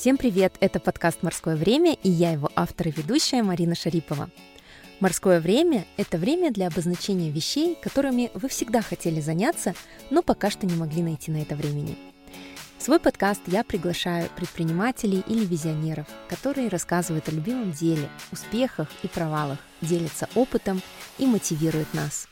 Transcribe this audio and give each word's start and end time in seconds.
Всем 0.00 0.16
привет! 0.16 0.54
Это 0.60 0.78
подкаст 0.78 1.24
«Морское 1.24 1.56
время» 1.56 1.94
и 2.04 2.08
я 2.08 2.30
его 2.30 2.52
автор 2.54 2.86
и 2.86 2.92
ведущая 2.92 3.42
Марина 3.42 3.74
Шарипова. 3.74 4.30
Морское 5.00 5.40
время– 5.40 5.86
это 5.96 6.18
время 6.18 6.52
для 6.52 6.68
обозначения 6.68 7.30
вещей, 7.30 7.76
которыми 7.82 8.30
вы 8.34 8.48
всегда 8.48 8.80
хотели 8.80 9.20
заняться, 9.20 9.74
но 10.10 10.22
пока 10.22 10.52
что 10.52 10.66
не 10.66 10.76
могли 10.76 11.02
найти 11.02 11.32
на 11.32 11.38
это 11.42 11.56
времени. 11.56 11.98
В 12.78 12.82
свой 12.84 13.00
подкаст 13.00 13.40
я 13.48 13.64
приглашаю 13.64 14.28
предпринимателей 14.36 15.24
или 15.26 15.44
визионеров, 15.44 16.06
которые 16.28 16.68
рассказывают 16.68 17.28
о 17.28 17.32
любимом 17.32 17.72
деле, 17.72 18.08
успехах 18.30 18.86
и 19.02 19.08
провалах, 19.08 19.58
делятся 19.80 20.28
опытом 20.36 20.80
и 21.18 21.26
мотивируют 21.26 21.92
нас. 21.92 22.28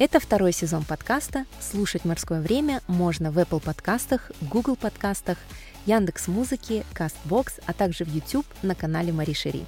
Это 0.00 0.20
второй 0.20 0.52
сезон 0.52 0.84
подкаста. 0.84 1.44
Слушать 1.60 2.04
«Морское 2.04 2.40
время» 2.40 2.82
можно 2.86 3.32
в 3.32 3.38
Apple 3.38 3.60
подкастах, 3.60 4.30
Google 4.40 4.76
подкастах, 4.76 5.38
Яндекс 5.86 6.28
Музыки, 6.28 6.84
Castbox, 6.94 7.62
а 7.66 7.72
также 7.72 8.04
в 8.04 8.14
YouTube 8.14 8.46
на 8.62 8.74
канале 8.74 9.12
Мари 9.12 9.32
Шери. 9.32 9.64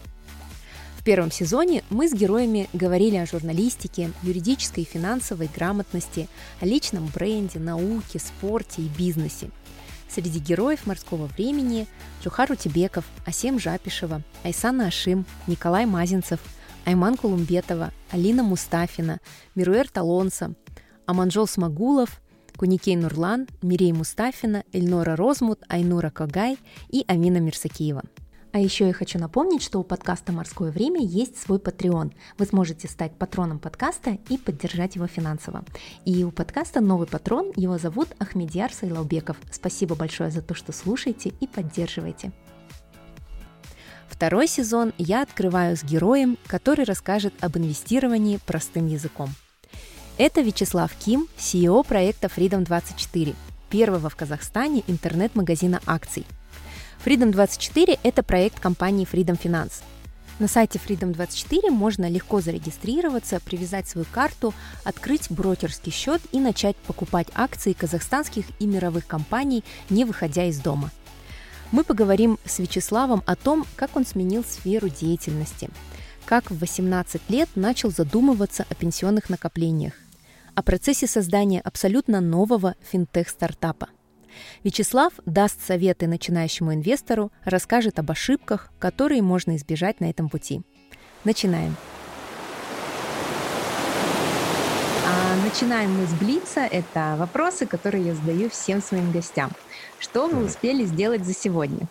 В 0.97 1.03
первом 1.03 1.33
сезоне 1.33 1.83
мы 1.89 2.09
с 2.09 2.13
героями 2.13 2.69
говорили 2.75 3.17
о 3.17 3.25
журналистике, 3.25 4.13
юридической 4.23 4.83
и 4.83 4.87
финансовой 4.87 5.49
грамотности, 5.55 6.29
о 6.61 6.67
личном 6.67 7.07
бренде, 7.07 7.59
науке, 7.59 8.19
спорте 8.19 8.83
и 8.83 8.89
бизнесе. 8.89 9.51
Среди 10.11 10.41
героев 10.41 10.87
морского 10.87 11.27
времени 11.27 11.87
Джухар 12.23 12.53
Утебеков, 12.53 13.07
Асем 13.25 13.59
Жапишева, 13.59 14.23
Айсана 14.43 14.89
Ашим, 14.89 15.25
Николай 15.47 15.87
Мазинцев, 15.87 16.41
Айман 16.85 17.17
Кулумбетова, 17.17 17.93
Алина 18.11 18.43
Мустафина, 18.43 19.21
Мируэр 19.55 19.89
Талонса, 19.89 20.55
Аманжол 21.07 21.47
Смагулов, 21.47 22.21
Куникей 22.61 22.95
Нурлан, 22.95 23.47
Мирей 23.63 23.91
Мустафина, 23.91 24.65
Эльнора 24.75 25.17
Розмут, 25.17 25.63
Айнура 25.69 26.11
Кагай 26.11 26.59
и 26.91 27.07
Амина 27.09 27.39
Мирсакиева. 27.39 28.03
А 28.53 28.59
еще 28.59 28.87
я 28.87 28.93
хочу 28.93 29.19
напомнить, 29.19 29.63
что 29.63 29.79
у 29.79 29.83
подкаста 29.83 30.33
«Морское 30.33 30.71
время» 30.71 31.01
есть 31.01 31.41
свой 31.41 31.57
Patreon. 31.57 32.13
Вы 32.37 32.45
сможете 32.45 32.87
стать 32.87 33.17
патроном 33.17 33.61
подкаста 33.61 34.19
и 34.29 34.37
поддержать 34.37 34.97
его 34.97 35.07
финансово. 35.07 35.65
И 36.05 36.23
у 36.23 36.31
подкаста 36.31 36.83
новый 36.83 37.07
патрон, 37.07 37.51
его 37.57 37.79
зовут 37.79 38.09
Ахмедьяр 38.19 38.75
Сайлаубеков. 38.75 39.39
Спасибо 39.51 39.95
большое 39.95 40.31
за 40.31 40.43
то, 40.43 40.53
что 40.53 40.73
слушаете 40.73 41.33
и 41.41 41.47
поддерживаете. 41.47 42.31
Второй 44.07 44.47
сезон 44.47 44.93
я 44.99 45.23
открываю 45.23 45.79
с 45.79 45.83
героем, 45.83 46.37
который 46.47 46.85
расскажет 46.85 47.33
об 47.41 47.57
инвестировании 47.57 48.39
простым 48.45 48.87
языком. 48.87 49.31
Это 50.23 50.43
Вячеслав 50.43 50.93
Ким, 51.03 51.29
CEO 51.39 51.83
проекта 51.83 52.27
Freedom24, 52.27 53.35
первого 53.71 54.11
в 54.11 54.17
Казахстане 54.17 54.85
интернет-магазина 54.87 55.81
акций. 55.87 56.27
Freedom24– 57.03 57.99
это 58.03 58.23
проект 58.23 58.61
компании 58.61 59.09
Freedom 59.11 59.41
Finance. 59.43 59.83
На 60.39 60.47
сайте 60.47 60.79
Freedom24 60.79 61.71
можно 61.71 62.07
легко 62.07 62.43
зарегистрироваться, 62.43 63.41
привязать 63.41 63.89
свою 63.89 64.07
карту, 64.13 64.53
открыть 64.85 65.31
брокерский 65.31 65.91
счет 65.91 66.21
и 66.33 66.39
начать 66.39 66.77
покупать 66.77 67.29
акции 67.35 67.73
казахстанских 67.73 68.45
и 68.59 68.67
мировых 68.67 69.07
компаний, 69.07 69.65
не 69.89 70.05
выходя 70.05 70.45
из 70.45 70.59
дома. 70.59 70.91
Мы 71.73 71.83
поговорим 71.83 72.39
с 72.45 72.59
Вячеславом 72.59 73.23
о 73.25 73.37
том, 73.37 73.65
как 73.75 73.97
он 73.97 74.05
сменил 74.05 74.45
сферу 74.45 74.91
деятельности, 74.91 75.71
как 76.27 76.51
в 76.51 76.59
18 76.59 77.23
лет 77.31 77.49
начал 77.55 77.91
задумываться 77.91 78.67
о 78.69 78.75
пенсионных 78.75 79.31
накоплениях, 79.31 79.95
о 80.61 80.63
процессе 80.63 81.07
создания 81.07 81.63
абсолютно 81.63 82.21
нового 82.21 82.75
финтех-стартапа. 82.83 83.89
Вячеслав 84.63 85.15
даст 85.25 85.67
советы 85.67 86.07
начинающему 86.07 86.75
инвестору, 86.75 87.33
расскажет 87.47 87.99
об 87.99 88.11
ошибках, 88.11 88.71
которые 88.79 89.23
можно 89.23 89.57
избежать 89.57 90.01
на 90.01 90.11
этом 90.11 90.29
пути. 90.29 90.61
Начинаем. 91.25 91.77
А 95.07 95.37
начинаем 95.43 95.99
мы 95.99 96.07
с 96.07 96.13
Блица. 96.13 96.61
Это 96.61 97.17
вопросы, 97.19 97.65
которые 97.65 98.05
я 98.05 98.15
задаю 98.15 98.51
всем 98.51 98.83
своим 98.83 99.11
гостям. 99.13 99.53
Что 99.99 100.29
вы 100.29 100.45
успели 100.45 100.85
сделать 100.85 101.25
за 101.25 101.33
сегодня? 101.33 101.89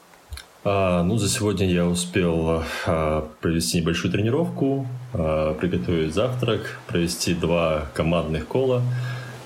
А, 0.64 1.02
ну, 1.02 1.18
за 1.18 1.28
сегодня 1.28 1.68
я 1.68 1.88
успел 1.88 2.64
а, 2.86 3.32
провести 3.42 3.82
небольшую 3.82 4.12
тренировку, 4.12 4.86
приготовить 5.12 6.14
завтрак, 6.14 6.80
провести 6.88 7.34
два 7.34 7.88
командных 7.94 8.48
кола 8.48 8.82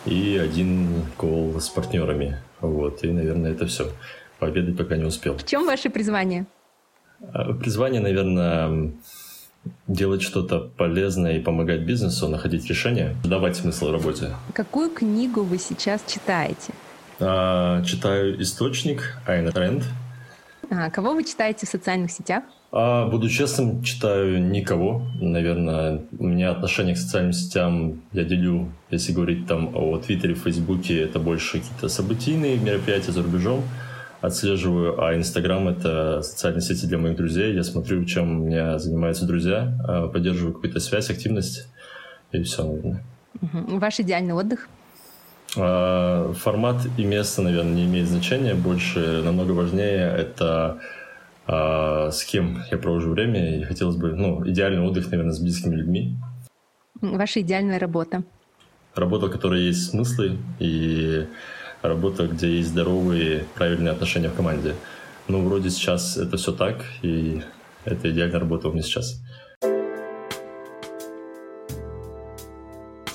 и 0.05 0.37
один 0.37 1.03
кол 1.17 1.59
с 1.59 1.69
партнерами. 1.69 2.39
Вот, 2.59 3.03
и, 3.03 3.11
наверное, 3.11 3.51
это 3.51 3.65
все. 3.65 3.89
Пообедать 4.39 4.77
пока 4.77 4.97
не 4.97 5.05
успел. 5.05 5.37
В 5.37 5.45
чем 5.45 5.65
ваше 5.65 5.89
призвание? 5.89 6.45
А, 7.21 7.53
призвание, 7.53 8.01
наверное, 8.01 8.91
делать 9.87 10.21
что-то 10.21 10.59
полезное 10.59 11.37
и 11.37 11.39
помогать 11.39 11.81
бизнесу, 11.81 12.27
находить 12.27 12.67
решения, 12.67 13.15
давать 13.23 13.55
смысл 13.55 13.91
работе. 13.91 14.31
Какую 14.53 14.89
книгу 14.89 15.43
вы 15.43 15.57
сейчас 15.57 16.03
читаете? 16.07 16.73
А, 17.19 17.81
читаю 17.83 18.41
«Источник» 18.41 19.17
Айн 19.25 19.47
Рэнд– 19.47 19.83
а 20.69 20.89
кого 20.89 21.13
вы 21.13 21.23
читаете 21.23 21.65
в 21.65 21.69
социальных 21.69 22.11
сетях? 22.11 22.43
А, 22.75 23.05
буду 23.07 23.29
честным, 23.29 23.83
читаю 23.83 24.41
никого. 24.43 25.03
Наверное, 25.21 26.01
у 26.17 26.25
меня 26.25 26.49
отношение 26.49 26.95
к 26.95 26.97
социальным 26.97 27.31
сетям 27.31 28.01
я 28.13 28.23
делю, 28.23 28.71
если 28.89 29.13
говорить 29.13 29.45
там 29.45 29.75
о 29.75 29.99
Твиттере, 29.99 30.33
Фейсбуке, 30.33 31.03
это 31.03 31.19
больше 31.19 31.59
какие-то 31.59 31.87
событийные 31.87 32.57
мероприятия 32.57 33.11
за 33.11 33.21
рубежом 33.21 33.61
отслеживаю, 34.21 35.03
а 35.03 35.15
Инстаграм— 35.15 35.67
это 35.69 36.21
социальные 36.23 36.61
сети 36.61 36.87
для 36.87 36.97
моих 36.97 37.17
друзей. 37.17 37.53
Я 37.53 37.63
смотрю, 37.63 38.05
чем 38.05 38.41
у 38.41 38.45
меня 38.45 38.79
занимаются 38.79 39.25
друзья, 39.25 39.77
а, 39.85 40.07
поддерживаю 40.07 40.53
какую-то 40.53 40.79
связь, 40.79 41.11
активность, 41.11 41.67
и 42.31 42.41
все, 42.41 42.63
наверное. 42.63 43.03
Угу. 43.41 43.77
Ваш 43.79 43.99
идеальный 43.99 44.33
отдых? 44.33 44.67
А, 45.57 46.33
формат 46.33 46.77
и 46.97 47.03
место, 47.03 47.43
наверное, 47.43 47.73
не 47.73 47.85
имеет 47.85 48.07
значения. 48.07 48.55
Больше, 48.55 49.21
намного 49.23 49.51
важнее 49.51 50.11
это 50.17 50.79
а, 51.47 52.11
с 52.11 52.23
кем 52.23 52.63
я 52.71 52.77
провожу 52.77 53.11
время. 53.11 53.59
И 53.59 53.63
хотелось 53.63 53.95
бы, 53.95 54.13
ну, 54.15 54.47
идеальный 54.47 54.81
отдых, 54.81 55.09
наверное, 55.11 55.33
с 55.33 55.39
близкими 55.39 55.75
людьми. 55.75 56.15
Ваша 57.01 57.41
идеальная 57.41 57.79
работа? 57.79 58.23
Работа, 58.95 59.27
в 59.27 59.31
которой 59.31 59.63
есть 59.63 59.89
смыслы 59.89 60.37
и 60.59 61.27
работа, 61.81 62.27
где 62.27 62.57
есть 62.57 62.69
здоровые, 62.69 63.45
правильные 63.55 63.91
отношения 63.91 64.29
в 64.29 64.35
команде. 64.35 64.75
Ну, 65.27 65.43
вроде 65.43 65.69
сейчас 65.69 66.17
это 66.17 66.37
все 66.37 66.51
так, 66.51 66.83
и 67.01 67.41
это 67.85 68.11
идеальная 68.11 68.39
работа 68.39 68.69
у 68.69 68.71
меня 68.71 68.83
сейчас. 68.83 69.22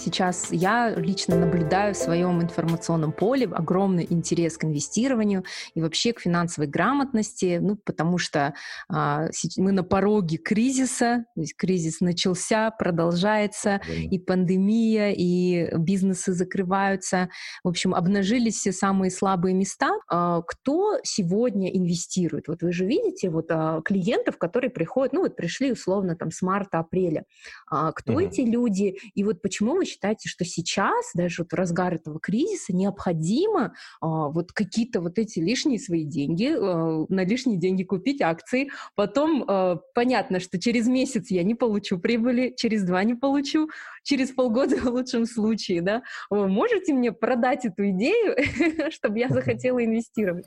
Сейчас 0.08 0.48
я 0.52 0.94
лично 0.96 1.36
наблюдаю 1.36 1.92
в 1.92 1.96
своем 1.98 2.41
информационном 2.41 3.12
поле 3.12 3.46
огромный 3.46 4.06
интерес 4.08 4.56
к 4.56 4.64
инвестированию 4.64 5.44
и 5.74 5.82
вообще 5.82 6.14
к 6.14 6.20
финансовой 6.20 6.66
грамотности, 6.66 7.58
ну, 7.60 7.76
потому 7.76 8.16
что 8.16 8.54
а, 8.88 9.26
мы 9.58 9.72
на 9.72 9.84
пороге 9.84 10.38
кризиса, 10.38 11.26
то 11.34 11.41
есть 11.42 11.54
кризис 11.56 12.00
начался, 12.00 12.70
продолжается, 12.70 13.82
и 13.86 14.19
пандемия, 14.19 15.12
и 15.12 15.76
бизнесы 15.76 16.32
закрываются. 16.32 17.28
В 17.62 17.69
общем, 17.69 17.94
обнажились 17.94 18.56
все 18.56 18.72
самые 18.72 19.10
слабые 19.10 19.54
места. 19.54 19.90
А, 20.08 20.40
кто 20.40 21.00
сегодня 21.02 21.69
инвестирует? 21.69 22.48
Вот 22.48 22.62
вы 22.62 22.72
же 22.72 22.86
видите 22.86 23.28
вот 23.28 23.50
а, 23.50 23.82
клиентов, 23.82 24.38
которые 24.38 24.70
приходят, 24.70 25.12
ну, 25.12 25.20
вот 25.20 25.36
пришли 25.36 25.70
условно 25.70 26.16
там 26.16 26.30
с 26.30 26.40
марта-апреля. 26.40 27.25
А, 27.70 27.92
кто 27.92 28.14
mm. 28.14 28.26
эти 28.26 28.40
люди? 28.40 28.96
И 29.14 29.22
вот 29.22 29.42
почему 29.42 29.75
вы 29.75 29.84
считаете, 29.84 29.97
считаете, 29.98 30.28
что 30.28 30.44
сейчас, 30.44 31.11
даже 31.14 31.43
вот 31.43 31.52
в 31.52 31.55
разгар 31.55 31.94
этого 31.94 32.20
кризиса, 32.20 32.75
необходимо 32.75 33.75
а, 34.00 34.28
вот 34.28 34.52
какие-то 34.52 35.00
вот 35.00 35.19
эти 35.19 35.40
лишние 35.40 35.81
свои 35.81 36.05
деньги, 36.05 36.55
а, 36.56 37.05
на 37.08 37.25
лишние 37.25 37.58
деньги 37.58 37.82
купить 37.82 38.23
акции, 38.23 38.70
потом 38.94 39.44
а, 39.49 39.76
понятно, 39.94 40.38
что 40.38 40.61
через 40.61 40.87
месяц 40.87 41.31
я 41.31 41.43
не 41.43 41.55
получу 41.55 41.99
прибыли, 41.99 42.55
через 42.56 42.84
два 42.84 43.02
не 43.02 43.14
получу, 43.14 43.70
через 44.05 44.31
полгода 44.31 44.76
в 44.76 44.87
лучшем 44.87 45.26
случае, 45.26 45.82
да? 45.82 46.02
Вы 46.31 46.49
можете 46.49 46.93
мне 46.93 47.11
продать 47.11 47.64
эту 47.64 47.90
идею, 47.90 48.37
чтобы 48.93 49.19
я 49.19 49.28
захотела 49.28 49.84
инвестировать? 49.84 50.46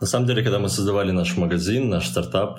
На 0.00 0.06
самом 0.06 0.26
деле, 0.26 0.42
когда 0.42 0.58
мы 0.58 0.68
создавали 0.68 1.12
наш 1.12 1.36
магазин, 1.36 1.88
наш 1.90 2.08
стартап, 2.08 2.58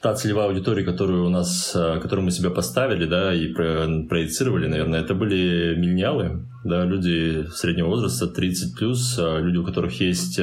та 0.00 0.14
целевая 0.14 0.48
аудитория, 0.48 0.84
которую 0.84 1.26
у 1.26 1.28
нас, 1.28 1.74
э, 1.74 2.00
которую 2.00 2.24
мы 2.24 2.30
себе 2.30 2.50
поставили, 2.50 3.06
да, 3.06 3.34
и 3.34 3.52
проецировали, 3.52 4.66
наверное, 4.66 5.00
это 5.00 5.14
были 5.14 5.74
миллениалы, 5.76 6.46
да, 6.64 6.84
люди 6.84 7.46
среднего 7.52 7.88
возраста, 7.88 8.26
30 8.26 8.76
плюс, 8.76 9.18
э, 9.18 9.40
люди, 9.40 9.58
у 9.58 9.64
которых 9.64 10.00
есть 10.00 10.40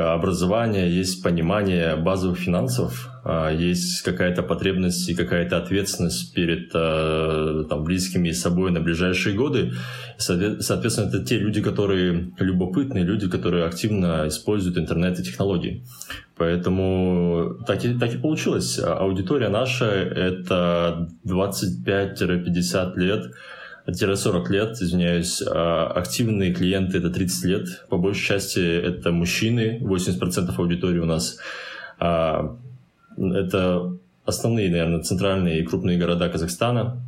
э, 0.00 0.12
образования, 0.12 0.88
есть 0.88 1.22
понимание 1.22 1.96
базовых 1.96 2.38
финансов, 2.38 3.10
а, 3.22 3.50
есть 3.50 4.02
какая-то 4.02 4.42
потребность 4.42 5.08
и 5.08 5.14
какая-то 5.14 5.58
ответственность 5.58 6.34
перед 6.34 6.70
а, 6.74 7.64
там, 7.68 7.84
близкими 7.84 8.28
и 8.28 8.32
собой 8.32 8.70
на 8.70 8.80
ближайшие 8.80 9.36
годы. 9.36 9.72
Соответственно, 10.16 11.08
это 11.08 11.24
те 11.24 11.38
люди, 11.38 11.62
которые 11.62 12.32
любопытные, 12.38 13.04
люди, 13.04 13.28
которые 13.28 13.66
активно 13.66 14.26
используют 14.28 14.78
интернет 14.78 15.18
и 15.18 15.22
технологии. 15.22 15.84
Поэтому 16.36 17.58
так 17.66 17.84
и, 17.84 17.98
так 17.98 18.14
и 18.14 18.18
получилось. 18.18 18.78
Аудитория 18.78 19.48
наша— 19.48 19.84
это 19.86 21.08
25-50 21.26 22.96
лет, 22.96 23.26
40 23.94 24.50
лет, 24.50 24.76
извиняюсь, 24.80 25.42
активные 25.42 26.52
клиенты 26.52 26.98
это 26.98 27.10
30 27.10 27.44
лет. 27.44 27.86
По 27.88 27.96
большей 27.96 28.26
части 28.26 28.60
это 28.60 29.12
мужчины, 29.12 29.78
80% 29.82 30.54
аудитории 30.56 30.98
у 30.98 31.06
нас 31.06 31.38
это 33.18 33.96
основные, 34.24 34.70
наверное, 34.70 35.02
центральные 35.02 35.60
и 35.60 35.64
крупные 35.64 35.98
города 35.98 36.28
Казахстана. 36.28 37.02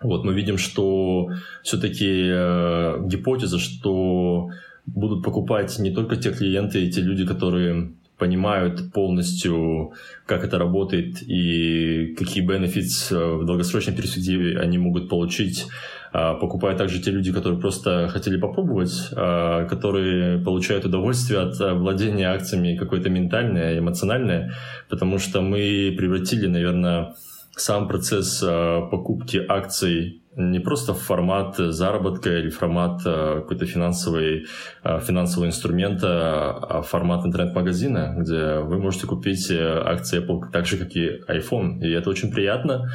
Вот 0.00 0.24
мы 0.24 0.34
видим, 0.34 0.58
что 0.58 1.30
все-таки 1.62 2.28
э, 2.28 3.06
гипотеза, 3.06 3.58
что 3.58 4.50
будут 4.86 5.24
покупать 5.24 5.78
не 5.78 5.90
только 5.90 6.16
те 6.16 6.32
клиенты 6.32 6.84
и 6.84 6.90
те 6.90 7.00
люди, 7.00 7.26
которые 7.26 7.92
понимают 8.18 8.92
полностью, 8.92 9.92
как 10.24 10.44
это 10.44 10.58
работает 10.58 11.22
и 11.22 12.14
какие 12.16 12.42
бенефиты 12.42 13.14
в 13.14 13.44
долгосрочной 13.44 13.94
перспективе 13.94 14.58
они 14.58 14.78
могут 14.78 15.10
получить 15.10 15.66
а, 15.66 15.70
покупают 16.12 16.78
также 16.78 17.00
те 17.00 17.10
люди, 17.10 17.32
которые 17.32 17.60
просто 17.60 18.08
хотели 18.08 18.38
попробовать, 18.38 19.10
а, 19.12 19.66
которые 19.66 20.38
получают 20.38 20.84
удовольствие 20.84 21.40
от 21.40 21.60
а, 21.60 21.74
владения 21.74 22.28
акциями 22.28 22.76
какое-то 22.76 23.10
ментальное, 23.10 23.78
эмоциональное, 23.78 24.52
потому 24.88 25.18
что 25.18 25.40
мы 25.40 25.94
превратили, 25.96 26.46
наверное, 26.46 27.14
сам 27.56 27.88
процесс 27.88 28.44
покупки 28.90 29.42
акций 29.48 30.20
не 30.36 30.60
просто 30.60 30.92
в 30.92 30.98
формат 30.98 31.56
заработка 31.56 32.36
или 32.36 32.50
формат 32.50 33.02
какой-то 33.02 33.64
финансовой, 33.64 34.44
финансового 34.84 35.48
инструмента, 35.48 36.50
а 36.50 36.82
формат 36.82 37.24
интернет-магазина, 37.24 38.16
где 38.18 38.58
вы 38.58 38.78
можете 38.78 39.06
купить 39.06 39.50
акции 39.50 40.22
Apple 40.22 40.50
так 40.52 40.66
же, 40.66 40.76
как 40.76 40.94
и 40.94 41.22
iPhone. 41.26 41.80
И 41.80 41.90
это 41.90 42.10
очень 42.10 42.30
приятно. 42.30 42.92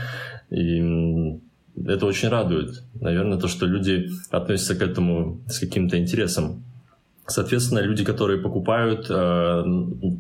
И 0.52 0.80
это 1.76 2.06
очень 2.06 2.30
радует. 2.30 2.84
Наверное, 3.00 3.40
то, 3.40 3.48
что 3.48 3.66
люди 3.66 4.10
относятся 4.30 4.76
к 4.76 4.82
этому 4.82 5.42
с 5.48 5.60
каким-то 5.60 5.98
интересом. 5.98 6.64
Соответственно, 7.28 7.80
люди, 7.80 8.04
которые 8.04 8.42
покупают 8.42 9.06
э, 9.10 9.64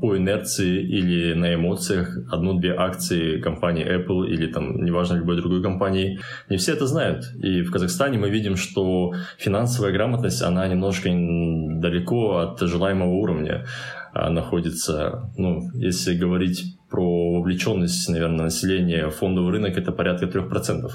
по 0.01 0.18
инерции 0.18 0.81
или 0.81 1.33
на 1.33 1.56
эмоциях 1.56 2.18
одну-две 2.31 2.74
акции 2.74 3.42
компании 3.42 3.86
Apple 3.86 4.30
или 4.30 4.48
там, 4.48 4.83
неважно, 4.83 5.15
любой 5.15 5.36
другой 5.36 5.62
компании, 5.62 6.19
не 6.50 6.57
все 6.57 6.74
это 6.74 6.88
знают. 6.88 7.25
И 7.44 7.63
в 7.63 7.71
Казахстане 7.71 8.18
мы 8.18 8.30
видим, 8.30 8.56
что 8.56 9.13
финансовая 9.38 9.92
грамотность, 9.92 10.42
она 10.42 10.68
немножко 10.68 11.09
далеко 11.09 12.38
от 12.38 12.62
желаемого 12.62 13.13
уровня 13.13 13.65
э, 14.13 14.30
находится. 14.30 15.30
Ну, 15.38 15.69
если 15.74 16.15
говорить 16.15 16.77
про 16.89 17.33
вовлеченность, 17.39 18.09
наверное, 18.09 18.45
населения 18.45 19.07
в 19.07 19.15
фондовый 19.15 19.51
рынок, 19.51 19.77
это 19.77 19.92
порядка 19.92 20.27
3%. 20.27 20.89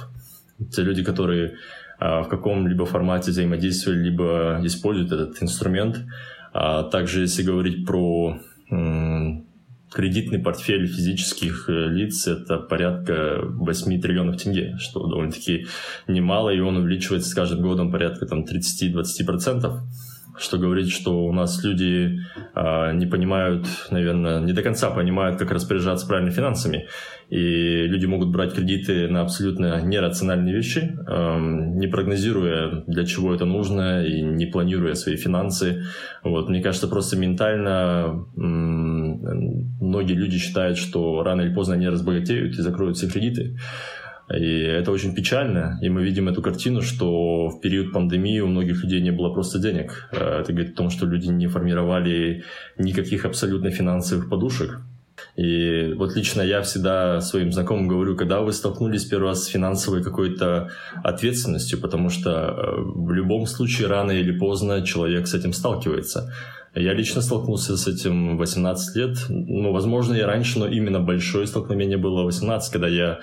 Те 0.72 0.82
люди, 0.82 1.02
которые 1.02 1.56
а, 1.98 2.22
в 2.22 2.28
каком-либо 2.28 2.86
формате 2.86 3.30
взаимодействия, 3.30 3.94
либо 3.94 4.60
используют 4.62 5.12
этот 5.12 5.42
инструмент. 5.42 5.98
А 6.52 6.84
также, 6.84 7.20
если 7.22 7.42
говорить 7.42 7.86
про 7.86 8.40
кредитный 9.96 10.38
портфель 10.38 10.86
физических 10.86 11.68
э, 11.68 11.88
лиц 11.88 12.26
это 12.26 12.58
порядка 12.58 13.40
8 13.42 14.00
триллионов 14.00 14.42
тенге, 14.42 14.76
что 14.78 15.06
довольно-таки 15.06 15.66
немало, 16.06 16.50
и 16.50 16.60
он 16.60 16.76
увеличивается 16.76 17.30
с 17.30 17.34
каждым 17.34 17.62
годом 17.62 17.90
порядка 17.90 18.26
там, 18.26 18.44
30-20% 18.44 19.80
что 20.38 20.58
говорит, 20.58 20.88
что 20.88 21.24
у 21.26 21.32
нас 21.32 21.62
люди 21.64 22.20
э, 22.54 22.92
не 22.94 23.06
понимают, 23.06 23.66
наверное, 23.90 24.40
не 24.40 24.52
до 24.52 24.62
конца 24.62 24.90
понимают, 24.90 25.38
как 25.38 25.50
распоряжаться 25.50 26.06
правильно 26.06 26.30
финансами. 26.30 26.86
И 27.28 27.86
люди 27.86 28.06
могут 28.06 28.30
брать 28.30 28.54
кредиты 28.54 29.08
на 29.08 29.22
абсолютно 29.22 29.80
нерациональные 29.82 30.54
вещи, 30.54 30.96
э, 31.06 31.38
не 31.76 31.86
прогнозируя, 31.88 32.84
для 32.86 33.04
чего 33.04 33.34
это 33.34 33.44
нужно, 33.44 34.04
и 34.04 34.22
не 34.22 34.46
планируя 34.46 34.94
свои 34.94 35.16
финансы. 35.16 35.84
Вот, 36.22 36.48
мне 36.48 36.62
кажется, 36.62 36.88
просто 36.88 37.16
ментально 37.16 38.26
э, 38.36 38.40
многие 39.86 40.14
люди 40.14 40.38
считают, 40.38 40.78
что 40.78 41.22
рано 41.22 41.42
или 41.42 41.54
поздно 41.54 41.74
они 41.74 41.88
разбогатеют 41.88 42.58
и 42.58 42.62
закроют 42.62 42.96
все 42.96 43.08
кредиты. 43.08 43.56
И 44.34 44.60
это 44.60 44.90
очень 44.90 45.14
печально. 45.14 45.78
И 45.82 45.88
мы 45.88 46.02
видим 46.02 46.28
эту 46.28 46.42
картину, 46.42 46.82
что 46.82 47.48
в 47.48 47.60
период 47.60 47.92
пандемии 47.92 48.40
у 48.40 48.48
многих 48.48 48.82
людей 48.82 49.00
не 49.00 49.12
было 49.12 49.32
просто 49.32 49.58
денег. 49.58 50.08
Э, 50.12 50.40
это 50.40 50.52
говорит 50.52 50.74
о 50.74 50.76
том, 50.76 50.90
что 50.90 51.06
люди 51.06 51.28
не 51.28 51.46
формировали 51.46 52.42
никаких 52.78 53.24
абсолютно 53.24 53.70
финансовых 53.70 54.28
подушек. 54.28 54.80
И 55.36 55.94
вот 55.96 56.14
лично 56.16 56.42
я 56.42 56.60
всегда 56.62 57.20
своим 57.20 57.52
знакомым 57.52 57.88
говорю, 57.88 58.16
когда 58.16 58.40
вы 58.40 58.52
столкнулись 58.52 59.04
первый 59.04 59.28
раз 59.28 59.44
с 59.44 59.46
финансовой 59.46 60.02
какой-то 60.02 60.70
ответственностью, 61.04 61.80
потому 61.80 62.10
что 62.10 62.30
э, 62.30 62.74
в 62.78 63.12
любом 63.12 63.46
случае 63.46 63.86
рано 63.86 64.10
или 64.10 64.36
поздно 64.36 64.84
человек 64.84 65.26
с 65.28 65.34
этим 65.34 65.52
сталкивается. 65.52 66.32
Я 66.74 66.92
лично 66.92 67.22
столкнулся 67.22 67.76
с 67.76 67.86
этим 67.86 68.36
18 68.36 68.96
лет. 68.96 69.16
Ну, 69.28 69.72
возможно, 69.72 70.14
и 70.14 70.20
раньше, 70.20 70.58
но 70.58 70.66
именно 70.66 71.00
большое 71.00 71.46
столкновение 71.46 71.96
было 71.96 72.24
18, 72.24 72.70
когда 72.70 72.86
я 72.86 73.20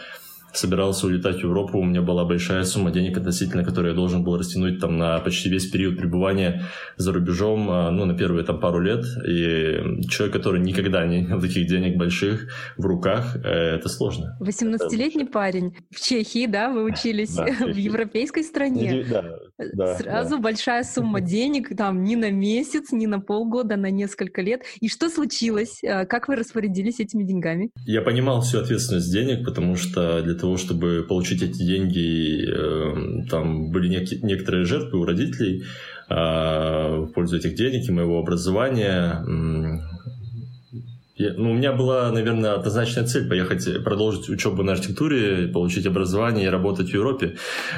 собирался 0.53 1.07
улетать 1.07 1.37
в 1.37 1.43
Европу, 1.43 1.79
у 1.79 1.83
меня 1.83 2.01
была 2.01 2.25
большая 2.25 2.63
сумма 2.63 2.91
денег 2.91 3.17
относительно, 3.17 3.63
которую 3.63 3.91
я 3.91 3.95
должен 3.95 4.23
был 4.23 4.37
растянуть 4.37 4.79
там 4.79 4.97
на 4.97 5.19
почти 5.19 5.49
весь 5.49 5.67
период 5.67 5.97
пребывания 5.97 6.63
за 6.97 7.11
рубежом, 7.11 7.69
а, 7.69 7.91
ну, 7.91 8.05
на 8.05 8.15
первые 8.15 8.45
там 8.45 8.59
пару 8.59 8.79
лет. 8.79 9.03
И 9.27 10.07
человек, 10.09 10.33
который 10.33 10.61
никогда 10.61 11.05
не 11.05 11.21
имел 11.21 11.41
таких 11.41 11.67
денег 11.67 11.97
больших 11.97 12.51
в 12.77 12.85
руках, 12.85 13.35
э, 13.43 13.75
это 13.75 13.89
сложно. 13.89 14.37
18-летний 14.41 15.25
парень 15.25 15.75
в 15.91 15.99
Чехии, 15.99 16.45
да, 16.45 16.69
вы 16.69 16.83
учились 16.83 17.33
да, 17.35 17.45
в, 17.45 17.73
в 17.73 17.77
европейской 17.77 18.43
стране. 18.43 19.05
Да, 19.09 19.23
да, 19.73 19.97
Сразу 19.97 20.35
да. 20.35 20.41
большая 20.41 20.83
сумма 20.83 21.21
денег, 21.21 21.75
там, 21.75 22.03
не 22.03 22.15
на 22.15 22.31
месяц, 22.31 22.91
не 22.91 23.07
на 23.07 23.19
полгода, 23.19 23.75
на 23.75 23.89
несколько 23.89 24.41
лет. 24.41 24.61
И 24.81 24.87
что 24.87 25.09
случилось? 25.09 25.79
Э, 25.83 26.05
как 26.05 26.27
вы 26.27 26.35
распорядились 26.35 26.99
этими 26.99 27.23
деньгами? 27.23 27.71
Я 27.85 28.01
понимал 28.01 28.41
всю 28.41 28.59
ответственность 28.59 29.11
денег, 29.11 29.45
потому 29.45 29.75
что 29.75 30.21
для 30.21 30.35
того, 30.43 30.57
чтобы 30.57 31.05
получить 31.07 31.41
эти 31.41 31.63
деньги, 31.63 32.45
э, 32.45 33.25
там 33.29 33.71
были 33.71 33.89
нек- 33.89 34.19
некоторые 34.21 34.65
жертвы 34.65 34.99
у 34.99 35.05
родителей 35.05 35.63
э, 36.09 36.15
в 36.15 37.11
пользу 37.13 37.37
этих 37.37 37.55
денег 37.55 37.87
и 37.87 37.91
моего 37.93 38.19
образования. 38.19 39.23
Я, 41.15 41.33
ну, 41.37 41.51
у 41.51 41.53
меня 41.53 41.71
была, 41.71 42.11
наверное, 42.11 42.55
однозначная 42.55 43.05
цель 43.05 43.29
поехать, 43.29 43.83
продолжить 43.83 44.29
учебу 44.29 44.63
на 44.63 44.73
архитектуре, 44.73 45.47
получить 45.47 45.85
образование 45.85 46.45
и 46.45 46.49
работать 46.49 46.89
в 46.89 46.93
Европе. 46.93 47.35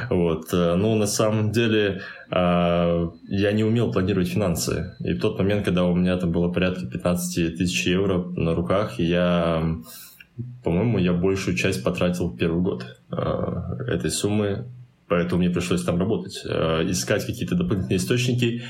Вот. 0.09 0.53
Но 0.53 0.95
на 0.95 1.05
самом 1.05 1.51
деле 1.51 2.01
э, 2.31 3.09
я 3.29 3.51
не 3.51 3.63
умел 3.63 3.91
планировать 3.91 4.29
финансы. 4.29 4.95
И 5.01 5.13
в 5.13 5.19
тот 5.19 5.37
момент, 5.37 5.65
когда 5.65 5.83
у 5.83 5.95
меня 5.95 6.17
там 6.17 6.31
было 6.31 6.51
порядка 6.51 6.87
15 6.87 7.57
тысяч 7.57 7.85
евро 7.85 8.23
на 8.37 8.55
руках, 8.55 8.99
я 8.99 9.61
по-моему, 10.63 10.97
я 10.97 11.13
большую 11.13 11.55
часть 11.55 11.83
потратил 11.83 12.29
в 12.29 12.37
первый 12.37 12.61
год 12.61 12.85
э, 13.11 13.15
этой 13.87 14.11
суммы, 14.11 14.65
поэтому 15.07 15.41
мне 15.41 15.49
пришлось 15.49 15.83
там 15.83 15.99
работать, 15.99 16.41
э, 16.45 16.89
искать 16.89 17.25
какие-то 17.25 17.55
дополнительные 17.55 17.97
источники, 17.97 18.63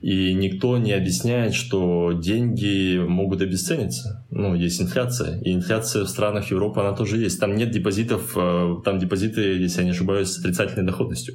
и 0.00 0.32
никто 0.32 0.78
не 0.78 0.92
объясняет, 0.92 1.54
что 1.54 2.12
деньги 2.12 2.96
могут 2.98 3.42
обесцениться. 3.42 4.24
Ну, 4.30 4.54
есть 4.54 4.80
инфляция. 4.80 5.38
И 5.42 5.52
инфляция 5.52 6.04
в 6.04 6.08
странах 6.08 6.50
Европы, 6.50 6.80
она 6.80 6.94
тоже 6.94 7.18
есть. 7.18 7.38
Там 7.38 7.54
нет 7.54 7.70
депозитов, 7.70 8.32
э, 8.34 8.76
там 8.82 8.98
депозиты, 8.98 9.58
если 9.58 9.80
я 9.80 9.84
не 9.84 9.90
ошибаюсь, 9.90 10.28
с 10.28 10.38
отрицательной 10.38 10.86
доходностью. 10.86 11.34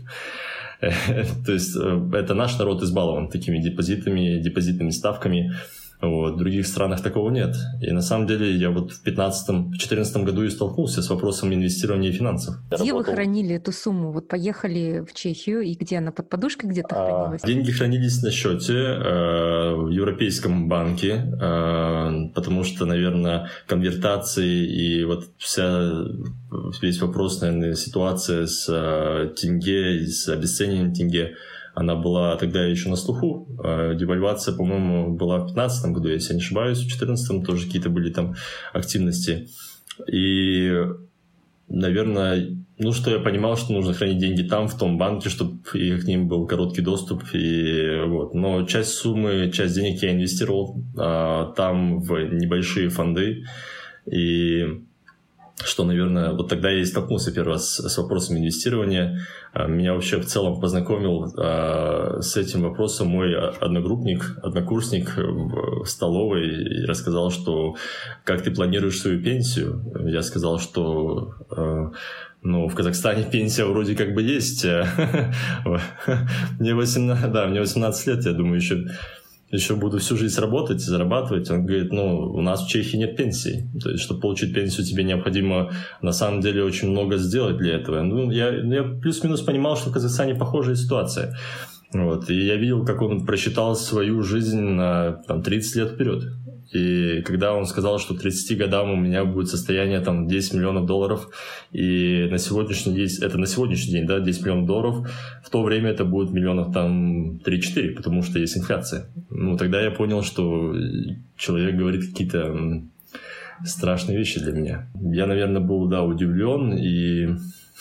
То 0.82 1.52
есть 1.52 1.76
это 1.76 2.34
наш 2.34 2.58
народ 2.58 2.82
избалован 2.82 3.30
такими 3.30 3.60
депозитами, 3.62 4.42
депозитными 4.42 4.90
ставками. 4.90 5.54
Вот. 6.02 6.36
В 6.36 6.38
других 6.38 6.68
странах 6.68 7.02
такого 7.02 7.30
нет. 7.30 7.56
И 7.82 7.92
на 7.92 8.02
самом 8.02 8.28
деле 8.28 8.56
я 8.56 8.70
вот 8.70 8.92
в 8.92 9.06
2015-2014 9.06 10.24
году 10.24 10.44
и 10.44 10.50
столкнулся 10.50 11.02
с 11.02 11.10
вопросом 11.10 11.54
инвестирования 11.54 12.12
финансов. 12.12 12.56
Где 12.72 12.94
вы 12.94 13.04
хранили 13.04 13.56
эту 13.56 13.72
сумму? 13.72 14.12
Вот 14.12 14.28
поехали 14.28 15.06
в 15.08 15.14
Чехию, 15.14 15.62
и 15.62 15.74
где 15.74 15.98
она 15.98 16.12
под 16.12 16.30
подушкой 16.30 16.70
где-то 16.70 16.96
а, 16.96 17.06
хранилась? 17.06 17.42
Деньги 17.44 17.72
хранились 17.72 18.22
на 18.22 18.32
счете 18.32 18.74
э, 18.74 19.76
в 19.76 19.90
Европейском 19.90 20.68
банке, 20.68 21.26
э, 21.42 22.30
потому 22.34 22.64
что, 22.64 22.86
наверное, 22.86 23.50
конвертации 23.68 24.66
и 24.66 25.04
вот 25.06 25.30
вся 25.38 25.92
весь 26.82 27.02
вопрос, 27.02 27.42
наверное, 27.42 27.76
ситуация 27.76 28.48
с 28.48 28.68
э, 28.70 29.34
тенге, 29.36 30.06
с 30.08 30.28
обесцениванием 30.30 30.94
тенге, 30.94 31.36
она 31.76 31.96
была 31.96 32.38
тогда 32.38 32.66
еще 32.66 32.90
на 32.90 32.96
слуху. 32.96 33.48
Э, 33.64 33.96
девальвация, 33.96 34.56
по-моему, 34.56 35.14
была 35.16 35.40
в 35.40 35.48
2015 35.48 35.92
году, 35.92 36.08
если 36.08 36.30
я 36.30 36.36
не 36.36 36.42
ошибаюсь, 36.42 36.78
в 36.78 36.88
2014 36.88 37.46
тоже 37.46 37.66
какие-то 37.66 37.90
были 37.90 38.12
там 38.12 38.36
активности. 38.74 39.50
И, 40.12 40.72
наверное, 41.68 42.58
ну, 42.78 42.94
что 42.94 43.12
я 43.12 43.20
понимал, 43.20 43.58
что 43.58 43.74
нужно 43.74 43.94
хранить 43.94 44.20
деньги 44.20 44.42
там, 44.42 44.70
в 44.70 44.78
том 44.78 44.98
банке, 44.98 45.30
чтобы 45.30 45.60
к 45.64 45.76
ним 45.76 46.30
был 46.30 46.48
короткий 46.48 46.82
доступ. 46.82 47.24
И, 47.34 48.02
вот. 48.08 48.34
Но 48.34 48.66
часть 48.66 48.94
суммы, 48.94 49.52
часть 49.54 49.76
денег 49.76 50.02
я 50.02 50.14
инвестировал 50.14 50.82
а, 50.98 51.54
там 51.54 52.00
в 52.00 52.18
небольшие 52.34 52.90
фонды. 52.90 53.44
И 54.06 54.66
что, 55.64 55.86
наверное, 55.86 56.34
вот 56.34 56.50
тогда 56.50 56.70
я 56.70 56.82
и 56.82 56.86
столкнулся 56.86 57.32
первый 57.32 57.54
раз 57.54 57.76
с 57.76 57.98
вопросом 57.98 58.38
инвестирования. 58.38 59.26
А, 59.54 59.68
меня 59.68 59.94
вообще 59.94 60.20
в 60.20 60.26
целом 60.26 60.60
познакомил 60.60 61.34
а, 61.38 62.20
с 62.22 62.36
этим 62.36 62.64
вопросом 62.64 63.08
мой 63.08 63.34
одногруппник, 63.36 64.38
однокурсник 64.44 65.16
в 65.16 65.86
столовой 65.86 66.82
и 66.82 66.86
рассказал, 66.86 67.32
что 67.32 67.76
как 68.26 68.42
ты 68.42 68.52
планируешь 68.52 69.00
свою 69.00 69.24
пенсию. 69.24 69.82
Я 70.06 70.24
сказал, 70.24 70.60
что 70.60 71.36
а, 71.50 71.92
ну, 72.42 72.68
в 72.68 72.76
Казахстане 72.76 73.24
пенсия 73.24 73.66
вроде 73.66 73.96
как 73.96 74.14
бы 74.14 74.22
есть. 74.22 74.66
Мне 76.60 76.76
18, 76.76 77.32
да, 77.32 77.48
мне 77.48 77.60
18 77.60 78.08
лет, 78.08 78.26
я 78.26 78.34
думаю, 78.34 78.58
еще 78.58 78.88
еще 79.56 79.76
буду 79.76 79.98
всю 79.98 80.18
жизнь 80.18 80.40
работать 80.40 80.78
и 80.78 80.86
зарабатывать. 80.86 81.50
Он 81.50 81.66
говорит, 81.66 81.92
ну, 81.92 82.32
у 82.32 82.42
нас 82.42 82.66
в 82.66 82.70
Чехии 82.70 82.98
нет 82.98 83.16
пенсии. 83.16 83.70
То 83.82 83.90
есть, 83.92 84.04
чтобы 84.04 84.22
получить 84.22 84.54
пенсию, 84.54 84.86
тебе 84.86 85.04
необходимо 85.04 85.72
на 86.02 86.12
самом 86.12 86.42
деле 86.42 86.64
очень 86.64 86.90
много 86.90 87.18
сделать 87.18 87.58
для 87.58 87.76
этого. 87.76 88.02
Ну, 88.02 88.32
я, 88.32 88.50
я 88.50 88.84
плюс-минус 88.84 89.42
понимал, 89.42 89.78
что 89.78 89.90
в 89.90 89.94
Казахстане 89.94 90.36
похожая 90.36 90.76
ситуация. 90.76 91.36
Вот. 91.94 92.30
И 92.30 92.36
я 92.36 92.56
видел, 92.56 92.86
как 92.86 93.02
он 93.02 93.26
просчитал 93.26 93.76
свою 93.76 94.22
жизнь 94.22 94.62
на 94.62 95.24
там, 95.28 95.42
30 95.42 95.76
лет 95.76 95.92
вперед. 95.92 96.24
И 96.72 97.22
когда 97.22 97.54
он 97.54 97.66
сказал, 97.66 98.00
что 98.00 98.16
к 98.16 98.22
30 98.22 98.58
годам 98.58 98.92
у 98.92 98.96
меня 98.96 99.26
будет 99.26 99.50
состояние 99.50 100.00
там 100.02 100.28
10 100.28 100.54
миллионов 100.54 100.86
долларов, 100.86 101.30
и 101.72 102.28
на 102.30 102.38
сегодняшний 102.38 102.96
день, 102.96 103.10
это 103.22 103.38
на 103.38 103.48
сегодняшний 103.48 103.94
день, 103.94 104.08
да, 104.08 104.20
10 104.20 104.42
миллионов 104.42 104.66
долларов, 104.66 105.10
в 105.44 105.50
то 105.50 105.64
время 105.64 105.92
это 105.92 106.06
будет 106.06 106.32
миллионов 106.32 106.74
там 106.74 107.38
3-4, 107.38 107.92
потому 107.96 108.24
что 108.24 108.40
есть 108.40 108.58
инфляция. 108.58 109.08
Ну, 109.30 109.58
тогда 109.58 109.82
я 109.82 109.92
понял, 109.92 110.24
что 110.24 110.74
человек 111.38 111.76
говорит 111.76 112.08
какие-то 112.08 112.82
страшные 113.64 114.18
вещи 114.18 114.40
для 114.40 114.52
меня. 114.52 114.88
Я, 115.02 115.28
наверное, 115.28 115.62
был, 115.62 115.88
да, 115.88 116.04
удивлен, 116.04 116.74
и 116.74 117.36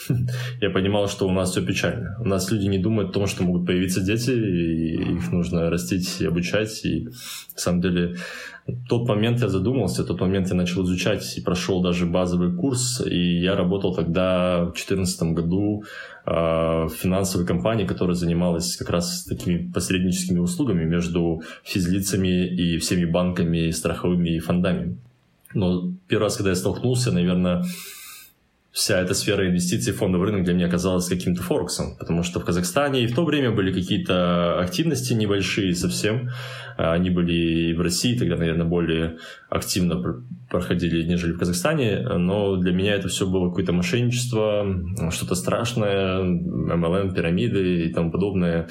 я 0.60 0.70
понимал, 0.70 1.08
что 1.08 1.26
у 1.26 1.32
нас 1.32 1.50
все 1.50 1.64
печально. 1.64 2.16
У 2.20 2.24
нас 2.24 2.50
люди 2.50 2.66
не 2.66 2.78
думают 2.78 3.10
о 3.10 3.12
том, 3.12 3.26
что 3.26 3.44
могут 3.44 3.66
появиться 3.66 4.00
дети, 4.00 4.30
и 4.30 5.16
их 5.16 5.32
нужно 5.32 5.70
растить 5.70 6.20
и 6.20 6.26
обучать. 6.26 6.84
И 6.84 7.04
на 7.04 7.58
самом 7.58 7.80
деле 7.80 8.16
тот 8.88 9.08
момент 9.08 9.40
я 9.40 9.48
задумался, 9.48 10.04
тот 10.04 10.20
момент 10.20 10.48
я 10.48 10.54
начал 10.54 10.84
изучать 10.84 11.36
и 11.36 11.40
прошел 11.40 11.82
даже 11.82 12.06
базовый 12.06 12.56
курс. 12.56 13.02
И 13.06 13.40
я 13.40 13.56
работал 13.56 13.94
тогда 13.94 14.60
в 14.60 14.72
2014 14.72 15.22
году 15.34 15.84
э, 16.26 16.30
в 16.30 16.90
финансовой 16.90 17.46
компании, 17.46 17.86
которая 17.86 18.14
занималась 18.14 18.76
как 18.76 18.90
раз 18.90 19.24
такими 19.24 19.70
посредническими 19.72 20.38
услугами 20.38 20.84
между 20.84 21.42
физлицами 21.62 22.46
и 22.46 22.78
всеми 22.78 23.04
банками, 23.04 23.70
страховыми 23.70 24.30
и 24.30 24.38
фондами. 24.40 24.98
Но 25.54 25.92
первый 26.08 26.24
раз, 26.24 26.36
когда 26.36 26.50
я 26.50 26.56
столкнулся, 26.56 27.12
наверное, 27.12 27.64
вся 28.74 29.00
эта 29.00 29.14
сфера 29.14 29.48
инвестиций 29.48 29.92
в 29.92 29.98
фондовый 29.98 30.30
рынок 30.30 30.44
для 30.44 30.52
меня 30.52 30.66
оказалась 30.66 31.08
каким-то 31.08 31.42
форексом, 31.42 31.96
потому 31.96 32.24
что 32.24 32.40
в 32.40 32.44
Казахстане 32.44 33.04
и 33.04 33.06
в 33.06 33.14
то 33.14 33.24
время 33.24 33.52
были 33.52 33.72
какие-то 33.72 34.58
активности 34.58 35.12
небольшие 35.12 35.76
совсем. 35.76 36.30
Они 36.76 37.08
были 37.08 37.70
и 37.70 37.72
в 37.72 37.80
России, 37.80 38.18
тогда, 38.18 38.36
наверное, 38.36 38.66
более 38.66 39.18
активно 39.48 40.24
проходили, 40.50 41.04
нежели 41.04 41.32
в 41.32 41.38
Казахстане, 41.38 42.00
но 42.00 42.56
для 42.56 42.72
меня 42.72 42.94
это 42.94 43.06
все 43.06 43.28
было 43.28 43.48
какое-то 43.48 43.72
мошенничество, 43.72 44.66
что-то 45.12 45.36
страшное, 45.36 46.18
MLM, 46.18 47.14
пирамиды 47.14 47.84
и 47.84 47.92
тому 47.92 48.10
подобное, 48.10 48.68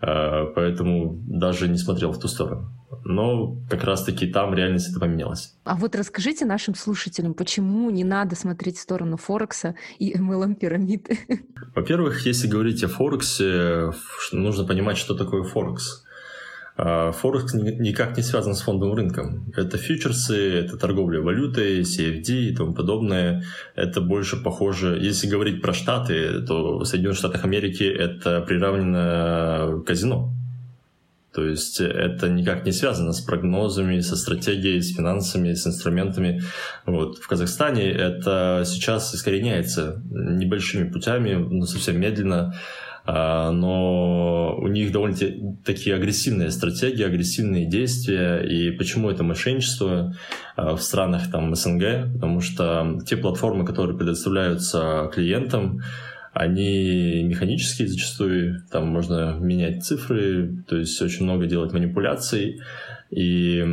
поэтому 0.00 1.22
даже 1.26 1.68
не 1.68 1.78
смотрел 1.78 2.12
в 2.12 2.20
ту 2.20 2.28
сторону 2.28 2.76
но 3.04 3.56
как 3.70 3.84
раз-таки 3.84 4.26
там 4.26 4.54
реальность 4.54 4.90
это 4.90 5.00
поменялась. 5.00 5.54
А 5.64 5.76
вот 5.76 5.94
расскажите 5.94 6.44
нашим 6.44 6.74
слушателям, 6.74 7.34
почему 7.34 7.90
не 7.90 8.04
надо 8.04 8.36
смотреть 8.36 8.78
в 8.78 8.80
сторону 8.80 9.16
Форекса 9.16 9.74
и 9.98 10.14
MLM-пирамиды? 10.16 11.18
Во-первых, 11.74 12.26
если 12.26 12.48
говорить 12.48 12.82
о 12.82 12.88
Форексе, 12.88 13.92
нужно 14.32 14.64
понимать, 14.64 14.96
что 14.96 15.14
такое 15.14 15.42
Форекс. 15.42 16.04
А, 16.78 17.10
Форекс 17.12 17.54
никак 17.54 18.16
не 18.16 18.22
связан 18.22 18.54
с 18.54 18.60
фондовым 18.60 18.96
рынком. 18.96 19.50
Это 19.56 19.78
фьючерсы, 19.78 20.36
это 20.36 20.76
торговля 20.76 21.20
валютой, 21.20 21.80
CFD 21.80 22.50
и 22.50 22.54
тому 22.54 22.74
подобное. 22.74 23.44
Это 23.74 24.00
больше 24.00 24.36
похоже... 24.36 24.98
Если 25.00 25.26
говорить 25.26 25.62
про 25.62 25.72
Штаты, 25.72 26.42
то 26.42 26.78
в 26.78 26.84
Соединенных 26.84 27.18
Штатах 27.18 27.44
Америки 27.44 27.84
это 27.84 28.42
приравнено 28.42 29.82
казино. 29.86 30.32
То 31.32 31.44
есть 31.44 31.80
это 31.80 32.30
никак 32.30 32.64
не 32.64 32.72
связано 32.72 33.12
с 33.12 33.20
прогнозами, 33.20 34.00
со 34.00 34.16
стратегией, 34.16 34.80
с 34.80 34.94
финансами, 34.94 35.52
с 35.52 35.66
инструментами. 35.66 36.42
Вот. 36.86 37.18
В 37.18 37.28
Казахстане 37.28 37.90
это 37.90 38.62
сейчас 38.66 39.14
искореняется 39.14 40.02
небольшими 40.10 40.90
путями, 40.90 41.34
но 41.34 41.66
совсем 41.66 42.00
медленно. 42.00 42.54
А, 43.06 43.52
но 43.52 44.56
у 44.58 44.66
них 44.66 44.90
довольно 44.90 45.16
такие 45.64 45.94
агрессивные 45.94 46.50
стратегии, 46.50 47.04
агрессивные 47.04 47.66
действия. 47.66 48.38
И 48.40 48.72
почему 48.72 49.10
это 49.10 49.22
мошенничество 49.22 50.14
а, 50.56 50.74
в 50.74 50.82
странах 50.82 51.30
там, 51.30 51.54
СНГ? 51.54 52.12
Потому 52.14 52.40
что 52.40 52.98
те 53.06 53.16
платформы, 53.16 53.64
которые 53.64 53.96
предоставляются 53.96 55.08
клиентам, 55.14 55.82
они 56.32 57.22
механические 57.22 57.88
зачастую, 57.88 58.62
там 58.70 58.88
можно 58.88 59.38
менять 59.40 59.84
цифры, 59.84 60.64
то 60.68 60.76
есть 60.76 61.00
очень 61.00 61.24
много 61.24 61.46
делать 61.46 61.72
манипуляций, 61.72 62.60
и 63.10 63.64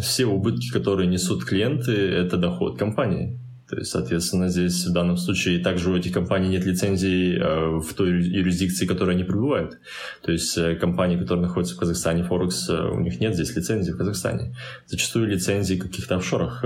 все 0.00 0.26
убытки, 0.26 0.72
которые 0.72 1.06
несут 1.06 1.44
клиенты, 1.44 1.92
это 1.92 2.36
доход 2.36 2.76
компании. 2.76 3.38
То 3.68 3.76
есть, 3.76 3.90
соответственно, 3.90 4.48
здесь 4.48 4.86
в 4.86 4.92
данном 4.92 5.18
случае 5.18 5.58
также 5.58 5.90
у 5.90 5.96
этих 5.96 6.12
компаний 6.12 6.48
нет 6.48 6.64
лицензий 6.64 7.36
э, 7.36 7.78
в 7.78 7.92
той 7.92 8.22
юрисдикции, 8.22 8.86
в 8.86 8.88
которой 8.88 9.14
они 9.14 9.24
пребывают. 9.24 9.78
То 10.22 10.32
есть 10.32 10.56
э, 10.56 10.74
компании, 10.76 11.18
которые 11.18 11.46
находятся 11.46 11.74
в 11.74 11.78
Казахстане, 11.78 12.22
Форекс, 12.22 12.70
э, 12.70 12.90
у 12.90 13.00
них 13.00 13.20
нет 13.20 13.34
здесь 13.34 13.54
лицензии 13.54 13.92
в 13.92 13.98
Казахстане. 13.98 14.56
Зачастую 14.86 15.28
лицензии 15.28 15.74
в 15.74 15.82
каких-то 15.82 16.16
офшорах, 16.16 16.64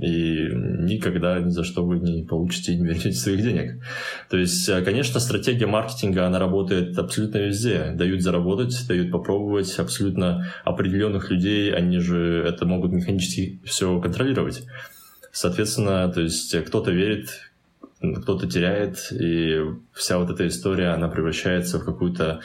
и 0.00 0.48
никогда 0.52 1.40
ни 1.40 1.50
за 1.50 1.62
что 1.62 1.84
вы 1.84 1.98
не 1.98 2.24
получите 2.24 2.72
и 2.72 2.76
не 2.76 2.86
вернете 2.86 3.12
своих 3.12 3.42
денег. 3.42 3.82
То 4.30 4.38
есть, 4.38 4.66
конечно, 4.84 5.20
стратегия 5.20 5.66
маркетинга, 5.66 6.26
она 6.26 6.38
работает 6.38 6.98
абсолютно 6.98 7.38
везде. 7.38 7.92
Дают 7.94 8.22
заработать, 8.22 8.86
дают 8.88 9.10
попробовать 9.10 9.78
абсолютно 9.78 10.46
определенных 10.64 11.30
людей, 11.30 11.72
они 11.74 11.98
же 11.98 12.44
это 12.48 12.64
могут 12.64 12.92
механически 12.92 13.60
все 13.64 14.00
контролировать. 14.00 14.64
Соответственно, 15.32 16.10
то 16.12 16.20
есть 16.20 16.54
кто-то 16.64 16.90
верит, 16.90 17.28
кто-то 18.00 18.48
теряет, 18.48 19.12
и 19.12 19.60
вся 20.00 20.18
вот 20.18 20.30
эта 20.30 20.48
история, 20.48 20.88
она 20.88 21.08
превращается 21.08 21.78
в 21.78 21.84
какую-то 21.84 22.40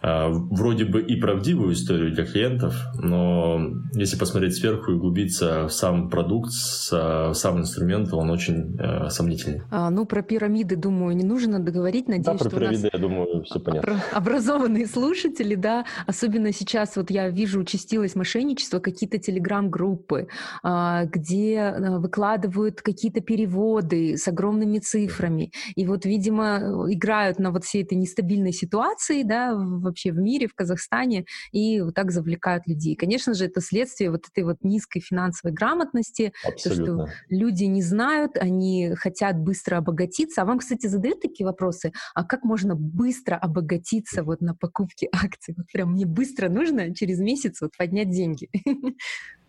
а, 0.00 0.28
вроде 0.28 0.84
бы 0.84 1.02
и 1.02 1.16
правдивую 1.16 1.72
историю 1.72 2.12
для 2.12 2.24
клиентов, 2.24 2.74
но 2.94 3.60
если 3.94 4.16
посмотреть 4.16 4.56
сверху 4.56 4.92
и 4.92 4.94
углубиться 4.94 5.66
в 5.66 5.70
сам 5.70 6.08
продукт, 6.08 6.52
в 6.52 7.34
сам 7.34 7.58
инструмент, 7.58 8.12
он 8.12 8.30
очень 8.30 8.76
э, 8.78 9.08
сомнительный. 9.10 9.62
А, 9.70 9.90
ну, 9.90 10.06
про 10.06 10.22
пирамиды, 10.22 10.76
думаю, 10.76 11.16
не 11.16 11.24
нужно 11.24 11.58
договорить. 11.58 12.06
Надеюсь, 12.06 12.26
да, 12.26 12.32
про 12.32 12.38
что 12.38 12.50
пирамиды, 12.50 12.82
нас 12.84 12.90
я 12.92 12.98
думаю, 12.98 13.42
все 13.42 13.58
понятно. 13.58 14.00
Образованные 14.12 14.86
слушатели, 14.86 15.56
да, 15.56 15.84
особенно 16.06 16.52
сейчас 16.52 16.96
вот 16.96 17.10
я 17.10 17.28
вижу 17.28 17.60
участилось 17.60 18.14
мошенничество, 18.14 18.78
какие-то 18.78 19.18
телеграм-группы, 19.18 20.28
а, 20.62 21.06
где 21.06 21.58
а, 21.58 21.98
выкладывают 21.98 22.82
какие-то 22.82 23.20
переводы 23.20 24.16
с 24.16 24.28
огромными 24.28 24.78
цифрами, 24.78 25.50
и 25.74 25.86
вот, 25.86 26.04
видимо, 26.04 26.86
играют 26.98 27.38
на 27.38 27.50
вот 27.50 27.64
всей 27.64 27.82
этой 27.82 27.94
нестабильной 27.94 28.52
ситуации, 28.52 29.22
да, 29.22 29.54
вообще 29.54 30.12
в 30.12 30.18
мире, 30.18 30.48
в 30.48 30.54
Казахстане, 30.54 31.24
и 31.52 31.80
вот 31.80 31.94
так 31.94 32.10
завлекают 32.10 32.66
людей. 32.66 32.96
Конечно 32.96 33.34
же, 33.34 33.46
это 33.46 33.60
следствие 33.60 34.10
вот 34.10 34.24
этой 34.30 34.44
вот 34.44 34.56
низкой 34.62 35.00
финансовой 35.00 35.54
грамотности, 35.54 36.32
Абсолютно. 36.44 36.84
то, 36.84 37.06
что 37.06 37.14
люди 37.28 37.64
не 37.64 37.82
знают, 37.82 38.36
они 38.36 38.94
хотят 38.96 39.38
быстро 39.38 39.78
обогатиться. 39.78 40.42
А 40.42 40.44
вам, 40.44 40.58
кстати, 40.58 40.86
задают 40.86 41.20
такие 41.20 41.46
вопросы, 41.46 41.92
а 42.14 42.24
как 42.24 42.42
можно 42.42 42.74
быстро 42.74 43.36
обогатиться 43.36 44.22
вот 44.22 44.40
на 44.40 44.54
покупке 44.54 45.08
акций? 45.12 45.54
Вот 45.56 45.66
прям 45.72 45.92
мне 45.92 46.06
быстро 46.06 46.48
нужно 46.48 46.94
через 46.94 47.20
месяц 47.20 47.60
вот 47.60 47.70
поднять 47.78 48.10
деньги. 48.10 48.48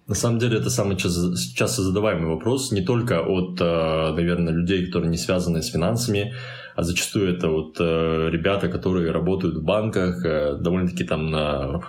На 0.09 0.15
самом 0.15 0.39
деле 0.39 0.57
это 0.57 0.71
самый 0.71 0.97
часто 0.97 1.83
задаваемый 1.83 2.33
вопрос 2.33 2.71
не 2.71 2.81
только 2.81 3.21
от, 3.21 3.61
э, 3.61 4.13
наверное, 4.15 4.51
людей, 4.51 4.87
которые 4.87 5.11
не 5.11 5.17
связаны 5.17 5.61
с 5.61 5.67
финансами, 5.67 6.33
а 6.79 6.83
зачастую 6.83 7.35
это 7.35 7.49
вот 7.49 7.75
э, 7.81 8.29
ребята, 8.31 8.69
которые 8.69 9.11
работают 9.11 9.57
в 9.57 9.63
банках, 9.63 10.25
э, 10.25 10.55
довольно-таки 10.61 11.03
там 11.03 11.29
на 11.29 11.81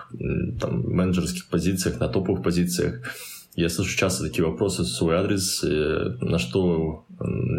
там, 0.61 0.82
менеджерских 0.82 1.47
позициях, 1.49 2.00
на 2.00 2.09
топовых 2.09 2.42
позициях. 2.42 3.00
Я 3.54 3.68
слышу 3.68 3.97
часто 3.97 4.25
такие 4.25 4.44
вопросы 4.44 4.82
в 4.82 4.87
свой 4.87 5.14
адрес, 5.14 5.62
э, 5.62 6.16
на 6.20 6.38
что 6.40 7.04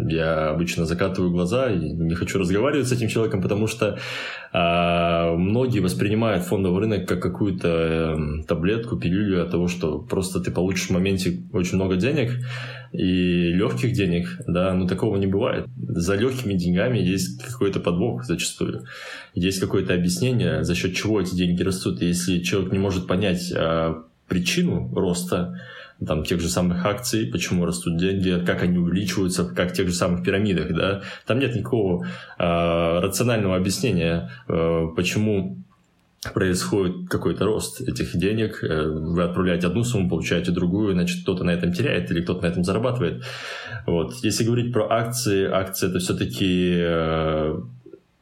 я 0.08 0.50
обычно 0.50 0.84
закатываю 0.84 1.30
глаза 1.30 1.70
и 1.70 1.78
не 1.78 2.14
хочу 2.14 2.38
разговаривать 2.38 2.88
с 2.88 2.92
этим 2.92 3.08
человеком, 3.08 3.40
потому 3.40 3.66
что 3.66 3.98
э, 4.52 5.36
многие 5.36 5.80
воспринимают 5.80 6.44
фондовый 6.44 6.80
рынок 6.80 7.08
как 7.08 7.22
какую-то 7.22 7.68
э, 7.68 8.42
таблетку, 8.46 8.98
пилюлю 8.98 9.42
от 9.42 9.50
того, 9.50 9.68
что 9.68 10.00
просто 10.00 10.40
ты 10.40 10.50
получишь 10.50 10.88
в 10.88 10.90
моменте 10.90 11.44
очень 11.54 11.76
много 11.76 11.96
денег 11.96 12.32
и 12.92 13.52
легких 13.52 13.92
денег, 13.92 14.38
да, 14.46 14.74
но 14.74 14.86
такого 14.86 15.16
не 15.16 15.26
бывает. 15.26 15.66
За 15.76 16.14
легкими 16.14 16.54
деньгами 16.54 16.98
есть 16.98 17.42
какой-то 17.42 17.80
подвох 17.80 18.24
зачастую. 18.24 18.84
Есть 19.34 19.60
какое-то 19.60 19.94
объяснение, 19.94 20.62
за 20.62 20.74
счет 20.74 20.94
чего 20.94 21.20
эти 21.20 21.34
деньги 21.34 21.62
растут. 21.62 22.02
И 22.02 22.06
если 22.06 22.40
человек 22.40 22.72
не 22.72 22.78
может 22.78 23.06
понять 23.06 23.50
э, 23.50 23.94
причину 24.28 24.92
роста, 24.94 25.58
там, 26.06 26.24
тех 26.24 26.40
же 26.40 26.48
самых 26.48 26.84
акций, 26.84 27.26
почему 27.26 27.64
растут 27.64 27.96
деньги, 27.96 28.42
как 28.44 28.62
они 28.62 28.78
увеличиваются, 28.78 29.44
как 29.44 29.70
в 29.70 29.74
тех 29.74 29.88
же 29.88 29.94
самых 29.94 30.24
пирамидах, 30.24 30.74
да, 30.74 31.02
там 31.26 31.38
нет 31.38 31.54
никакого 31.54 32.04
э, 32.38 32.98
рационального 33.00 33.56
объяснения, 33.56 34.30
э, 34.48 34.86
почему 34.96 35.61
происходит 36.30 37.08
какой-то 37.08 37.44
рост 37.44 37.80
этих 37.80 38.16
денег, 38.16 38.62
э, 38.62 38.86
вы 38.86 39.22
отправляете 39.22 39.66
одну 39.66 39.82
сумму, 39.82 40.08
получаете 40.08 40.52
другую, 40.52 40.92
значит, 40.92 41.22
кто-то 41.22 41.42
на 41.42 41.50
этом 41.50 41.72
теряет 41.72 42.10
или 42.10 42.22
кто-то 42.22 42.42
на 42.42 42.46
этом 42.46 42.62
зарабатывает. 42.62 43.24
Вот. 43.86 44.14
Если 44.22 44.44
говорить 44.44 44.72
про 44.72 44.88
акции, 44.88 45.44
акции 45.44 45.88
это 45.88 45.98
все-таки 45.98 46.74
э, 46.76 47.60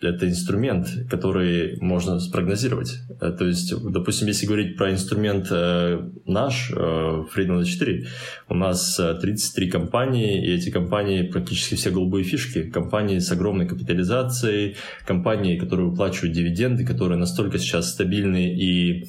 это 0.01 0.29
инструмент, 0.29 0.89
который 1.11 1.79
можно 1.81 2.19
спрогнозировать. 2.21 2.99
Э, 3.21 3.33
то 3.33 3.45
есть, 3.47 3.75
допустим, 3.91 4.29
если 4.29 4.47
говорить 4.47 4.77
про 4.77 4.91
инструмент 4.91 5.49
э, 5.51 6.01
наш, 6.27 6.71
э, 6.71 6.75
Freedom 6.75 7.63
4, 7.63 8.07
у 8.49 8.55
нас 8.55 8.97
33 8.97 9.67
э, 9.67 9.71
компании, 9.71 10.47
и 10.47 10.55
эти 10.55 10.71
компании 10.71 11.23
практически 11.23 11.75
все 11.75 11.91
голубые 11.91 12.25
фишки. 12.25 12.63
Компании 12.63 13.19
с 13.19 13.31
огромной 13.31 13.67
капитализацией, 13.69 14.77
компании, 15.07 15.59
которые 15.59 15.91
выплачивают 15.91 16.35
дивиденды, 16.35 16.87
которые 16.87 17.19
настолько 17.19 17.59
сейчас 17.59 17.91
стабильны 17.91 18.55
и, 18.55 19.07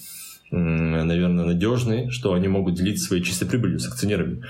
наверное, 0.52 1.46
надежны, 1.46 2.10
что 2.12 2.34
они 2.34 2.50
могут 2.50 2.76
делиться 2.76 3.06
своей 3.06 3.24
чистой 3.24 3.48
прибылью 3.48 3.80
с 3.80 3.88
акционерами. 3.88 4.44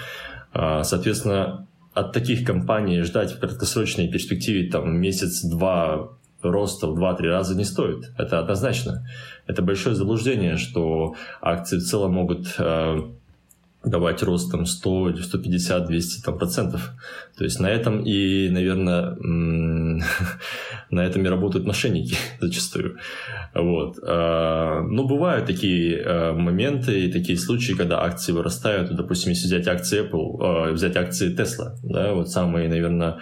Соответственно, 0.53 1.67
от 1.93 2.13
таких 2.13 2.45
компаний 2.45 3.01
ждать 3.01 3.33
в 3.33 3.39
краткосрочной 3.39 4.07
перспективе 4.07 4.69
там 4.69 4.99
месяц-два 4.99 6.17
роста 6.43 6.87
в 6.87 6.97
2-3 6.97 7.27
раза 7.27 7.55
не 7.55 7.65
стоит. 7.65 8.11
Это 8.17 8.39
однозначно. 8.39 9.07
Это 9.47 9.61
большое 9.61 9.95
заблуждение, 9.95 10.57
что 10.57 11.15
акции 11.41 11.77
в 11.77 11.83
целом 11.83 12.13
могут 12.13 12.55
э, 12.57 13.01
давать 13.83 14.21
рост 14.21 14.51
там 14.51 14.65
100, 14.65 15.17
150, 15.17 15.87
200 15.87 16.23
там, 16.23 16.37
процентов. 16.37 16.91
То 17.37 17.43
есть 17.43 17.59
на 17.59 17.67
этом 17.67 18.03
и, 18.03 18.49
наверное, 18.49 19.15
на 20.91 21.01
этом 21.01 21.25
и 21.25 21.29
работают 21.29 21.65
мошенники 21.65 22.15
зачастую. 22.39 22.97
Вот. 23.55 23.97
А, 24.03 24.81
но 24.81 25.07
бывают 25.07 25.47
такие 25.47 25.97
э, 25.97 26.33
моменты 26.33 27.05
и 27.05 27.11
такие 27.11 27.37
случаи, 27.37 27.73
когда 27.73 28.03
акции 28.03 28.31
вырастают. 28.31 28.95
Допустим, 28.95 29.31
если 29.31 29.47
взять 29.47 29.67
акции 29.67 30.07
Apple, 30.07 30.69
э, 30.69 30.71
взять 30.73 30.95
акции 30.95 31.35
Tesla, 31.35 31.75
да, 31.83 32.13
вот 32.13 32.29
самые, 32.29 32.69
наверное, 32.69 33.17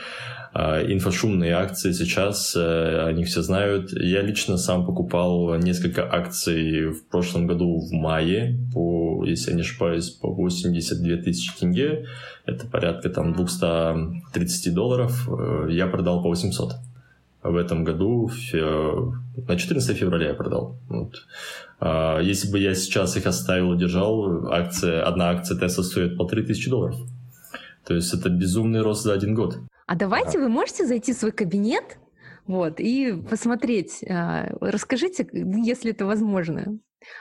инфошумные 0.53 1.53
акции 1.53 1.91
сейчас, 1.91 2.55
э, 2.55 3.05
они 3.05 3.23
все 3.23 3.41
знают. 3.41 3.91
Я 3.91 4.21
лично 4.21 4.57
сам 4.57 4.85
покупал 4.85 5.55
несколько 5.55 6.11
акций 6.11 6.87
в 6.87 7.07
прошлом 7.07 7.45
году 7.45 7.79
в 7.79 7.91
мае, 7.91 8.57
по, 8.73 9.23
если 9.25 9.51
я 9.51 9.55
не 9.55 9.61
ошибаюсь, 9.61 10.09
по 10.09 10.33
82 10.33 11.17
тысячи 11.17 11.55
тенге. 11.57 12.05
Это 12.45 12.65
порядка 12.65 13.09
там 13.09 13.33
230 13.33 14.73
долларов. 14.73 15.29
Э, 15.29 15.67
я 15.69 15.87
продал 15.87 16.23
по 16.23 16.29
800 16.29 16.73
в 17.41 17.55
этом 17.55 17.85
году, 17.85 18.29
на 18.51 19.55
14 19.55 19.97
февраля 19.97 20.29
я 20.29 20.33
продал. 20.33 20.77
Вот. 20.89 21.25
А, 21.79 22.19
если 22.19 22.51
бы 22.51 22.59
я 22.59 22.75
сейчас 22.75 23.15
их 23.15 23.25
оставил 23.25 23.73
и 23.73 23.77
держал, 23.77 24.51
акция, 24.51 25.03
одна 25.03 25.29
акция 25.29 25.57
Tesla 25.57 25.83
стоит 25.83 26.17
полторы 26.17 26.43
тысячи 26.43 26.69
долларов. 26.69 26.97
То 27.89 27.95
есть 27.95 28.13
это 28.13 28.29
безумный 28.29 28.83
рост 28.83 29.01
за 29.01 29.13
один 29.13 29.33
год. 29.33 29.57
А 29.87 29.95
давайте 29.95 30.37
вы 30.37 30.47
можете 30.47 30.85
зайти 30.85 31.11
в 31.11 31.17
свой 31.17 31.31
кабинет 31.31 31.97
вот, 32.45 32.79
и 32.79 33.19
посмотреть. 33.27 34.03
А, 34.07 34.47
расскажите, 34.61 35.27
если 35.33 35.89
это 35.89 36.05
возможно, 36.05 36.77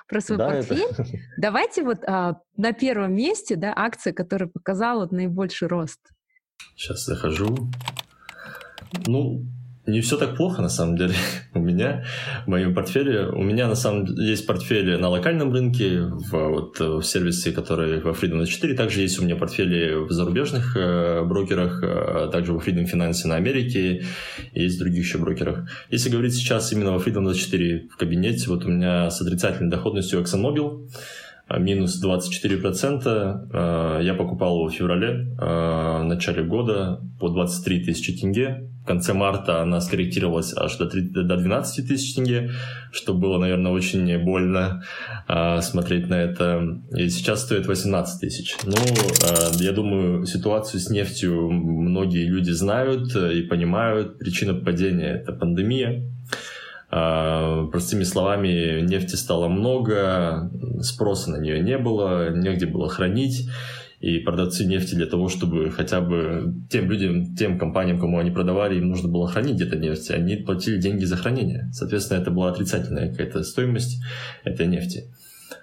про 0.08 0.20
свой 0.20 0.36
да, 0.36 0.50
портфель. 0.50 0.82
Это... 0.90 1.06
Давайте 1.38 1.84
вот 1.84 2.04
а, 2.06 2.42
на 2.58 2.74
первом 2.74 3.14
месте, 3.14 3.56
да, 3.56 3.72
акция, 3.74 4.12
которая 4.12 4.50
показала 4.50 5.08
наибольший 5.10 5.68
рост. 5.68 6.00
Сейчас 6.76 7.06
захожу. 7.06 7.56
Ну, 9.06 9.46
не 9.88 10.00
все 10.00 10.16
так 10.16 10.36
плохо, 10.36 10.62
на 10.62 10.68
самом 10.68 10.96
деле, 10.96 11.14
у 11.54 11.60
меня, 11.60 12.04
в 12.44 12.48
моем 12.48 12.74
портфеле. 12.74 13.26
У 13.28 13.42
меня, 13.42 13.66
на 13.68 13.74
самом 13.74 14.04
деле, 14.04 14.28
есть 14.28 14.46
портфели 14.46 14.96
на 14.96 15.08
локальном 15.08 15.52
рынке, 15.52 16.02
в, 16.02 16.30
вот, 16.30 16.78
в 16.78 17.02
сервисе, 17.02 17.52
который 17.52 18.00
во 18.00 18.12
Freedom 18.12 18.44
4. 18.44 18.74
Также 18.74 19.00
есть 19.00 19.18
у 19.18 19.24
меня 19.24 19.36
портфели 19.36 19.94
в 19.94 20.10
зарубежных 20.10 20.76
э, 20.76 21.24
брокерах, 21.24 21.82
э, 21.82 22.28
также 22.30 22.52
во 22.52 22.60
Freedom 22.60 22.84
Finance 22.84 23.26
на 23.26 23.36
Америке, 23.36 24.04
есть 24.52 24.76
в 24.76 24.80
других 24.80 25.04
еще 25.04 25.18
брокерах. 25.18 25.68
Если 25.90 26.10
говорить 26.10 26.34
сейчас 26.34 26.72
именно 26.72 26.92
во 26.92 26.98
Freedom 26.98 27.22
24 27.22 27.88
в 27.90 27.96
кабинете, 27.96 28.48
вот 28.48 28.64
у 28.64 28.68
меня 28.68 29.10
с 29.10 29.20
отрицательной 29.22 29.70
доходностью 29.70 30.20
ExxonMobil, 30.20 30.90
э, 31.48 31.58
минус 31.58 32.02
24%. 32.04 33.48
Э, 33.52 34.00
я 34.02 34.14
покупал 34.14 34.56
его 34.56 34.68
в 34.68 34.72
феврале, 34.72 35.34
в 35.38 36.02
начале 36.04 36.42
года, 36.42 37.00
по 37.18 37.30
23 37.30 37.84
тысячи 37.84 38.12
тенге 38.12 38.68
конце 38.88 39.12
марта 39.12 39.62
она 39.62 39.80
скорректировалась 39.80 40.52
аж 40.56 40.76
до, 40.76 40.86
3, 40.86 41.02
до 41.10 41.36
12 41.36 41.86
тысяч 41.86 42.14
тенге, 42.14 42.50
что 42.90 43.14
было, 43.14 43.38
наверное, 43.38 43.70
очень 43.70 44.18
больно 44.24 44.82
э, 45.28 45.60
смотреть 45.60 46.08
на 46.08 46.14
это. 46.14 46.80
И 46.96 47.08
сейчас 47.10 47.42
стоит 47.42 47.66
18 47.66 48.20
тысяч. 48.20 48.56
Ну, 48.64 48.72
э, 48.72 49.50
я 49.60 49.72
думаю, 49.72 50.26
ситуацию 50.26 50.80
с 50.80 50.90
нефтью 50.90 51.50
многие 51.50 52.26
люди 52.26 52.50
знают 52.50 53.14
и 53.14 53.42
понимают. 53.42 54.18
Причина 54.18 54.54
падения– 54.54 55.22
это 55.22 55.32
пандемия. 55.32 56.02
Uh, 56.90 57.70
простыми 57.70 58.02
словами, 58.02 58.80
нефти 58.80 59.14
стало 59.14 59.48
много, 59.48 60.50
спроса 60.80 61.30
на 61.30 61.36
нее 61.36 61.60
не 61.60 61.76
было, 61.76 62.30
негде 62.30 62.64
было 62.64 62.88
хранить 62.88 63.46
и 64.00 64.20
продавцы 64.20 64.64
нефти 64.64 64.94
для 64.94 65.06
того, 65.06 65.28
чтобы 65.28 65.70
хотя 65.70 66.00
бы 66.00 66.54
тем 66.70 66.88
людям, 66.90 67.34
тем 67.34 67.58
компаниям, 67.58 67.98
кому 67.98 68.18
они 68.18 68.30
продавали, 68.30 68.78
им 68.78 68.88
нужно 68.88 69.08
было 69.08 69.26
хранить 69.26 69.56
где-то 69.56 69.76
нефть, 69.76 70.10
они 70.10 70.36
платили 70.36 70.80
деньги 70.80 71.04
за 71.04 71.16
хранение. 71.16 71.68
Соответственно, 71.72 72.20
это 72.20 72.30
была 72.30 72.50
отрицательная 72.50 73.10
какая-то 73.10 73.42
стоимость 73.42 74.00
этой 74.44 74.66
нефти. 74.66 75.12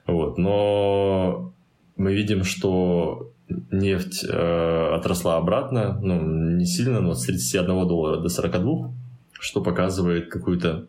Вот. 0.06 0.38
Но 0.38 1.54
мы 1.95 2.13
видим, 2.13 2.43
что 2.43 3.32
нефть 3.71 4.26
э, 4.28 4.95
отросла 4.95 5.38
обратно, 5.38 5.98
ну, 6.02 6.21
не 6.58 6.65
сильно, 6.65 7.00
но 7.00 7.13
с 7.13 7.24
31 7.24 7.88
доллара 7.88 8.21
до 8.21 8.28
42, 8.28 8.93
что 9.39 9.62
показывает 9.62 10.30
какую-то 10.30 10.88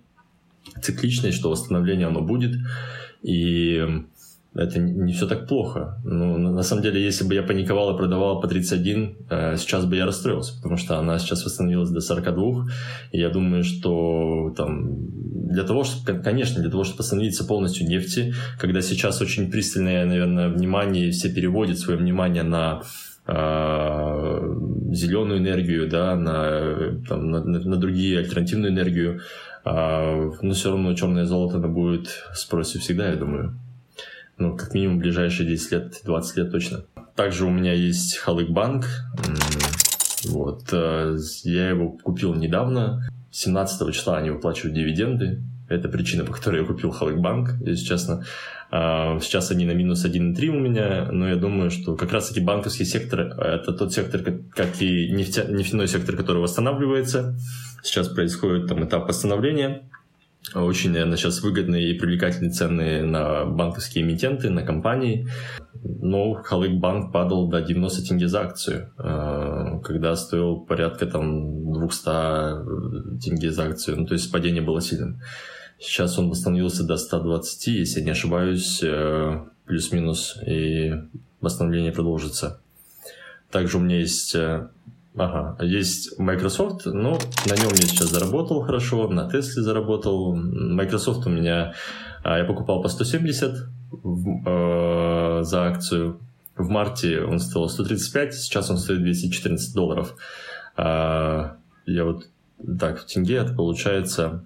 цикличность, 0.82 1.38
что 1.38 1.50
восстановление 1.50 2.08
оно 2.08 2.22
будет. 2.22 2.56
И 3.22 4.04
это 4.56 4.80
не 4.80 5.12
все 5.12 5.26
так 5.26 5.46
плохо. 5.46 5.98
Ну, 6.04 6.38
на 6.38 6.62
самом 6.62 6.82
деле, 6.82 7.02
если 7.02 7.24
бы 7.24 7.34
я 7.34 7.42
паниковал 7.42 7.94
и 7.94 7.98
продавал 7.98 8.40
по 8.40 8.48
31, 8.48 9.16
э, 9.28 9.56
сейчас 9.56 9.84
бы 9.84 9.96
я 9.96 10.06
расстроился, 10.06 10.54
потому 10.56 10.76
что 10.76 10.98
она 10.98 11.18
сейчас 11.18 11.44
восстановилась 11.44 11.90
до 11.90 12.00
42, 12.00 12.66
и 13.12 13.18
я 13.18 13.28
думаю, 13.28 13.64
что 13.64 14.54
там 14.56 15.46
для 15.48 15.64
того, 15.64 15.84
чтобы, 15.84 16.20
конечно, 16.22 16.60
для 16.60 16.70
того, 16.70 16.84
чтобы 16.84 17.00
остановиться 17.00 17.44
полностью 17.44 17.86
нефти, 17.86 18.34
когда 18.58 18.80
сейчас 18.80 19.20
очень 19.20 19.50
пристальное, 19.50 20.06
наверное, 20.06 20.48
внимание, 20.48 21.10
все 21.10 21.28
переводят 21.32 21.78
свое 21.78 21.98
внимание 21.98 22.42
на 22.42 22.82
э, 23.26 23.34
зеленую 24.92 25.38
энергию, 25.38 25.88
да, 25.88 26.16
на, 26.16 26.98
там, 27.06 27.30
на, 27.30 27.44
на 27.44 27.76
другие 27.76 28.20
альтернативную 28.20 28.72
энергию, 28.72 29.20
э, 29.66 30.30
но 30.40 30.54
все 30.54 30.70
равно 30.70 30.94
черное 30.94 31.26
золото 31.26 31.58
оно 31.58 31.68
будет 31.68 32.08
в 32.32 32.38
спросе 32.38 32.78
всегда, 32.78 33.10
я 33.10 33.16
думаю 33.16 33.54
ну, 34.38 34.56
как 34.56 34.74
минимум 34.74 34.98
ближайшие 34.98 35.48
10 35.48 35.72
лет, 35.72 36.00
20 36.04 36.36
лет 36.36 36.50
точно. 36.50 36.84
Также 37.14 37.46
у 37.46 37.50
меня 37.50 37.72
есть 37.72 38.16
Халык 38.18 38.50
Банк. 38.50 38.84
Вот. 40.24 40.68
Э, 40.72 41.16
я 41.44 41.70
его 41.70 41.90
купил 41.92 42.34
недавно. 42.34 43.08
17 43.30 43.94
числа 43.94 44.18
они 44.18 44.30
выплачивают 44.30 44.74
дивиденды. 44.74 45.42
Это 45.68 45.88
причина, 45.88 46.24
по 46.24 46.32
которой 46.32 46.60
я 46.60 46.66
купил 46.66 46.90
Халыкбанк, 46.90 47.60
если 47.60 47.84
честно. 47.84 48.24
А, 48.70 49.18
сейчас 49.20 49.50
они 49.50 49.64
на 49.64 49.72
минус 49.72 50.04
1,3 50.04 50.48
у 50.48 50.60
меня, 50.60 51.08
но 51.10 51.28
я 51.28 51.36
думаю, 51.36 51.70
что 51.70 51.96
как 51.96 52.12
раз-таки 52.12 52.40
банковский 52.40 52.84
сектор– 52.84 53.20
это 53.38 53.72
тот 53.72 53.92
сектор, 53.92 54.22
как 54.54 54.80
и 54.80 55.10
нефтяной 55.10 55.88
сектор, 55.88 56.16
который 56.16 56.40
восстанавливается. 56.40 57.36
Сейчас 57.82 58.08
происходит 58.08 58.68
там 58.68 58.84
этап 58.84 59.08
восстановления. 59.08 59.82
Очень, 60.54 60.92
наверное, 60.92 61.16
сейчас 61.16 61.42
выгодные 61.42 61.90
и 61.90 61.98
привлекательные 61.98 62.52
цены 62.52 63.02
на 63.02 63.44
банковские 63.44 64.04
эмитенты, 64.04 64.48
на 64.48 64.62
компании. 64.62 65.28
Но 65.82 66.34
Халык 66.34 66.78
банк 66.78 67.12
падал 67.12 67.48
до 67.48 67.60
90 67.60 68.08
тенге 68.08 68.28
за 68.28 68.42
акцию, 68.42 68.92
а, 68.96 69.78
когда 69.80 70.14
стоил 70.14 70.60
порядка 70.60 71.06
там 71.06 71.72
200 71.72 73.20
тенге 73.20 73.50
за 73.50 73.64
акцию. 73.64 74.00
Ну, 74.00 74.06
то 74.06 74.14
есть 74.14 74.30
падение 74.30 74.62
было 74.62 74.80
сильным. 74.80 75.20
Сейчас 75.78 76.18
он 76.18 76.30
восстановился 76.30 76.84
до 76.84 76.96
120, 76.96 77.66
если 77.66 77.98
я 78.00 78.04
не 78.06 78.10
ошибаюсь, 78.12 78.82
э, 78.82 79.44
плюс-минус, 79.66 80.38
и 80.46 80.92
восстановление 81.40 81.92
продолжится. 81.92 82.60
Также 83.50 83.76
у 83.76 83.80
меня 83.80 83.98
есть 83.98 84.34
э, 84.34 84.68
Ага, 85.16 85.56
есть 85.64 86.18
Microsoft, 86.18 86.84
но 86.86 87.18
на 87.46 87.56
нем 87.56 87.70
я 87.70 87.82
сейчас 87.82 88.10
заработал 88.10 88.62
хорошо, 88.62 89.08
на 89.08 89.30
Тесле 89.30 89.62
заработал. 89.62 90.34
Microsoft 90.34 91.26
у 91.26 91.30
меня, 91.30 91.74
а, 92.22 92.38
я 92.38 92.44
покупал 92.44 92.82
по 92.82 92.88
170 92.88 93.54
э, 94.44 95.42
за 95.42 95.64
акцию. 95.64 96.20
В 96.54 96.68
марте 96.68 97.22
он 97.22 97.38
стоил 97.38 97.68
135, 97.68 98.34
сейчас 98.34 98.70
он 98.70 98.76
стоит 98.76 99.00
214 99.00 99.74
долларов. 99.74 100.14
А, 100.76 101.56
я 101.86 102.04
вот 102.04 102.26
так, 102.78 103.00
в 103.00 103.06
тенге 103.06 103.36
это 103.36 103.54
получается 103.54 104.44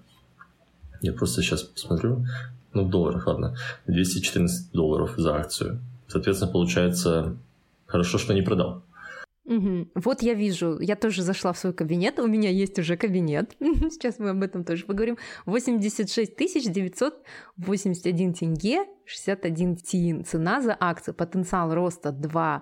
я 1.01 1.13
просто 1.13 1.41
сейчас 1.41 1.63
посмотрю. 1.63 2.25
Ну, 2.73 2.85
в 2.85 2.89
долларах, 2.89 3.27
ладно. 3.27 3.55
214 3.87 4.71
долларов 4.71 5.15
за 5.17 5.35
акцию. 5.35 5.81
Соответственно, 6.07 6.51
получается, 6.51 7.35
хорошо, 7.87 8.17
что 8.17 8.33
не 8.33 8.41
продал. 8.41 8.83
Угу. 9.45 9.91
Вот 9.95 10.21
я 10.21 10.35
вижу, 10.35 10.79
я 10.79 10.95
тоже 10.95 11.23
зашла 11.23 11.51
в 11.51 11.57
свой 11.57 11.73
кабинет, 11.73 12.19
у 12.19 12.27
меня 12.27 12.49
есть 12.49 12.77
уже 12.77 12.95
кабинет, 12.95 13.55
сейчас 13.59 14.19
мы 14.19 14.29
об 14.29 14.43
этом 14.43 14.63
тоже 14.63 14.85
поговорим, 14.85 15.17
86 15.47 16.37
981 16.37 18.33
тенге, 18.33 18.85
61 19.05 19.77
тин, 19.77 20.23
цена 20.23 20.61
за 20.61 20.77
акцию, 20.79 21.15
потенциал 21.15 21.73
роста 21.73 22.09
2%, 22.09 22.61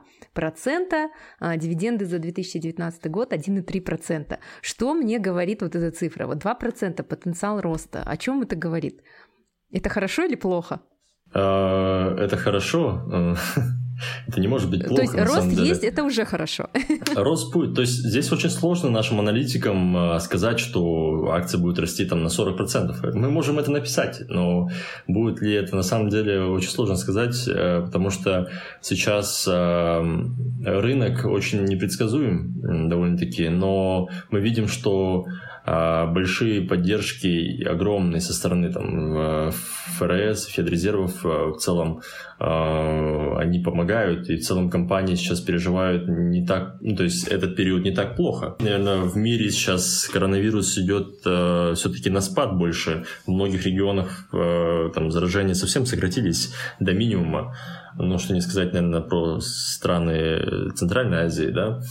а 1.39 1.57
дивиденды 1.57 2.05
за 2.05 2.19
2019 2.19 3.11
год 3.11 3.33
1,3%. 3.33 4.39
Что 4.61 4.93
мне 4.93 5.19
говорит 5.19 5.61
вот 5.61 5.75
эта 5.75 5.91
цифра? 5.91 6.27
Вот 6.27 6.37
2% 6.37 7.03
потенциал 7.03 7.59
роста, 7.59 8.03
о 8.03 8.15
чем 8.15 8.41
это 8.41 8.55
говорит? 8.55 9.01
Это 9.69 9.89
хорошо 9.89 10.23
или 10.23 10.35
плохо? 10.35 10.79
А, 11.33 12.15
это 12.17 12.37
хорошо. 12.37 13.35
Это 14.27 14.39
не 14.39 14.47
может 14.47 14.69
быть 14.69 14.85
плохо. 14.85 14.95
То 14.95 15.01
есть 15.01 15.15
рост 15.15 15.51
есть, 15.51 15.83
это 15.83 16.03
уже 16.03 16.25
хорошо. 16.25 16.69
Рост 17.15 17.53
будет. 17.53 17.75
То 17.75 17.81
есть 17.81 17.93
здесь 17.93 18.31
очень 18.31 18.49
сложно 18.49 18.89
нашим 18.89 19.19
аналитикам 19.19 20.15
э, 20.15 20.19
сказать, 20.19 20.59
что 20.59 21.31
акция 21.31 21.59
будет 21.59 21.79
расти 21.79 22.05
там 22.05 22.23
на 22.23 22.27
40%. 22.27 23.13
Мы 23.13 23.29
можем 23.29 23.59
это 23.59 23.71
написать, 23.71 24.21
но 24.27 24.69
будет 25.07 25.41
ли 25.41 25.53
это 25.53 25.75
на 25.75 25.83
самом 25.83 26.09
деле 26.09 26.41
очень 26.43 26.69
сложно 26.69 26.95
сказать, 26.95 27.47
э, 27.47 27.81
потому 27.85 28.09
что 28.09 28.49
сейчас 28.81 29.47
э, 29.47 30.01
рынок 30.65 31.25
очень 31.25 31.65
непредсказуем 31.65 32.89
довольно-таки, 32.89 33.49
но 33.49 34.09
мы 34.31 34.39
видим, 34.39 34.67
что 34.67 35.25
большие 35.65 36.61
поддержки 36.61 37.63
огромные 37.63 38.21
со 38.21 38.33
стороны 38.33 38.71
там, 38.71 39.51
ФРС, 39.97 40.45
Федрезервов 40.45 41.23
в 41.23 41.57
целом 41.57 42.01
а, 42.41 43.37
они 43.37 43.59
помогают, 43.59 44.29
и 44.29 44.37
в 44.37 44.41
целом 44.45 44.69
компании 44.69 45.15
сейчас 45.15 45.41
переживают 45.41 46.07
не 46.07 46.45
так, 46.45 46.77
ну, 46.79 46.95
то 46.95 47.03
есть 47.03 47.27
этот 47.27 47.57
период 47.57 47.83
не 47.83 47.91
так 47.91 48.15
плохо. 48.15 48.55
Наверное, 48.59 48.99
в 48.99 49.17
мире 49.17 49.49
сейчас 49.49 50.07
коронавирус 50.07 50.77
идет 50.77 51.19
э, 51.25 51.73
все-таки 51.75 52.09
на 52.09 52.21
спад 52.21 52.57
больше. 52.57 53.03
В 53.25 53.31
многих 53.31 53.65
регионах 53.65 54.29
э, 54.31 54.89
там 54.95 55.11
заражения 55.11 55.53
совсем 55.53 55.85
сократились 55.85 56.53
до 56.79 56.93
минимума. 56.93 57.55
Ну, 57.97 58.17
что 58.19 58.33
не 58.33 58.41
сказать, 58.41 58.71
наверное, 58.71 59.01
про 59.01 59.41
страны 59.41 60.71
Центральной 60.75 61.25
Азии, 61.25 61.49
да. 61.49 61.81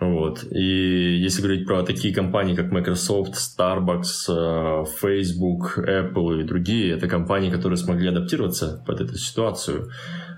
Вот. 0.00 0.44
И 0.50 1.18
если 1.22 1.40
говорить 1.40 1.66
про 1.66 1.82
такие 1.82 2.12
компании, 2.12 2.54
как 2.54 2.72
Microsoft, 2.72 3.34
Starbucks, 3.34 4.28
э, 4.28 4.84
Facebook, 5.00 5.78
Apple 5.78 6.40
и 6.40 6.44
другие, 6.44 6.94
это 6.94 7.08
компании, 7.08 7.50
которые 7.50 7.76
смогли 7.76 8.08
адаптироваться 8.08 8.82
под 8.86 9.00
эту 9.00 9.16
ситуацию 9.16 9.90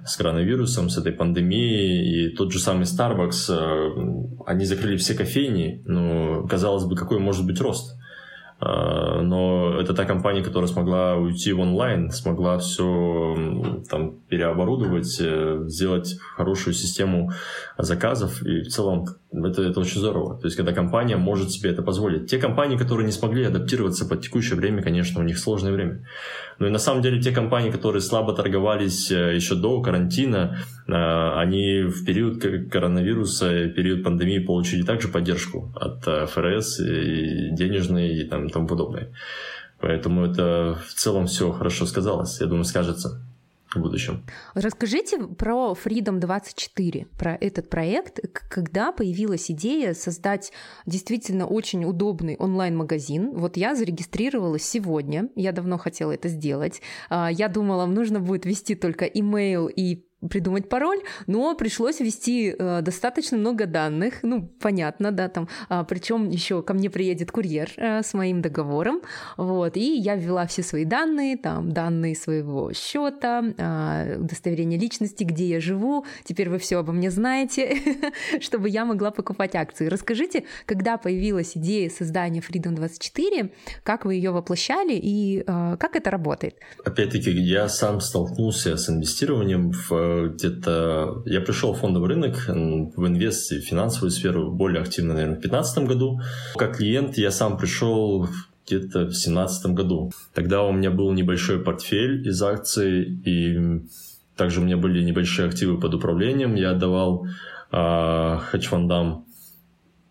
с 0.04 0.16
коронавирусом, 0.16 0.88
с 0.90 0.98
этой 0.98 1.12
пандемией. 1.12 2.28
И 2.28 2.36
тот 2.36 2.52
же 2.52 2.58
самый 2.58 2.84
Starbucks, 2.84 3.50
э, 3.50 4.44
они 4.46 4.64
закрыли 4.66 4.96
все 4.96 5.14
кофейни, 5.14 5.82
но, 5.86 6.46
казалось 6.46 6.84
бы, 6.84 6.94
какой 6.94 7.18
может 7.18 7.46
быть 7.46 7.60
рост? 7.60 7.96
А, 8.58 9.20
но 9.20 9.78
это 9.78 9.92
та 9.92 10.04
компания, 10.06 10.42
которая 10.42 10.68
смогла 10.68 11.16
уйти 11.16 11.52
в 11.52 11.60
онлайн, 11.60 12.10
смогла 12.10 12.58
все 12.58 13.36
там 13.90 14.20
переоборудовать, 14.28 15.18
э, 15.20 15.64
сделать 15.66 16.16
хорошую 16.36 16.72
систему 16.72 17.32
заказов, 17.76 18.42
и 18.42 18.62
в 18.62 18.68
целом 18.68 19.06
это, 19.44 19.62
это 19.62 19.80
очень 19.80 20.00
здорово. 20.00 20.38
То 20.38 20.46
есть, 20.46 20.56
когда 20.56 20.72
компания 20.72 21.16
может 21.16 21.50
себе 21.50 21.70
это 21.70 21.82
позволить. 21.82 22.30
Те 22.30 22.38
компании, 22.38 22.76
которые 22.76 23.06
не 23.06 23.12
смогли 23.12 23.44
адаптироваться 23.44 24.06
под 24.06 24.22
текущее 24.22 24.56
время, 24.56 24.82
конечно, 24.82 25.20
у 25.20 25.24
них 25.24 25.38
сложное 25.38 25.72
время. 25.72 26.06
Ну 26.58 26.66
и 26.66 26.70
на 26.70 26.78
самом 26.78 27.02
деле 27.02 27.20
те 27.20 27.32
компании, 27.32 27.70
которые 27.70 28.00
слабо 28.00 28.32
торговались 28.32 29.10
э, 29.10 29.34
еще 29.34 29.54
до 29.54 29.82
карантина, 29.82 30.58
э, 30.86 30.92
они 30.92 31.82
в 31.82 32.04
период 32.04 32.42
коронавируса, 32.70 33.68
период 33.68 34.02
пандемии 34.02 34.38
получили 34.38 34.82
также 34.82 35.08
поддержку 35.08 35.72
от 35.74 36.06
э, 36.06 36.26
ФРС 36.26 36.80
и 36.80 37.50
денежной 37.52 38.16
и 38.16 38.24
там, 38.24 38.48
тому 38.48 38.66
подобное. 38.66 39.12
Поэтому 39.80 40.24
это 40.24 40.78
в 40.88 40.94
целом 40.94 41.26
все 41.26 41.52
хорошо 41.52 41.84
сказалось, 41.84 42.40
я 42.40 42.46
думаю, 42.46 42.64
скажется 42.64 43.20
в 43.74 43.80
будущем. 43.80 44.24
Расскажите 44.54 45.18
про 45.18 45.72
Freedom 45.72 46.18
24, 46.18 47.06
про 47.18 47.34
этот 47.40 47.68
проект, 47.68 48.20
когда 48.48 48.92
появилась 48.92 49.50
идея 49.50 49.94
создать 49.94 50.52
действительно 50.86 51.46
очень 51.46 51.84
удобный 51.84 52.36
онлайн-магазин. 52.36 53.32
Вот 53.34 53.56
я 53.56 53.74
зарегистрировалась 53.74 54.64
сегодня, 54.64 55.28
я 55.34 55.52
давно 55.52 55.78
хотела 55.78 56.12
это 56.12 56.28
сделать. 56.28 56.80
А, 57.10 57.30
я 57.30 57.48
думала, 57.48 57.86
нужно 57.86 58.20
будет 58.20 58.46
ввести 58.46 58.74
только 58.74 59.06
email 59.06 59.70
и 59.70 60.06
придумать 60.28 60.68
пароль, 60.68 61.00
но 61.26 61.54
пришлось 61.54 62.00
ввести 62.00 62.54
э, 62.56 62.80
достаточно 62.82 63.36
много 63.36 63.66
данных, 63.66 64.14
ну, 64.22 64.48
понятно, 64.60 65.12
да, 65.12 65.28
там, 65.28 65.48
а, 65.68 65.84
причем 65.84 66.28
еще 66.30 66.62
ко 66.62 66.74
мне 66.74 66.90
приедет 66.90 67.30
курьер 67.30 67.70
э, 67.76 68.02
с 68.02 68.14
моим 68.14 68.42
договором, 68.42 69.02
вот, 69.36 69.76
и 69.76 69.96
я 69.96 70.16
ввела 70.16 70.46
все 70.46 70.62
свои 70.62 70.84
данные, 70.84 71.36
там, 71.36 71.72
данные 71.72 72.14
своего 72.16 72.72
счета, 72.72 73.42
э, 73.56 74.18
удостоверение 74.18 74.78
личности, 74.78 75.24
где 75.24 75.46
я 75.46 75.60
живу, 75.60 76.04
теперь 76.24 76.50
вы 76.50 76.58
все 76.58 76.78
обо 76.78 76.92
мне 76.92 77.10
знаете, 77.10 77.76
чтобы 78.40 78.68
я 78.68 78.84
могла 78.84 79.10
покупать 79.10 79.54
акции. 79.54 79.86
Расскажите, 79.86 80.44
когда 80.66 80.96
появилась 80.96 81.56
идея 81.56 81.90
создания 81.90 82.40
Freedom 82.40 82.74
24, 82.74 83.50
как 83.82 84.04
вы 84.04 84.14
ее 84.14 84.30
воплощали 84.30 84.94
и 84.94 85.44
э, 85.46 85.76
как 85.78 85.96
это 85.96 86.10
работает? 86.10 86.56
Опять-таки, 86.84 87.30
я 87.30 87.68
сам 87.68 88.00
столкнулся 88.00 88.76
с 88.76 88.88
инвестированием 88.88 89.70
в 89.70 89.92
где-то... 90.24 91.22
Я 91.26 91.40
пришел 91.40 91.72
в 91.72 91.78
фондовый 91.78 92.08
рынок, 92.08 92.46
в 92.48 93.06
инвест 93.06 93.52
и 93.52 93.60
финансовую 93.60 94.10
сферу 94.10 94.50
более 94.50 94.82
активно, 94.82 95.14
наверное, 95.14 95.36
в 95.36 95.40
2015 95.40 95.84
году. 95.86 96.20
Как 96.56 96.76
клиент 96.78 97.16
я 97.18 97.30
сам 97.30 97.56
пришел 97.56 98.28
где-то 98.66 99.00
в 99.00 99.10
2017 99.10 99.66
году. 99.72 100.12
Тогда 100.34 100.62
у 100.62 100.72
меня 100.72 100.90
был 100.90 101.12
небольшой 101.12 101.60
портфель 101.60 102.26
из 102.26 102.42
акций, 102.42 103.04
и 103.04 103.82
также 104.36 104.60
у 104.60 104.64
меня 104.64 104.76
были 104.76 105.02
небольшие 105.02 105.48
активы 105.48 105.80
под 105.80 105.94
управлением. 105.94 106.54
Я 106.54 106.72
отдавал 106.72 107.26
э, 107.72 108.38
хедж-фондам. 108.50 109.24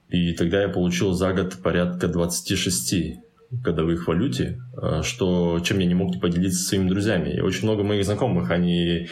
И 0.09 0.33
тогда 0.33 0.61
я 0.61 0.69
получил 0.69 1.13
за 1.13 1.33
год 1.33 1.57
порядка 1.61 2.07
26 2.07 3.19
годовых 3.51 4.07
валюте, 4.07 4.61
а, 4.77 5.03
что, 5.03 5.59
чем 5.63 5.79
я 5.79 5.85
не 5.85 5.93
мог 5.93 6.13
не 6.13 6.19
поделиться 6.19 6.59
со 6.59 6.69
своими 6.69 6.89
друзьями. 6.89 7.35
И 7.35 7.41
очень 7.41 7.63
много 7.63 7.83
моих 7.83 8.05
знакомых, 8.05 8.51
они 8.51 9.07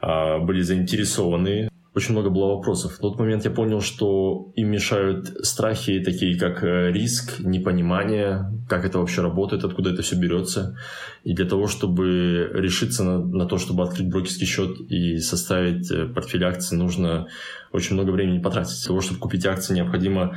были 0.00 0.60
заинтересованы. 0.60 1.68
Очень 1.98 2.12
много 2.12 2.30
было 2.30 2.54
вопросов. 2.54 2.92
В 2.92 3.00
тот 3.00 3.18
момент 3.18 3.44
я 3.44 3.50
понял, 3.50 3.80
что 3.80 4.52
им 4.54 4.70
мешают 4.70 5.44
страхи, 5.44 6.00
такие 6.00 6.38
как 6.38 6.62
э, 6.62 6.92
риск, 6.92 7.40
непонимание, 7.40 8.44
как 8.68 8.84
это 8.84 9.00
вообще 9.00 9.20
работает, 9.20 9.64
откуда 9.64 9.90
это 9.90 10.02
все 10.02 10.14
берется. 10.14 10.76
И 11.24 11.34
для 11.34 11.44
того, 11.44 11.66
чтобы 11.66 12.50
решиться 12.54 13.02
на, 13.02 13.18
на 13.18 13.46
то, 13.46 13.58
чтобы 13.58 13.82
открыть 13.82 14.08
брокерский 14.10 14.46
счет 14.46 14.78
и 14.88 15.18
составить 15.18 15.90
э, 15.90 16.06
портфель 16.06 16.44
акций, 16.44 16.78
нужно 16.78 17.26
очень 17.72 17.94
много 17.94 18.10
времени 18.10 18.38
потратить. 18.38 18.78
Для 18.78 18.88
того, 18.88 19.00
чтобы 19.00 19.18
купить 19.18 19.44
акции, 19.44 19.74
необходимо 19.74 20.36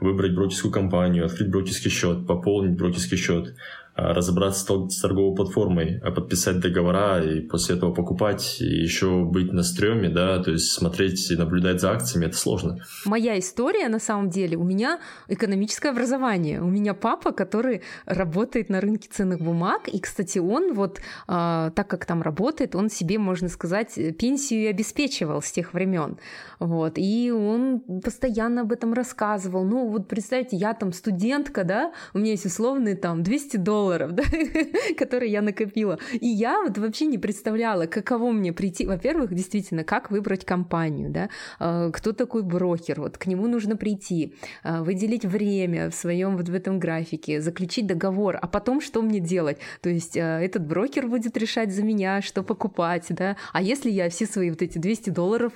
выбрать 0.00 0.34
брокерскую 0.34 0.72
компанию, 0.72 1.26
открыть 1.26 1.50
брокерский 1.50 1.90
счет, 1.90 2.26
пополнить 2.26 2.76
брокерский 2.76 3.16
счет, 3.16 3.48
а, 3.48 3.79
разобраться 3.94 4.88
с 4.88 5.00
торговой 5.00 5.34
платформой, 5.34 6.00
а 6.02 6.10
подписать 6.10 6.60
договора 6.60 7.22
и 7.22 7.40
после 7.40 7.76
этого 7.76 7.92
покупать, 7.92 8.58
и 8.60 8.64
еще 8.64 9.24
быть 9.24 9.52
на 9.52 9.62
стреме, 9.62 10.08
да, 10.08 10.42
то 10.42 10.52
есть 10.52 10.72
смотреть 10.72 11.30
и 11.30 11.36
наблюдать 11.36 11.80
за 11.80 11.92
акциями, 11.92 12.26
это 12.26 12.36
сложно. 12.36 12.78
Моя 13.04 13.38
история, 13.38 13.88
на 13.88 13.98
самом 13.98 14.30
деле, 14.30 14.56
у 14.56 14.64
меня 14.64 15.00
экономическое 15.28 15.90
образование. 15.90 16.62
У 16.62 16.68
меня 16.68 16.94
папа, 16.94 17.32
который 17.32 17.82
работает 18.06 18.68
на 18.68 18.80
рынке 18.80 19.08
ценных 19.10 19.40
бумаг, 19.40 19.88
и, 19.88 19.98
кстати, 19.98 20.38
он 20.38 20.74
вот, 20.74 20.98
э, 20.98 21.70
так 21.74 21.88
как 21.88 22.06
там 22.06 22.22
работает, 22.22 22.74
он 22.74 22.90
себе, 22.90 23.18
можно 23.18 23.48
сказать, 23.48 23.98
пенсию 24.18 24.70
обеспечивал 24.70 25.42
с 25.42 25.50
тех 25.50 25.74
времен. 25.74 26.18
Вот, 26.58 26.94
и 26.96 27.30
он 27.30 27.80
постоянно 28.02 28.62
об 28.62 28.72
этом 28.72 28.92
рассказывал. 28.92 29.64
Ну, 29.64 29.88
вот 29.88 30.08
представьте, 30.08 30.56
я 30.56 30.74
там 30.74 30.92
студентка, 30.92 31.64
да, 31.64 31.92
у 32.14 32.18
меня 32.18 32.32
есть 32.32 32.46
условные 32.46 32.96
там 32.96 33.22
200 33.22 33.56
долларов, 33.56 33.79
долларов, 33.80 34.12
да, 34.12 34.22
которые 34.98 35.32
я 35.32 35.42
накопила. 35.42 35.98
И 36.20 36.26
я 36.26 36.62
вот 36.62 36.78
вообще 36.78 37.06
не 37.06 37.18
представляла, 37.18 37.86
каково 37.86 38.32
мне 38.32 38.52
прийти. 38.52 38.86
Во-первых, 38.86 39.34
действительно, 39.34 39.84
как 39.84 40.10
выбрать 40.10 40.44
компанию, 40.44 41.10
да, 41.10 41.28
а, 41.58 41.90
кто 41.90 42.12
такой 42.12 42.42
брокер, 42.42 43.00
вот 43.00 43.16
к 43.18 43.26
нему 43.26 43.48
нужно 43.48 43.76
прийти, 43.76 44.34
а, 44.62 44.82
выделить 44.82 45.24
время 45.24 45.90
в 45.90 45.94
своем 45.94 46.36
вот 46.36 46.48
в 46.48 46.54
этом 46.54 46.78
графике, 46.78 47.40
заключить 47.40 47.86
договор, 47.86 48.38
а 48.40 48.46
потом 48.46 48.80
что 48.80 49.02
мне 49.02 49.20
делать? 49.20 49.58
То 49.80 49.88
есть 49.88 50.16
а, 50.16 50.40
этот 50.40 50.66
брокер 50.66 51.08
будет 51.08 51.36
решать 51.36 51.72
за 51.72 51.82
меня, 51.82 52.22
что 52.22 52.42
покупать, 52.42 53.06
да, 53.10 53.36
а 53.52 53.62
если 53.62 53.90
я 53.90 54.08
все 54.10 54.26
свои 54.26 54.50
вот 54.50 54.62
эти 54.62 54.78
200 54.78 55.10
долларов 55.10 55.52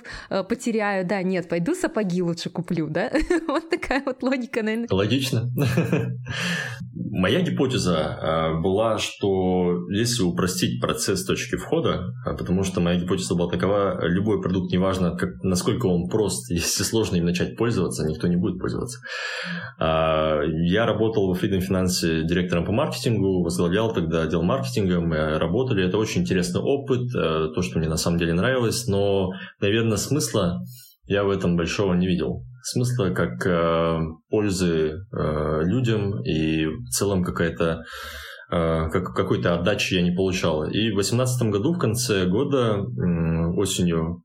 потеряю, 0.49 1.05
да, 1.05 1.21
нет, 1.21 1.47
пойду 1.49 1.75
сапоги 1.75 2.21
лучше 2.21 2.49
куплю, 2.49 2.87
да, 2.87 3.11
вот 3.47 3.69
такая 3.69 4.01
вот 4.05 4.23
логика, 4.23 4.63
наверное. 4.63 4.87
Логично. 4.89 5.51
Моя 6.93 7.41
гипотеза 7.41 8.14
была, 8.61 8.97
что 8.97 9.87
если 9.89 10.23
упростить 10.23 10.81
процесс 10.81 11.25
точки 11.25 11.55
входа, 11.55 12.13
а, 12.25 12.35
потому 12.35 12.63
что 12.63 12.81
моя 12.81 12.99
гипотеза 12.99 13.35
была 13.35 13.49
такова, 13.49 14.05
любой 14.05 14.41
продукт, 14.41 14.71
неважно, 14.71 15.15
как, 15.15 15.29
насколько 15.43 15.87
он 15.87 16.07
прост, 16.07 16.49
если 16.51 16.83
сложно 16.83 17.17
им 17.17 17.25
начать 17.25 17.57
пользоваться, 17.57 18.07
никто 18.07 18.27
не 18.27 18.35
будет 18.35 18.59
пользоваться. 18.59 18.99
А, 19.79 20.41
я 20.43 20.85
работал 20.85 21.33
в 21.33 21.43
Freedom 21.43 21.59
Finance 21.59 22.23
директором 22.23 22.65
по 22.65 22.71
маркетингу, 22.71 23.43
возглавлял 23.43 23.93
тогда 23.93 24.23
отдел 24.23 24.43
маркетинга, 24.43 25.01
мы 25.01 25.37
работали, 25.37 25.85
это 25.85 25.97
очень 25.97 26.21
интересный 26.21 26.61
опыт, 26.61 27.11
то, 27.11 27.61
что 27.61 27.79
мне 27.79 27.89
на 27.89 27.97
самом 27.97 28.17
деле 28.17 28.33
нравилось, 28.33 28.87
но, 28.87 29.31
наверное, 29.59 29.97
смысла 29.97 30.61
я 31.07 31.23
в 31.23 31.29
этом 31.29 31.55
большого 31.55 31.93
не 31.93 32.07
видел 32.07 32.43
смысла 32.65 33.11
как 33.11 33.45
э, 33.45 33.99
пользы 34.29 34.93
э, 35.11 35.61
людям 35.63 36.21
и 36.23 36.65
в 36.65 36.89
целом 36.89 37.23
какая-то 37.23 37.83
э, 38.51 38.89
как, 38.89 39.13
какой-то 39.13 39.53
отдачи 39.53 39.93
я 39.93 40.01
не 40.01 40.11
получал. 40.11 40.63
И 40.63 40.89
в 40.89 40.95
2018 40.95 41.49
году, 41.49 41.73
в 41.73 41.79
конце 41.79 42.25
года, 42.25 42.81
осенью, 43.55 44.23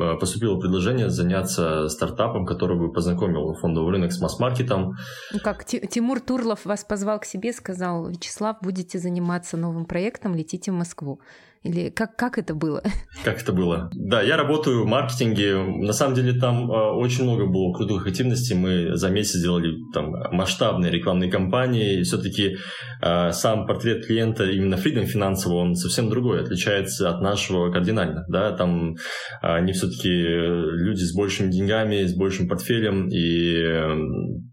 э, 0.00 0.14
поступило 0.18 0.58
предложение 0.58 1.10
заняться 1.10 1.88
стартапом, 1.90 2.46
который 2.46 2.78
бы 2.78 2.90
познакомил 2.90 3.52
фондовый 3.60 3.92
рынок 3.92 4.12
с 4.12 4.20
масс-маркетом. 4.20 4.94
Ну 5.32 5.40
как 5.40 5.66
Тимур 5.66 6.20
Турлов 6.20 6.64
вас 6.64 6.84
позвал 6.84 7.20
к 7.20 7.26
себе, 7.26 7.52
сказал, 7.52 8.08
Вячеслав, 8.08 8.56
будете 8.62 8.98
заниматься 8.98 9.58
новым 9.58 9.84
проектом, 9.84 10.34
летите 10.34 10.72
в 10.72 10.74
Москву. 10.74 11.20
Или 11.64 11.88
как, 11.88 12.16
как 12.16 12.36
это 12.36 12.54
было? 12.54 12.82
Как 13.24 13.40
это 13.40 13.52
было? 13.52 13.90
Да, 13.94 14.20
я 14.20 14.36
работаю 14.36 14.82
в 14.82 14.86
маркетинге. 14.86 15.56
На 15.56 15.94
самом 15.94 16.14
деле 16.14 16.38
там 16.38 16.70
э, 16.70 16.74
очень 16.92 17.24
много 17.24 17.46
было 17.46 17.72
крутых 17.72 18.06
активностей. 18.06 18.54
Мы 18.54 18.96
за 18.96 19.08
месяц 19.08 19.36
сделали 19.36 19.72
там 19.94 20.12
масштабные 20.30 20.92
рекламные 20.92 21.30
кампании. 21.30 22.02
Все-таки 22.02 22.56
э, 23.00 23.30
сам 23.32 23.66
портрет 23.66 24.06
клиента 24.06 24.44
именно 24.44 24.74
Freedom 24.74 25.06
финансового, 25.06 25.60
он 25.60 25.74
совсем 25.74 26.10
другой, 26.10 26.42
отличается 26.42 27.08
от 27.08 27.22
нашего 27.22 27.72
кардинально. 27.72 28.26
Да? 28.28 28.52
Там 28.52 28.96
они 29.40 29.72
все-таки 29.72 30.10
люди 30.10 31.02
с 31.02 31.16
большими 31.16 31.50
деньгами, 31.50 32.04
с 32.04 32.14
большим 32.14 32.46
портфелем 32.46 33.08
и 33.08 33.54
э, 33.54 33.94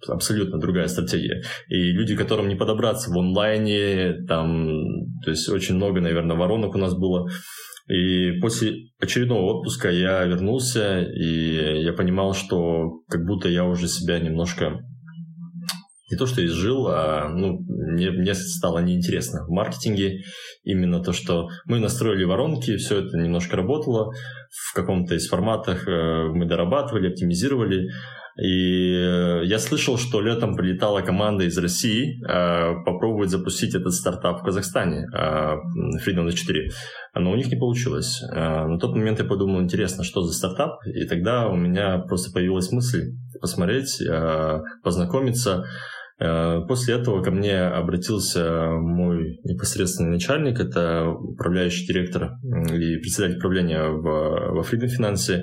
абсолютно 0.07 0.59
другая 0.59 0.87
стратегия. 0.87 1.43
И 1.67 1.91
люди, 1.91 2.15
которым 2.15 2.47
не 2.47 2.55
подобраться 2.55 3.11
в 3.11 3.17
онлайне, 3.17 4.13
там, 4.29 4.69
то 5.25 5.31
есть 5.31 5.49
очень 5.49 5.75
много, 5.75 5.99
наверное, 5.99 6.37
воронок 6.37 6.73
у 6.73 6.77
нас 6.77 7.00
было. 7.01 7.27
И 7.87 8.39
после 8.39 8.73
очередного 8.99 9.57
отпуска 9.57 9.89
я 9.89 10.23
вернулся, 10.23 11.01
и 11.01 11.81
я 11.83 11.91
понимал, 11.91 12.33
что 12.33 13.01
как 13.09 13.25
будто 13.25 13.49
я 13.49 13.65
уже 13.65 13.87
себя 13.87 14.19
немножко 14.19 14.79
не 16.11 16.17
то 16.17 16.25
что 16.25 16.45
изжил, 16.45 16.87
а 16.87 17.29
ну, 17.29 17.59
мне, 17.67 18.11
мне 18.11 18.33
стало 18.33 18.79
неинтересно 18.79 19.45
в 19.45 19.49
маркетинге. 19.49 20.23
Именно 20.63 21.01
то, 21.01 21.13
что 21.13 21.47
мы 21.65 21.79
настроили 21.79 22.25
воронки, 22.25 22.75
все 22.75 22.99
это 22.99 23.17
немножко 23.17 23.55
работало. 23.55 24.13
В 24.51 24.75
каком-то 24.75 25.15
из 25.15 25.29
форматах 25.29 25.87
э, 25.87 26.27
мы 26.33 26.45
дорабатывали, 26.45 27.09
оптимизировали. 27.09 27.89
И 28.39 28.93
э, 28.93 29.41
я 29.45 29.59
слышал, 29.59 29.97
что 29.97 30.21
летом 30.21 30.55
прилетала 30.55 31.01
команда 31.01 31.43
из 31.43 31.57
России 31.57 32.23
э, 32.23 32.83
попробовать 32.85 33.29
запустить 33.29 33.75
этот 33.75 33.93
стартап 33.93 34.41
в 34.41 34.43
Казахстане, 34.43 35.07
э, 35.13 35.55
Freedom 36.05 36.31
4. 36.31 36.69
Но 37.15 37.31
у 37.31 37.35
них 37.35 37.51
не 37.51 37.57
получилось. 37.57 38.21
На 38.31 38.77
тот 38.79 38.95
момент 38.95 39.19
я 39.19 39.25
подумал, 39.25 39.61
интересно, 39.61 40.05
что 40.05 40.21
за 40.21 40.33
стартап? 40.33 40.79
И 40.85 41.05
тогда 41.05 41.49
у 41.49 41.55
меня 41.55 41.97
просто 41.97 42.31
появилась 42.31 42.71
мысль 42.71 43.11
посмотреть, 43.41 44.01
познакомиться. 44.81 45.65
Э, 46.21 46.61
после 46.67 46.95
этого 46.95 47.23
ко 47.23 47.31
мне 47.31 47.59
обратился 47.59 48.69
мой 48.69 49.39
непосредственный 49.43 50.11
начальник, 50.11 50.59
это 50.59 51.07
управляющий 51.09 51.87
директор 51.87 52.33
и 52.43 52.97
председатель 52.97 53.39
правления 53.39 53.89
в, 53.89 54.03
во 54.03 54.61
Freedom 54.61 54.87
Finance, 54.87 55.41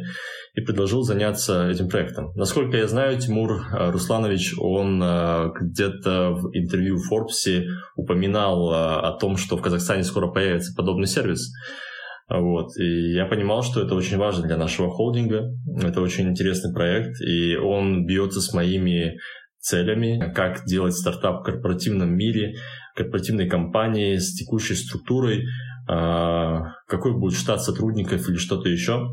и 0.55 0.61
предложил 0.61 1.03
заняться 1.03 1.69
этим 1.69 1.89
проектом. 1.89 2.33
Насколько 2.35 2.77
я 2.77 2.87
знаю, 2.87 3.19
Тимур 3.19 3.53
э, 3.53 3.91
Русланович, 3.91 4.55
он 4.59 5.03
э, 5.03 5.51
где-то 5.61 6.35
в 6.35 6.51
интервью 6.57 6.97
в 6.97 7.13
Forbes 7.13 7.65
упоминал 7.97 8.71
о 8.73 9.17
том, 9.19 9.37
что 9.37 9.57
в 9.57 9.63
Казахстане 9.63 10.05
скоро 10.05 10.29
появится 10.29 10.75
подобный 10.77 11.07
сервис. 11.07 11.51
Вот. 12.29 12.77
И 12.77 13.15
я 13.15 13.25
понимал, 13.25 13.63
что 13.63 13.83
это 13.83 13.95
очень 13.95 14.19
важно 14.19 14.47
для 14.47 14.59
нашего 14.59 14.91
холдинга. 14.91 15.51
Это 15.83 16.01
очень 16.03 16.29
интересный 16.29 16.73
проект, 16.75 17.21
и 17.23 17.57
он 17.57 18.05
бьется 18.05 18.41
с 18.41 18.53
моими 18.53 19.17
целями, 19.69 20.33
как 20.35 20.65
делать 20.65 20.95
стартап 20.95 21.41
в 21.41 21.45
корпоративном 21.45 22.17
мире, 22.17 22.55
корпоративной 22.97 23.49
компании 23.49 24.17
с 24.17 24.35
текущей 24.35 24.75
структурой, 24.75 25.45
а, 25.89 26.63
какой 26.87 27.19
будет 27.19 27.39
штат 27.39 27.63
сотрудников 27.63 28.29
или 28.29 28.37
что-то 28.37 28.69
еще. 28.69 29.09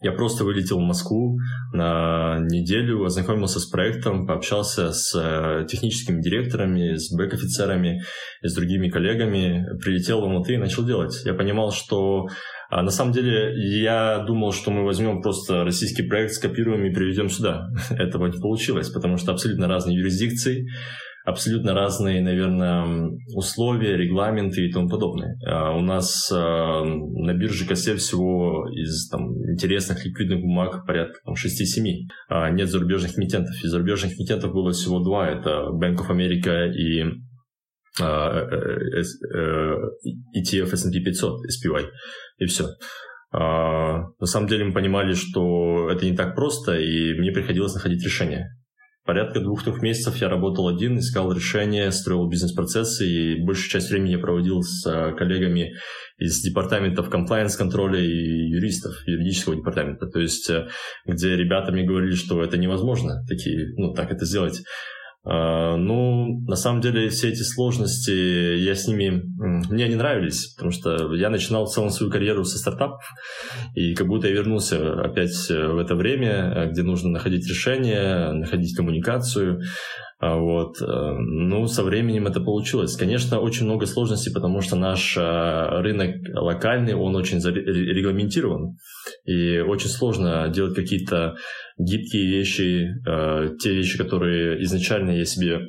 Я 0.00 0.12
просто 0.12 0.44
вылетел 0.44 0.78
в 0.78 0.86
Москву 0.86 1.38
на 1.72 2.38
неделю, 2.38 3.04
ознакомился 3.04 3.58
с 3.58 3.66
проектом, 3.66 4.28
пообщался 4.28 4.92
с 4.92 5.12
э, 5.20 5.66
техническими 5.66 6.22
директорами, 6.22 6.94
с 6.94 7.12
бэк-офицерами, 7.12 8.02
с 8.42 8.54
другими 8.54 8.90
коллегами, 8.90 9.66
прилетел 9.82 10.20
в 10.20 10.24
Алматы 10.24 10.54
и 10.54 10.58
начал 10.58 10.86
делать. 10.86 11.20
Я 11.24 11.34
понимал, 11.34 11.72
что 11.72 12.28
а 12.70 12.82
на 12.82 12.90
самом 12.90 13.12
деле 13.12 13.54
я 13.80 14.18
думал, 14.26 14.52
что 14.52 14.70
мы 14.70 14.84
возьмем 14.84 15.22
просто 15.22 15.64
российский 15.64 16.02
проект, 16.02 16.32
скопируем 16.32 16.84
и 16.84 16.92
приведем 16.92 17.30
сюда. 17.30 17.68
Этого 17.90 18.26
не 18.26 18.38
получилось, 18.38 18.90
потому 18.90 19.16
что 19.16 19.32
абсолютно 19.32 19.68
разные 19.68 19.96
юрисдикции, 19.96 20.68
абсолютно 21.24 21.72
разные, 21.72 22.20
наверное, 22.20 23.10
условия, 23.34 23.96
регламенты 23.96 24.66
и 24.66 24.72
тому 24.72 24.88
подобное. 24.88 25.38
А 25.46 25.74
у 25.76 25.80
нас 25.80 26.30
а, 26.30 26.84
на 26.84 27.32
бирже 27.32 27.66
Косе 27.66 27.96
всего 27.96 28.68
из 28.70 29.08
там, 29.08 29.28
интересных 29.50 30.04
ликвидных 30.04 30.40
бумаг 30.40 30.86
порядка 30.86 31.20
там, 31.24 31.34
6-7. 31.34 31.90
А 32.28 32.50
нет 32.50 32.68
зарубежных 32.68 33.18
эмитентов. 33.18 33.54
Из 33.62 33.70
зарубежных 33.70 34.18
эмитентов 34.18 34.52
было 34.52 34.72
всего 34.72 35.00
два. 35.00 35.26
Это 35.26 35.70
Bank 35.72 35.96
of 35.96 36.10
America 36.10 36.70
и 36.70 37.27
ETF 38.00 40.72
S&P 40.72 41.00
500, 41.00 41.46
SPY, 41.46 41.90
и 42.38 42.46
все. 42.46 42.68
На 43.32 44.06
самом 44.24 44.48
деле 44.48 44.64
мы 44.64 44.72
понимали, 44.72 45.12
что 45.12 45.90
это 45.90 46.06
не 46.06 46.16
так 46.16 46.34
просто, 46.34 46.78
и 46.78 47.12
мне 47.18 47.30
приходилось 47.30 47.74
находить 47.74 48.02
решение. 48.04 48.48
Порядка 49.08 49.40
двух-трех 49.40 49.80
месяцев 49.80 50.20
я 50.20 50.28
работал 50.28 50.68
один, 50.68 50.98
искал 50.98 51.32
решения, 51.32 51.90
строил 51.92 52.28
бизнес-процессы, 52.28 53.08
и 53.08 53.42
большую 53.42 53.70
часть 53.70 53.90
времени 53.90 54.10
я 54.10 54.18
проводил 54.18 54.62
с 54.62 54.84
коллегами 55.16 55.72
из 56.18 56.42
департаментов 56.42 57.08
комплайенс-контроля 57.08 58.00
и 58.00 58.50
юристов, 58.50 58.92
юридического 59.06 59.56
департамента. 59.56 60.08
То 60.08 60.20
есть, 60.20 60.50
э, 60.50 60.68
где 61.06 61.36
ребята 61.36 61.72
мне 61.72 61.84
говорили, 61.84 62.14
что 62.14 62.42
это 62.42 62.58
невозможно, 62.58 63.24
такие, 63.26 63.72
ну, 63.78 63.94
так 63.94 64.12
это 64.12 64.26
сделать. 64.26 64.62
А, 65.30 65.76
ну, 65.76 66.40
на 66.46 66.56
самом 66.56 66.80
деле, 66.80 67.10
все 67.10 67.28
эти 67.28 67.42
сложности, 67.42 68.10
я 68.10 68.74
с 68.74 68.88
ними, 68.88 69.22
мне 69.70 69.88
не 69.88 69.94
нравились, 69.94 70.54
потому 70.54 70.70
что 70.72 71.14
я 71.14 71.28
начинал 71.28 71.66
в 71.66 71.70
целом 71.70 71.90
свою 71.90 72.10
карьеру 72.10 72.44
со 72.44 72.56
стартапов, 72.58 73.02
и 73.74 73.94
как 73.94 74.06
будто 74.06 74.26
я 74.26 74.32
вернулся 74.32 75.02
опять 75.02 75.36
в 75.50 75.78
это 75.78 75.94
время, 75.94 76.70
где 76.72 76.82
нужно 76.82 77.10
находить 77.10 77.46
решения, 77.46 78.32
находить 78.32 78.74
коммуникацию, 78.74 79.60
вот. 80.20 80.82
Э, 80.82 81.12
ну, 81.16 81.66
со 81.68 81.84
временем 81.84 82.26
это 82.26 82.40
получилось. 82.40 82.96
Конечно, 82.96 83.38
очень 83.38 83.66
много 83.66 83.86
сложностей, 83.86 84.32
потому 84.32 84.60
что 84.60 84.74
наш 84.74 85.16
э, 85.16 85.20
рынок 85.80 86.16
локальный, 86.34 86.94
он 86.94 87.14
очень 87.14 87.38
регламентирован. 87.38 88.76
И 89.24 89.60
очень 89.60 89.88
сложно 89.88 90.48
делать 90.48 90.74
какие-то 90.74 91.36
гибкие 91.78 92.26
вещи, 92.26 92.88
э, 93.08 93.56
те 93.60 93.72
вещи, 93.72 93.96
которые 93.96 94.60
изначально 94.64 95.12
я 95.12 95.24
себе 95.24 95.60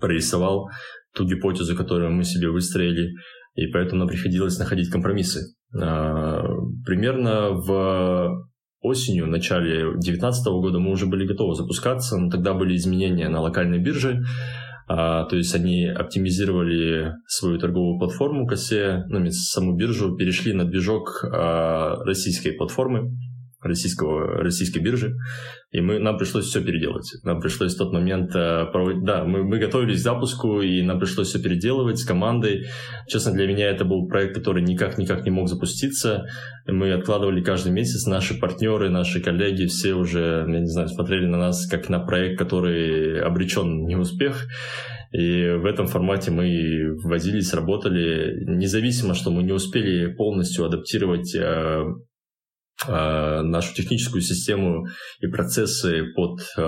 прорисовал, 0.00 0.68
ту 1.12 1.26
гипотезу, 1.26 1.74
которую 1.76 2.12
мы 2.12 2.22
себе 2.22 2.50
выстроили. 2.50 3.10
И 3.56 3.66
поэтому 3.68 4.00
нам 4.00 4.08
приходилось 4.08 4.58
находить 4.58 4.90
компромиссы. 4.90 5.54
Примерно 5.72 7.50
в 7.52 8.46
осенью, 8.80 9.26
в 9.26 9.28
начале 9.28 9.92
2019 9.92 10.46
года 10.46 10.78
мы 10.78 10.90
уже 10.90 11.06
были 11.06 11.26
готовы 11.26 11.54
запускаться, 11.54 12.16
но 12.16 12.30
тогда 12.30 12.54
были 12.54 12.76
изменения 12.76 13.28
на 13.28 13.40
локальной 13.40 13.78
бирже, 13.78 14.24
а, 14.88 15.24
то 15.24 15.36
есть 15.36 15.54
они 15.54 15.86
оптимизировали 15.86 17.12
свою 17.26 17.58
торговую 17.58 17.98
платформу 17.98 18.46
косе, 18.46 19.04
ну, 19.08 19.24
саму 19.30 19.76
биржу, 19.76 20.16
перешли 20.16 20.52
на 20.52 20.64
движок 20.64 21.24
а, 21.24 21.96
российской 22.04 22.52
платформы, 22.52 23.10
российского, 23.66 24.42
российской 24.42 24.80
биржи, 24.80 25.14
и 25.70 25.80
мы, 25.80 25.98
нам 25.98 26.18
пришлось 26.18 26.46
все 26.46 26.60
переделать. 26.62 27.10
Нам 27.24 27.40
пришлось 27.40 27.74
в 27.74 27.78
тот 27.78 27.92
момент 27.92 28.34
э. 28.34 28.66
Да, 29.02 29.24
мы, 29.24 29.44
мы 29.44 29.58
готовились 29.58 30.00
к 30.00 30.02
запуску, 30.02 30.60
и 30.60 30.82
нам 30.82 30.98
пришлось 30.98 31.28
все 31.28 31.42
переделывать 31.42 31.98
с 31.98 32.04
командой. 32.04 32.66
Честно, 33.08 33.32
для 33.32 33.46
меня 33.46 33.70
это 33.70 33.84
был 33.84 34.06
проект, 34.08 34.34
который 34.34 34.62
никак-никак 34.62 35.24
не 35.24 35.30
мог 35.30 35.48
запуститься. 35.48 36.26
Мы 36.66 36.92
откладывали 36.92 37.42
каждый 37.42 37.72
месяц. 37.72 38.06
Наши 38.06 38.38
партнеры, 38.38 38.90
наши 38.90 39.20
коллеги, 39.20 39.66
все 39.66 39.94
уже, 39.94 40.44
я 40.48 40.60
не 40.60 40.68
знаю, 40.68 40.88
смотрели 40.88 41.26
на 41.26 41.38
нас 41.38 41.66
как 41.68 41.88
на 41.88 42.00
проект, 42.00 42.38
который 42.38 43.20
обречен 43.20 43.82
на 43.82 43.86
неуспех. 43.86 44.46
И 45.12 45.48
в 45.48 45.64
этом 45.64 45.86
формате 45.86 46.30
мы 46.30 46.96
возились, 47.04 47.54
работали, 47.54 48.44
независимо, 48.44 49.14
что 49.14 49.30
мы 49.30 49.44
не 49.44 49.52
успели 49.52 50.12
полностью 50.12 50.64
адаптировать 50.64 51.34
Э, 51.46 51.84
нашу 52.86 53.74
техническую 53.74 54.20
систему 54.20 54.86
и 55.20 55.26
процессы 55.26 56.12
под 56.14 56.40
э, 56.56 56.60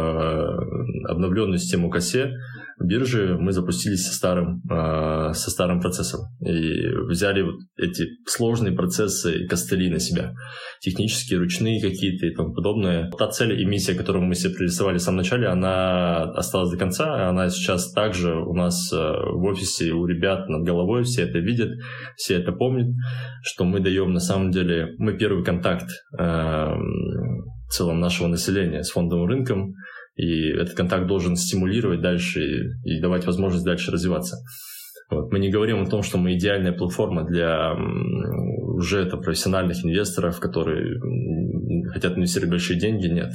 обновленную 1.09 1.59
систему 1.59 1.91
косе 1.91 2.33
биржи 2.81 3.37
мы 3.39 3.53
запустились 3.53 4.07
со 4.07 4.15
старым, 4.15 4.63
э, 4.71 5.33
со 5.33 5.51
старым 5.51 5.81
процессом 5.81 6.21
и 6.41 6.89
взяли 7.09 7.43
вот 7.43 7.57
эти 7.77 8.05
сложные 8.27 8.75
процессы 8.75 9.45
и 9.45 9.47
костыли 9.47 9.91
на 9.91 9.99
себя. 9.99 10.33
Технические, 10.81 11.41
ручные 11.41 11.81
какие-то 11.81 12.27
и 12.27 12.35
тому 12.35 12.55
подобное. 12.55 13.11
Та 13.11 13.29
цель 13.29 13.61
и 13.61 13.65
миссия, 13.65 13.95
которую 13.95 14.25
мы 14.25 14.35
себе 14.35 14.55
прорисовали 14.55 14.99
в 14.99 15.03
самом 15.03 15.19
начале, 15.19 15.49
она 15.49 16.23
осталась 16.33 16.71
до 16.71 16.77
конца. 16.77 17.29
Она 17.29 17.49
сейчас 17.51 17.93
также 17.93 18.35
у 18.35 18.55
нас 18.55 18.91
в 18.93 19.45
офисе 19.45 19.93
у 19.93 20.07
ребят 20.07 20.49
над 20.49 20.63
головой. 20.65 21.03
Все 21.03 21.23
это 21.23 21.39
видят, 21.39 21.71
все 22.17 22.35
это 22.35 22.53
помнят, 22.53 22.95
что 23.43 23.65
мы 23.65 23.81
даем 23.81 24.13
на 24.13 24.21
самом 24.21 24.51
деле, 24.51 24.95
мы 24.99 25.17
первый 25.17 25.45
контакт 25.45 25.89
Эм, 26.19 27.45
в 27.69 27.73
целом 27.73 28.01
нашего 28.01 28.29
населения 28.29 28.83
с 28.83 28.91
фондовым 28.91 29.29
рынком, 29.29 29.75
и 30.19 30.51
этот 30.51 30.75
контакт 30.75 31.07
должен 31.07 31.37
стимулировать 31.37 32.01
дальше 32.01 32.41
и, 32.85 33.01
давать 33.01 33.25
возможность 33.25 33.65
дальше 33.65 33.93
развиваться. 33.93 34.37
Вот. 35.11 35.33
Мы 35.33 35.39
не 35.39 35.49
говорим 35.49 35.83
о 35.83 35.87
том, 35.87 36.03
что 36.03 36.19
мы 36.19 36.35
идеальная 36.35 36.73
платформа 36.73 37.25
для 37.25 37.75
уже 38.79 39.01
это 39.01 39.17
профессиональных 39.17 39.85
инвесторов, 39.85 40.41
которые 40.41 41.01
хотят 41.93 42.19
инвестировать 42.19 42.51
большие 42.51 42.79
деньги, 42.79 43.07
нет. 43.07 43.33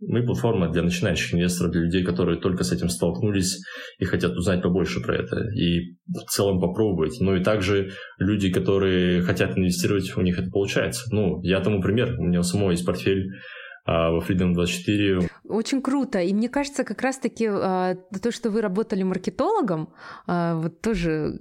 Мы 0.00 0.24
платформа 0.24 0.70
для 0.70 0.82
начинающих 0.82 1.34
инвесторов, 1.34 1.72
для 1.72 1.82
людей, 1.82 2.04
которые 2.04 2.38
только 2.38 2.62
с 2.62 2.72
этим 2.72 2.88
столкнулись 2.88 3.58
и 3.98 4.04
хотят 4.04 4.32
узнать 4.32 4.62
побольше 4.62 5.00
про 5.00 5.16
это 5.16 5.48
и 5.56 5.96
в 6.06 6.30
целом 6.30 6.60
попробовать. 6.60 7.16
Ну 7.20 7.36
и 7.36 7.42
также 7.42 7.92
люди, 8.18 8.50
которые 8.50 9.22
хотят 9.22 9.56
инвестировать, 9.56 10.16
у 10.16 10.20
них 10.20 10.38
это 10.38 10.50
получается. 10.50 11.08
Ну, 11.12 11.40
я 11.42 11.60
тому 11.60 11.80
пример. 11.80 12.16
У 12.18 12.24
меня 12.24 12.40
у 12.40 12.44
самого 12.44 12.70
есть 12.72 12.86
портфель 12.86 13.28
а, 13.86 14.10
во 14.10 14.20
Freedom 14.20 14.52
24. 14.52 15.27
Очень 15.48 15.80
круто. 15.80 16.20
И 16.20 16.34
мне 16.34 16.48
кажется, 16.48 16.84
как 16.84 17.00
раз-таки 17.00 17.48
а, 17.50 17.96
то, 18.22 18.30
что 18.30 18.50
вы 18.50 18.60
работали 18.60 19.02
маркетологом, 19.02 19.88
а, 20.26 20.56
вот 20.56 20.80
тоже 20.82 21.38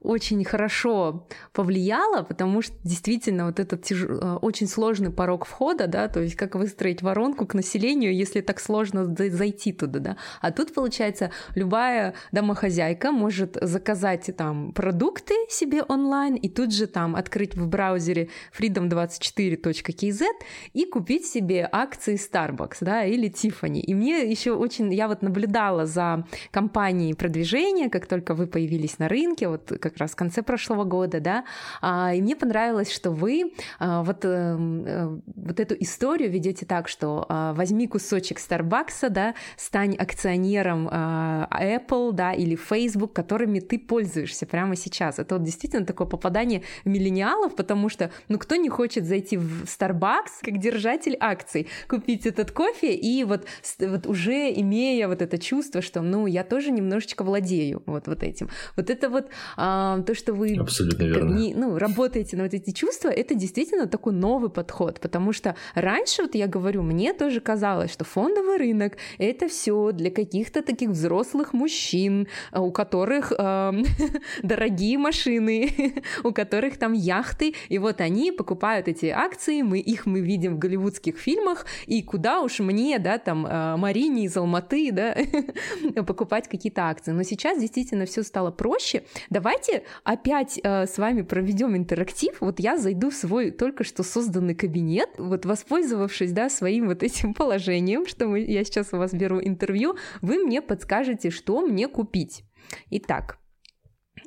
очень 0.00 0.44
хорошо 0.44 1.28
повлияло, 1.52 2.22
потому 2.22 2.62
что 2.62 2.74
действительно 2.82 3.46
вот 3.46 3.60
этот 3.60 3.82
тяж... 3.82 4.04
очень 4.42 4.66
сложный 4.66 5.10
порог 5.10 5.44
входа, 5.44 5.86
да, 5.86 6.08
то 6.08 6.20
есть 6.20 6.34
как 6.34 6.56
выстроить 6.56 7.02
воронку 7.02 7.46
к 7.46 7.54
населению, 7.54 8.14
если 8.14 8.40
так 8.40 8.58
сложно 8.58 9.14
зайти 9.16 9.72
туда, 9.72 10.00
да. 10.00 10.16
А 10.40 10.50
тут, 10.50 10.74
получается, 10.74 11.30
любая 11.54 12.14
домохозяйка 12.32 13.12
может 13.12 13.56
заказать 13.60 14.30
там 14.36 14.72
продукты 14.72 15.34
себе 15.48 15.82
онлайн 15.82 16.34
и 16.34 16.48
тут 16.48 16.74
же 16.74 16.86
там 16.86 17.14
открыть 17.14 17.54
в 17.54 17.68
браузере 17.68 18.30
freedom24.kz 18.58 20.24
и 20.72 20.86
купить 20.86 21.26
себе 21.26 21.68
акции 21.70 22.16
Starbucks, 22.16 22.78
да, 22.80 23.04
или 23.04 23.28
Tiffany. 23.44 23.80
И 23.80 23.94
мне 23.94 24.30
еще 24.30 24.52
очень, 24.52 24.92
я 24.92 25.08
вот 25.08 25.22
наблюдала 25.22 25.86
за 25.86 26.24
компанией 26.50 27.14
продвижения, 27.14 27.90
как 27.90 28.06
только 28.06 28.34
вы 28.34 28.46
появились 28.46 28.98
на 28.98 29.08
рынке, 29.08 29.48
вот 29.48 29.72
как 29.80 29.96
раз 29.98 30.12
в 30.12 30.16
конце 30.16 30.42
прошлого 30.42 30.84
года, 30.84 31.20
да, 31.20 31.44
а, 31.82 32.14
и 32.14 32.22
мне 32.22 32.36
понравилось, 32.36 32.92
что 32.92 33.10
вы 33.10 33.52
а, 33.78 34.02
вот, 34.02 34.24
эм, 34.24 34.84
э, 34.86 35.20
вот 35.36 35.60
эту 35.60 35.74
историю 35.80 36.30
ведете 36.30 36.66
так, 36.66 36.88
что 36.88 37.26
а, 37.28 37.52
возьми 37.52 37.86
кусочек 37.86 38.38
Starbucks, 38.38 39.08
да, 39.10 39.34
стань 39.56 39.96
акционером 39.96 40.88
Apple, 40.88 42.12
да, 42.12 42.32
или 42.32 42.56
Facebook, 42.56 43.12
которыми 43.12 43.60
ты 43.60 43.78
пользуешься 43.78 44.46
прямо 44.46 44.76
сейчас. 44.76 45.18
Это 45.18 45.36
вот 45.36 45.44
действительно 45.44 45.84
такое 45.84 46.06
попадание 46.06 46.62
миллениалов, 46.84 47.54
потому 47.56 47.88
что, 47.88 48.10
ну, 48.28 48.38
кто 48.38 48.56
не 48.56 48.68
хочет 48.68 49.04
зайти 49.04 49.36
в 49.36 49.64
Starbucks 49.64 50.42
как 50.42 50.58
держатель 50.58 51.16
акций? 51.20 51.68
купить 51.88 52.26
этот 52.26 52.50
кофе, 52.50 52.94
и 52.94 53.24
вот, 53.24 53.33
вот 53.80 54.06
уже 54.06 54.52
имея 54.52 55.08
вот 55.08 55.22
это 55.22 55.38
чувство, 55.38 55.82
что, 55.82 56.02
ну, 56.02 56.26
я 56.26 56.44
тоже 56.44 56.70
немножечко 56.70 57.24
владею 57.24 57.82
вот, 57.86 58.06
вот 58.06 58.22
этим. 58.22 58.48
Вот 58.76 58.90
это 58.90 59.08
вот 59.08 59.28
а, 59.56 60.00
то, 60.02 60.14
что 60.14 60.34
вы 60.34 60.56
Абсолютно 60.58 61.04
верно. 61.04 61.34
Не, 61.34 61.54
ну, 61.54 61.78
работаете 61.78 62.36
на 62.36 62.44
вот 62.44 62.54
эти 62.54 62.70
чувства, 62.70 63.08
это 63.08 63.34
действительно 63.34 63.86
такой 63.86 64.12
новый 64.12 64.50
подход, 64.50 65.00
потому 65.00 65.32
что 65.32 65.56
раньше, 65.74 66.22
вот 66.22 66.34
я 66.34 66.46
говорю, 66.46 66.82
мне 66.82 67.12
тоже 67.12 67.40
казалось, 67.40 67.92
что 67.92 68.04
фондовый 68.04 68.58
рынок— 68.58 68.96
это 69.18 69.48
все 69.48 69.92
для 69.92 70.10
каких-то 70.10 70.62
таких 70.62 70.90
взрослых 70.90 71.52
мужчин, 71.52 72.28
у 72.52 72.70
которых 72.70 73.32
э, 73.36 73.72
дорогие 74.42 74.98
машины, 74.98 75.94
у 76.24 76.32
которых 76.32 76.78
там 76.78 76.92
яхты, 76.92 77.54
и 77.68 77.78
вот 77.78 78.00
они 78.00 78.32
покупают 78.32 78.88
эти 78.88 79.06
акции, 79.06 79.62
мы 79.62 79.78
их 79.78 80.06
мы 80.06 80.20
видим 80.20 80.56
в 80.56 80.58
голливудских 80.58 81.18
фильмах, 81.18 81.66
и 81.86 82.02
куда 82.02 82.40
уж 82.40 82.60
мне, 82.60 82.98
да, 82.98 83.18
там, 83.24 83.46
э, 83.46 83.76
Марине 83.76 84.24
из 84.24 84.36
Алматы, 84.36 84.92
да, 84.92 85.16
покупать 86.04 86.48
какие-то 86.48 86.88
акции. 86.88 87.12
Но 87.12 87.22
сейчас 87.22 87.60
действительно 87.60 88.06
все 88.06 88.22
стало 88.22 88.50
проще. 88.50 89.04
Давайте 89.30 89.84
опять 90.04 90.60
э, 90.62 90.86
с 90.86 90.98
вами 90.98 91.22
проведем 91.22 91.76
интерактив. 91.76 92.36
Вот 92.40 92.60
я 92.60 92.76
зайду 92.76 93.10
в 93.10 93.14
свой 93.14 93.50
только 93.50 93.84
что 93.84 94.02
созданный 94.02 94.54
кабинет, 94.54 95.10
вот 95.18 95.44
воспользовавшись, 95.44 96.32
да, 96.32 96.48
своим 96.48 96.86
вот 96.86 97.02
этим 97.02 97.34
положением, 97.34 98.06
что 98.06 98.26
мы, 98.26 98.40
я 98.40 98.64
сейчас 98.64 98.92
у 98.92 98.98
вас 98.98 99.12
беру 99.12 99.40
интервью, 99.40 99.96
вы 100.20 100.38
мне 100.38 100.62
подскажете, 100.62 101.30
что 101.30 101.60
мне 101.60 101.88
купить. 101.88 102.44
Итак, 102.90 103.38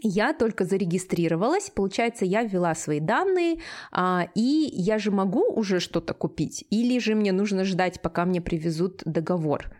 я 0.01 0.33
только 0.33 0.65
зарегистрировалась, 0.65 1.69
получается, 1.69 2.25
я 2.25 2.43
ввела 2.43 2.75
свои 2.75 2.99
данные, 2.99 3.57
а, 3.91 4.27
и 4.35 4.69
я 4.71 4.99
же 4.99 5.11
могу 5.11 5.53
уже 5.53 5.79
что-то 5.79 6.13
купить, 6.13 6.65
или 6.69 6.99
же 6.99 7.15
мне 7.15 7.31
нужно 7.31 7.63
ждать, 7.63 8.01
пока 8.01 8.25
мне 8.25 8.41
привезут 8.41 9.01
договор? 9.05 9.71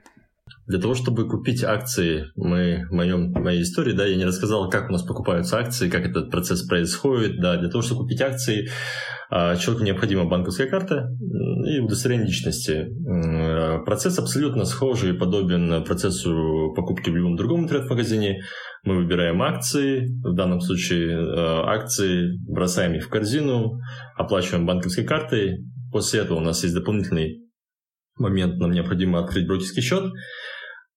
Для 0.65 0.80
того, 0.80 0.95
чтобы 0.95 1.27
купить 1.30 1.63
акции, 1.63 2.25
мы 2.36 2.86
в 2.89 2.93
моем, 2.93 3.32
моей 3.32 3.63
истории, 3.63 3.93
да, 3.93 4.06
я 4.06 4.15
не 4.15 4.25
рассказал, 4.25 4.69
как 4.69 4.89
у 4.89 4.91
нас 4.91 5.03
покупаются 5.03 5.58
акции, 5.58 5.89
как 5.89 6.06
этот 6.06 6.30
процесс 6.30 6.63
происходит, 6.63 7.39
да, 7.39 7.58
для 7.58 7.69
того, 7.69 7.82
чтобы 7.82 8.01
купить 8.01 8.21
акции, 8.21 8.69
а, 9.30 9.56
человеку 9.58 9.86
необходима 9.86 10.25
банковская 10.25 10.67
карта 10.67 11.10
и 11.65 11.80
удостоверение 11.80 12.27
личности. 12.27 12.88
Процесс 13.86 14.19
абсолютно 14.19 14.63
схожий 14.65 15.12
и 15.13 15.17
подобен 15.17 15.84
процессу 15.84 16.73
покупки 16.75 17.10
в 17.10 17.15
любом 17.15 17.36
другом 17.36 17.63
интернет-магазине. 17.63 18.41
Мы 18.88 18.95
выбираем 18.95 19.41
акции, 19.43 20.08
в 20.23 20.34
данном 20.34 20.62
случае 20.62 21.10
э, 21.10 21.62
акции, 21.65 22.39
бросаем 22.47 22.93
их 22.95 23.04
в 23.04 23.10
корзину, 23.10 23.82
оплачиваем 24.15 24.65
банковской 24.65 25.04
картой. 25.04 25.58
После 25.91 26.21
этого 26.21 26.38
у 26.38 26.41
нас 26.41 26.63
есть 26.63 26.73
дополнительный 26.73 27.50
момент, 28.17 28.56
нам 28.60 28.71
необходимо 28.71 29.19
открыть 29.19 29.46
брокерский 29.46 29.81
счет. 29.81 30.10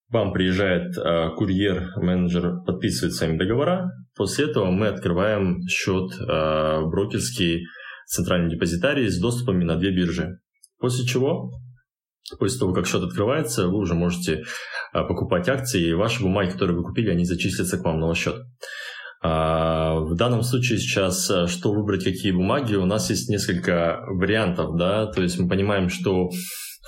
Вам 0.09 0.33
приезжает 0.33 0.97
э, 0.97 1.31
курьер, 1.37 1.89
менеджер 1.97 2.63
подписывает 2.65 3.13
с 3.13 3.21
вами 3.23 3.37
договора. 3.37 3.91
После 4.15 4.45
этого 4.45 4.71
мы 4.71 4.87
открываем 4.87 5.61
счет 5.67 6.13
э, 6.21 6.83
брокерский 6.83 7.65
центральный 8.07 8.51
депозитарий 8.51 9.09
с 9.09 9.21
доступами 9.21 9.65
на 9.65 9.75
две 9.75 9.91
биржи. 9.91 10.39
После 10.79 11.05
чего, 11.05 11.51
после 12.39 12.61
того, 12.61 12.73
как 12.73 12.87
счет 12.87 13.03
открывается, 13.03 13.67
вы 13.67 13.79
уже 13.79 13.95
можете 13.95 14.45
покупать 14.93 15.49
акции, 15.49 15.89
и 15.89 15.95
ваши 15.95 16.23
бумаги, 16.23 16.51
которые 16.51 16.77
вы 16.77 16.85
купили, 16.85 17.11
они 17.11 17.25
зачислятся 17.25 17.79
к 17.79 17.85
вам 17.85 18.01
на 18.01 18.07
ваш 18.07 18.19
счет. 18.19 18.37
В 19.23 20.15
данном 20.15 20.43
случае 20.43 20.79
сейчас, 20.79 21.31
что 21.47 21.73
выбрать, 21.73 22.05
какие 22.05 22.33
бумаги, 22.33 22.77
у 22.77 22.87
нас 22.87 23.11
есть 23.11 23.29
несколько 23.29 24.01
вариантов, 24.07 24.77
да, 24.79 25.07
то 25.07 25.23
есть 25.23 25.39
мы 25.39 25.47
понимаем, 25.47 25.91
что 25.91 26.31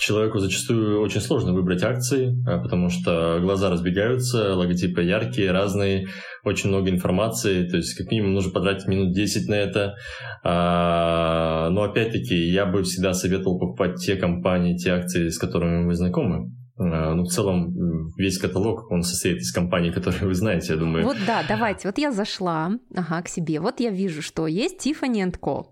человеку 0.03 0.39
зачастую 0.39 1.01
очень 1.01 1.21
сложно 1.21 1.53
выбрать 1.53 1.83
акции, 1.83 2.35
а, 2.47 2.59
потому 2.59 2.89
что 2.89 3.39
глаза 3.41 3.71
разбегаются, 3.71 4.55
логотипы 4.55 5.03
яркие, 5.03 5.53
разные, 5.53 6.09
очень 6.45 6.71
много 6.71 6.91
информации, 6.91 7.69
то 7.69 7.77
есть 7.77 7.95
как 7.95 8.11
минимум 8.11 8.35
нужно 8.35 8.53
потратить 8.53 8.89
минут 8.89 9.15
10 9.15 9.49
на 9.49 9.55
это. 9.55 9.95
А, 10.43 11.69
но 11.71 11.85
опять-таки 11.85 12.35
я 12.35 12.67
бы 12.67 12.83
всегда 12.83 13.13
советовал 13.13 13.59
покупать 13.59 13.97
те 13.97 14.17
компании, 14.17 14.77
те 14.77 14.91
акции, 14.91 15.29
с 15.29 15.39
которыми 15.39 15.87
вы 15.87 15.95
знакомы. 15.95 16.51
А, 16.79 17.15
ну, 17.15 17.25
в 17.25 17.29
целом, 17.29 18.13
весь 18.17 18.39
каталог, 18.39 18.91
он 18.91 19.03
состоит 19.03 19.39
из 19.39 19.53
компаний, 19.53 19.91
которые 19.95 20.27
вы 20.27 20.35
знаете, 20.35 20.73
я 20.73 20.79
думаю. 20.79 21.05
Вот 21.05 21.17
да, 21.27 21.45
давайте. 21.49 21.89
Вот 21.89 21.99
я 21.99 22.13
зашла 22.13 22.73
ага, 22.95 23.23
к 23.23 23.29
себе. 23.29 23.61
Вот 23.61 23.81
я 23.81 23.91
вижу, 23.91 24.23
что 24.23 24.47
есть 24.47 24.87
Tiffany 24.87 25.31
Co. 25.39 25.67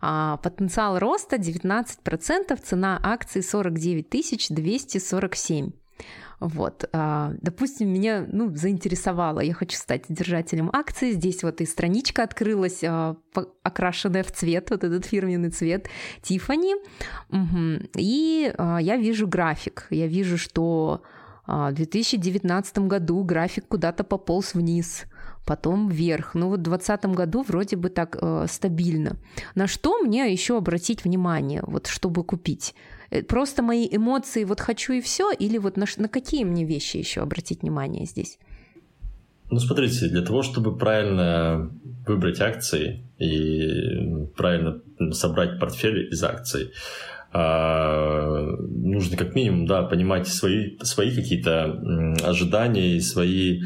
А, 0.00 0.38
потенциал 0.38 0.98
роста 0.98 1.36
19%, 1.36 2.56
цена 2.62 2.98
акций 3.02 3.42
49 3.42 4.48
247. 4.50 5.70
Вот, 6.40 6.88
а, 6.92 7.32
допустим, 7.40 7.92
меня 7.92 8.24
ну, 8.30 8.54
заинтересовало, 8.54 9.40
я 9.40 9.54
хочу 9.54 9.76
стать 9.76 10.04
держателем 10.08 10.70
акций. 10.72 11.12
Здесь 11.12 11.42
вот 11.42 11.60
и 11.60 11.66
страничка 11.66 12.22
открылась, 12.22 12.84
а, 12.84 13.16
окрашенная 13.62 14.22
в 14.22 14.30
цвет, 14.32 14.70
вот 14.70 14.84
этот 14.84 15.04
фирменный 15.04 15.50
цвет 15.50 15.88
Тифани. 16.22 16.76
Угу. 17.30 17.88
И 17.96 18.52
а, 18.56 18.78
я 18.78 18.96
вижу 18.96 19.26
график. 19.26 19.86
Я 19.90 20.06
вижу, 20.06 20.38
что 20.38 21.02
в 21.46 21.72
2019 21.72 22.78
году 22.80 23.24
график 23.24 23.66
куда-то 23.68 24.04
пополз 24.04 24.52
вниз 24.52 25.06
потом 25.46 25.88
вверх. 25.88 26.34
Ну 26.34 26.50
вот 26.50 26.60
в 26.60 26.62
2020 26.64 27.16
году 27.16 27.42
вроде 27.42 27.76
бы 27.76 27.88
так 27.88 28.18
э, 28.20 28.44
стабильно. 28.50 29.16
На 29.54 29.66
что 29.66 29.98
мне 30.02 30.30
еще 30.30 30.58
обратить 30.58 31.04
внимание, 31.04 31.62
вот 31.66 31.86
чтобы 31.86 32.22
купить? 32.22 32.74
Э, 33.10 33.22
просто 33.22 33.62
мои 33.62 33.88
эмоции, 33.90 34.44
вот 34.44 34.60
хочу 34.60 34.92
и 34.92 35.00
все, 35.00 35.30
или 35.32 35.58
вот 35.58 35.76
на, 35.76 35.86
на 35.96 36.08
какие 36.08 36.44
мне 36.44 36.64
вещи 36.64 36.98
еще 36.98 37.20
обратить 37.20 37.62
внимание 37.62 38.04
здесь? 38.04 38.38
Ну, 39.50 39.58
смотрите, 39.58 40.08
для 40.08 40.22
того, 40.22 40.42
чтобы 40.42 40.76
правильно 40.76 41.70
выбрать 42.06 42.40
акции 42.40 43.04
и 43.18 44.26
правильно 44.36 44.82
собрать 45.12 45.58
портфель 45.58 46.12
из 46.12 46.22
акций, 46.22 46.72
а, 47.32 48.56
нужно 48.68 49.16
как 49.16 49.34
минимум, 49.34 49.66
да, 49.66 49.82
понимать 49.82 50.28
свои, 50.28 50.78
свои 50.82 51.14
какие-то 51.14 52.16
ожидания 52.24 52.96
и 52.96 53.00
свои 53.00 53.62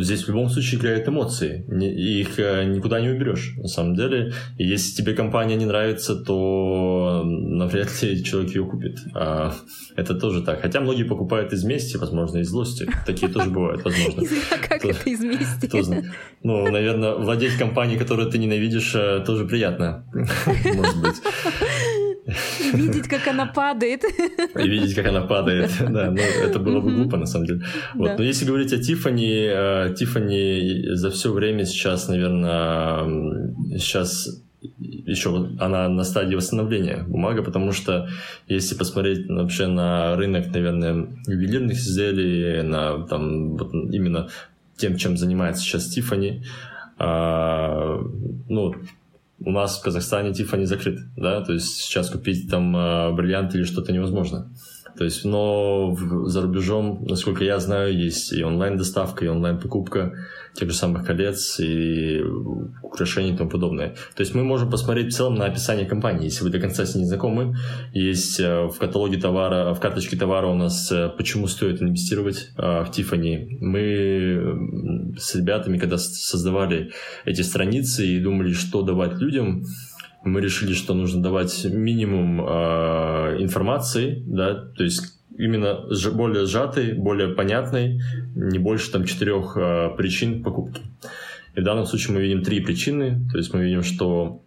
здесь 0.00 0.24
в 0.24 0.28
любом 0.28 0.48
случае 0.48 0.80
играют 0.80 1.08
эмоции. 1.08 1.64
Их 1.68 2.38
э, 2.38 2.64
никуда 2.64 3.00
не 3.00 3.10
уберешь, 3.10 3.54
на 3.56 3.68
самом 3.68 3.94
деле. 3.94 4.32
И 4.58 4.64
если 4.64 4.94
тебе 4.94 5.14
компания 5.14 5.56
не 5.56 5.66
нравится, 5.66 6.16
то 6.16 7.22
навряд 7.24 8.02
ли 8.02 8.24
человек 8.24 8.54
ее 8.54 8.64
купит. 8.64 8.98
А 9.14 9.54
это 9.96 10.14
тоже 10.14 10.42
так. 10.42 10.60
Хотя 10.62 10.80
многие 10.80 11.04
покупают 11.04 11.52
из 11.52 11.64
мести, 11.64 11.96
возможно, 11.96 12.38
из 12.38 12.48
злости. 12.48 12.88
Такие 13.06 13.30
тоже 13.30 13.50
бывают, 13.50 13.84
возможно. 13.84 14.22
Как 14.68 14.84
это 14.84 15.10
из 15.10 15.20
мести? 15.20 15.70
Ну, 16.42 16.70
наверное, 16.70 17.14
владеть 17.14 17.56
компанией, 17.56 17.98
которую 17.98 18.30
ты 18.30 18.38
ненавидишь, 18.38 18.94
э, 18.94 19.22
тоже 19.26 19.46
приятно. 19.46 20.04
Может 20.14 21.00
быть. 21.00 21.16
Видеть, 22.72 23.08
как 23.08 23.26
она 23.28 23.46
падает. 23.46 24.02
И 24.56 24.68
видеть, 24.68 24.94
как 24.94 25.06
она 25.06 25.22
падает. 25.22 25.70
Да, 25.80 26.10
ну, 26.10 26.20
это 26.20 26.58
было 26.58 26.80
бы 26.80 26.92
глупо, 26.92 27.16
на 27.16 27.26
самом 27.26 27.46
деле. 27.46 27.62
Вот. 27.94 28.08
Да. 28.08 28.16
Но 28.18 28.24
если 28.24 28.46
говорить 28.46 28.72
о 28.72 28.78
Тифани, 28.78 29.46
э, 29.46 29.94
Тифани 29.94 30.94
за 30.94 31.10
все 31.10 31.32
время 31.32 31.64
сейчас, 31.66 32.08
наверное, 32.08 33.54
сейчас 33.78 34.42
еще 34.78 35.50
она 35.58 35.88
на 35.88 36.04
стадии 36.04 36.34
восстановления 36.34 37.04
бумага, 37.06 37.42
потому 37.42 37.72
что 37.72 38.08
если 38.48 38.74
посмотреть 38.74 39.28
вообще 39.28 39.66
на 39.66 40.16
рынок, 40.16 40.46
наверное, 40.54 41.08
ювелирных 41.26 41.76
изделий, 41.76 42.62
на 42.62 43.06
там 43.06 43.56
вот 43.56 43.74
именно 43.74 44.28
тем, 44.76 44.96
чем 44.96 45.16
занимается 45.16 45.62
сейчас 45.62 45.88
Тифани, 45.88 46.42
а, 46.96 48.00
ну, 48.48 48.74
у 49.38 49.50
нас 49.50 49.78
в 49.78 49.82
Казахстане 49.82 50.32
Тифани 50.32 50.64
закрыт, 50.64 51.00
да, 51.16 51.42
то 51.42 51.52
есть 51.52 51.76
сейчас 51.76 52.10
купить 52.10 52.50
там 52.50 52.76
э, 52.76 53.12
бриллиант 53.12 53.54
или 53.54 53.64
что-то 53.64 53.92
невозможно. 53.92 54.50
То 54.96 55.04
есть, 55.04 55.24
но 55.24 55.90
в, 55.90 56.28
за 56.28 56.42
рубежом, 56.42 57.04
насколько 57.06 57.44
я 57.44 57.58
знаю, 57.58 57.96
есть 57.96 58.32
и 58.32 58.44
онлайн-доставка, 58.44 59.24
и 59.24 59.28
онлайн-покупка 59.28 60.12
тех 60.54 60.70
же 60.70 60.76
самых 60.76 61.04
колец 61.04 61.58
и 61.58 62.22
украшений 62.82 63.32
и 63.32 63.36
тому 63.36 63.50
подобное. 63.50 63.96
То 64.14 64.20
есть 64.20 64.34
мы 64.34 64.44
можем 64.44 64.70
посмотреть 64.70 65.12
в 65.12 65.16
целом 65.16 65.34
на 65.34 65.46
описание 65.46 65.84
компании, 65.84 66.24
если 66.24 66.44
вы 66.44 66.50
до 66.50 66.60
конца 66.60 66.86
с 66.86 66.94
ней 66.94 67.02
не 67.02 67.08
знакомы. 67.08 67.56
Есть 67.92 68.38
э, 68.38 68.66
в 68.66 68.78
каталоге 68.78 69.18
товара, 69.18 69.74
в 69.74 69.80
карточке 69.80 70.16
товара 70.16 70.46
у 70.46 70.54
нас 70.54 70.92
э, 70.92 71.10
почему 71.16 71.48
стоит 71.48 71.82
инвестировать 71.82 72.50
в 72.56 72.88
Тифани. 72.92 73.58
Мы 73.60 75.14
с 75.18 75.34
ребятами, 75.34 75.78
когда 75.78 75.98
создавали 75.98 76.92
эти 77.24 77.42
страницы 77.42 78.06
и 78.06 78.20
думали, 78.20 78.52
что 78.52 78.82
давать 78.82 79.18
людям, 79.18 79.64
мы 80.24 80.40
решили, 80.40 80.72
что 80.72 80.94
нужно 80.94 81.22
давать 81.22 81.64
минимум 81.64 82.40
э, 82.40 83.36
информации, 83.40 84.22
да, 84.26 84.54
то 84.54 84.82
есть 84.82 85.20
именно 85.36 85.86
более 86.12 86.46
сжатый, 86.46 86.94
более 86.94 87.28
понятный, 87.28 88.00
не 88.34 88.58
больше 88.58 88.90
там 88.90 89.04
четырех 89.04 89.56
э, 89.56 89.90
причин 89.96 90.42
покупки. 90.42 90.80
И 91.54 91.60
в 91.60 91.64
данном 91.64 91.86
случае 91.86 92.14
мы 92.14 92.22
видим 92.22 92.42
три 92.42 92.60
причины, 92.60 93.20
то 93.30 93.38
есть 93.38 93.52
мы 93.52 93.64
видим, 93.64 93.82
что 93.82 94.42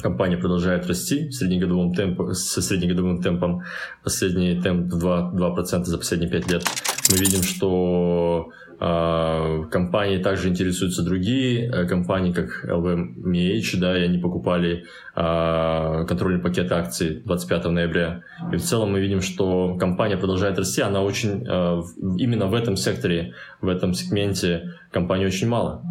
компания 0.00 0.36
продолжает 0.36 0.86
расти 0.86 1.30
среднегодовым 1.30 1.94
темпом, 1.94 2.34
со 2.34 2.60
среднегодовым 2.60 3.22
темпом, 3.22 3.62
последний 4.04 4.60
темп 4.60 4.92
2%, 4.92 5.34
2% 5.34 5.84
за 5.84 5.98
последние 5.98 6.30
5 6.30 6.52
лет. 6.52 6.64
Мы 7.10 7.18
видим, 7.18 7.42
что 7.42 8.50
компании 8.78 10.18
также 10.18 10.48
интересуются 10.48 11.02
другие 11.02 11.68
э, 11.68 11.86
компании, 11.86 12.32
как 12.32 12.64
LVMH, 12.64 13.78
да, 13.78 13.98
и 13.98 14.02
они 14.02 14.18
покупали 14.18 14.84
а, 15.14 16.04
контрольный 16.04 16.42
пакет 16.42 16.70
акций 16.72 17.22
25 17.24 17.64
ноября. 17.66 18.22
И 18.52 18.56
в 18.56 18.62
целом 18.62 18.92
мы 18.92 19.00
видим, 19.00 19.22
что 19.22 19.76
компания 19.76 20.16
продолжает 20.16 20.58
расти, 20.58 20.82
она 20.82 21.02
очень, 21.02 21.46
а, 21.48 21.82
именно 22.18 22.46
в 22.46 22.54
этом 22.54 22.76
секторе, 22.76 23.34
в 23.60 23.68
этом 23.68 23.94
сегменте 23.94 24.74
компании 24.90 25.26
очень 25.26 25.48
мало. 25.48 25.82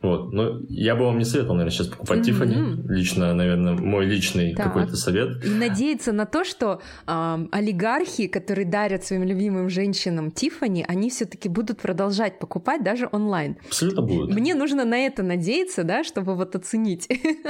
Вот. 0.00 0.32
Но 0.32 0.60
я 0.68 0.94
бы 0.94 1.04
вам 1.04 1.18
не 1.18 1.24
советовал, 1.24 1.56
наверное, 1.56 1.76
сейчас 1.76 1.88
покупать 1.88 2.28
mm-hmm. 2.28 2.86
Лично, 2.88 3.34
наверное, 3.34 3.74
мой 3.74 4.06
личный 4.06 4.54
так. 4.54 4.66
какой-то 4.66 4.96
совет. 4.96 5.44
И 5.44 5.48
надеяться 5.48 6.12
на 6.12 6.24
то, 6.24 6.44
что 6.44 6.80
э, 7.06 7.46
олигархи, 7.50 8.28
которые 8.28 8.66
дарят 8.66 9.04
своим 9.04 9.24
любимым 9.24 9.68
женщинам 9.68 10.30
Тифани, 10.30 10.84
они 10.86 11.10
все-таки 11.10 11.48
будут 11.48 11.80
продолжать 11.80 12.38
покупать 12.38 12.84
даже 12.84 13.08
онлайн. 13.10 13.56
Абсолютно 13.66 14.02
будут. 14.02 14.34
Мне 14.34 14.54
нужно 14.54 14.84
на 14.84 14.98
это 14.98 15.22
надеяться, 15.24 15.82
да, 15.82 16.04
чтобы 16.04 16.36
вот 16.36 16.54
оценить, 16.54 17.08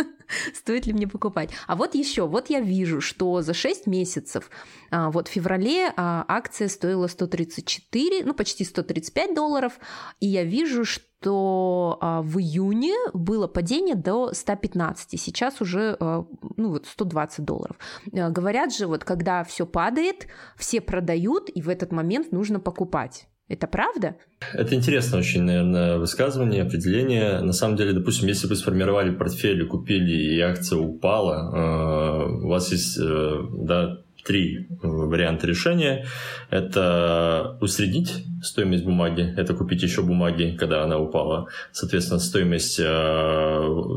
стоит 0.54 0.86
ли 0.86 0.94
мне 0.94 1.06
покупать. 1.06 1.50
А 1.66 1.76
вот 1.76 1.94
еще, 1.94 2.26
вот 2.26 2.48
я 2.48 2.60
вижу, 2.60 3.02
что 3.02 3.42
за 3.42 3.52
6 3.52 3.86
месяцев, 3.86 4.50
а, 4.90 5.10
вот 5.10 5.28
в 5.28 5.30
феврале 5.30 5.92
а, 5.96 6.24
акция 6.26 6.68
стоила 6.68 7.08
134, 7.08 8.24
ну 8.24 8.32
почти 8.32 8.64
135 8.64 9.34
долларов, 9.34 9.78
и 10.20 10.26
я 10.26 10.44
вижу, 10.44 10.84
что 10.84 11.07
что 11.20 11.98
а, 12.00 12.22
в 12.22 12.38
июне 12.38 12.94
было 13.12 13.46
падение 13.46 13.94
до 13.94 14.32
115, 14.32 15.20
сейчас 15.20 15.60
уже 15.60 15.96
а, 15.98 16.24
ну, 16.56 16.70
вот 16.70 16.86
120 16.86 17.44
долларов. 17.44 17.76
А, 18.12 18.30
говорят 18.30 18.74
же, 18.74 18.86
вот 18.86 19.04
когда 19.04 19.44
все 19.44 19.66
падает, 19.66 20.26
все 20.56 20.80
продают, 20.80 21.48
и 21.48 21.60
в 21.62 21.68
этот 21.68 21.92
момент 21.92 22.32
нужно 22.32 22.60
покупать. 22.60 23.28
Это 23.48 23.66
правда? 23.66 24.16
Это 24.52 24.74
интересно 24.74 25.18
очень, 25.18 25.42
наверное, 25.42 25.96
высказывание, 25.96 26.62
определение. 26.62 27.40
На 27.40 27.54
самом 27.54 27.76
деле, 27.76 27.94
допустим, 27.94 28.28
если 28.28 28.46
вы 28.46 28.56
сформировали 28.56 29.10
портфель 29.10 29.66
купили, 29.66 30.34
и 30.34 30.40
акция 30.40 30.78
упала, 30.78 32.28
у 32.42 32.48
вас 32.48 32.70
есть 32.70 32.98
да, 32.98 34.02
три 34.24 34.66
э, 34.70 34.76
варианта 34.82 35.46
решения. 35.46 36.06
Это 36.50 37.56
усреднить 37.60 38.24
стоимость 38.42 38.84
бумаги, 38.84 39.34
это 39.36 39.54
купить 39.54 39.82
еще 39.82 40.02
бумаги, 40.02 40.56
когда 40.58 40.84
она 40.84 40.98
упала. 40.98 41.48
Соответственно, 41.72 42.20
стоимость 42.20 42.78
э, 42.78 42.84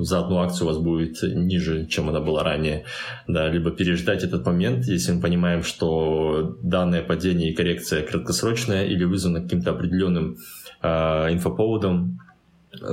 за 0.01 0.19
одну 0.19 0.39
акцию 0.39 0.67
у 0.67 0.71
вас 0.71 0.77
будет 0.77 1.21
ниже, 1.21 1.85
чем 1.87 2.09
она 2.09 2.19
была 2.19 2.43
ранее. 2.43 2.85
Да, 3.27 3.49
либо 3.49 3.71
переждать 3.71 4.23
этот 4.23 4.45
момент, 4.45 4.85
если 4.85 5.11
мы 5.13 5.21
понимаем, 5.21 5.63
что 5.63 6.57
данное 6.61 7.03
падение 7.03 7.51
и 7.51 7.55
коррекция 7.55 8.03
краткосрочная 8.03 8.85
или 8.85 9.03
вызвана 9.03 9.41
каким-то 9.41 9.71
определенным 9.71 10.37
э, 10.81 10.87
инфоповодом, 11.33 12.19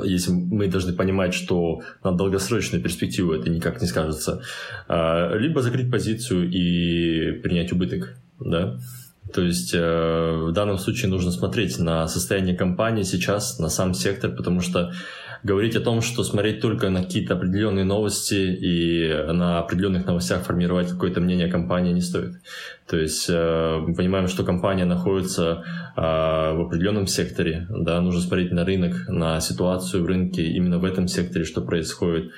если 0.04 0.32
мы 0.32 0.68
должны 0.68 0.92
понимать, 0.92 1.34
что 1.34 1.82
на 2.02 2.12
долгосрочную 2.12 2.82
перспективу 2.82 3.32
это 3.32 3.50
никак 3.50 3.80
не 3.80 3.86
скажется, 3.86 4.42
а, 4.88 5.34
либо 5.36 5.62
закрыть 5.62 5.90
позицию 5.90 6.50
и 6.50 7.32
принять 7.40 7.72
убыток, 7.72 8.16
да. 8.40 8.78
То 9.32 9.42
есть 9.42 9.74
э, 9.74 10.42
в 10.46 10.52
данном 10.52 10.78
случае 10.78 11.10
нужно 11.10 11.30
смотреть 11.30 11.78
на 11.78 12.08
состояние 12.08 12.56
компании 12.56 13.02
сейчас, 13.02 13.58
на 13.58 13.68
сам 13.68 13.92
сектор, 13.92 14.30
потому 14.30 14.62
что 14.62 14.92
говорить 15.42 15.76
о 15.76 15.80
том, 15.80 16.00
что 16.00 16.24
смотреть 16.24 16.60
только 16.60 16.90
на 16.90 17.02
какие-то 17.02 17.34
определенные 17.34 17.84
новости 17.84 18.34
и 18.34 19.32
на 19.32 19.58
определенных 19.60 20.06
новостях 20.06 20.42
формировать 20.42 20.90
какое-то 20.90 21.20
мнение 21.20 21.48
о 21.48 21.50
компании 21.50 21.92
не 21.92 22.00
стоит. 22.00 22.34
То 22.88 22.96
есть 22.96 23.26
э, 23.28 23.78
мы 23.86 23.94
понимаем, 23.94 24.28
что 24.28 24.44
компания 24.44 24.84
находится 24.84 25.64
э, 25.96 26.00
в 26.00 26.66
определенном 26.66 27.06
секторе, 27.06 27.66
да, 27.70 28.00
нужно 28.00 28.20
смотреть 28.20 28.52
на 28.52 28.64
рынок, 28.64 29.08
на 29.08 29.40
ситуацию 29.40 30.02
в 30.02 30.06
рынке 30.06 30.42
именно 30.42 30.78
в 30.78 30.84
этом 30.84 31.06
секторе, 31.06 31.44
что 31.44 31.60
происходит 31.60 32.32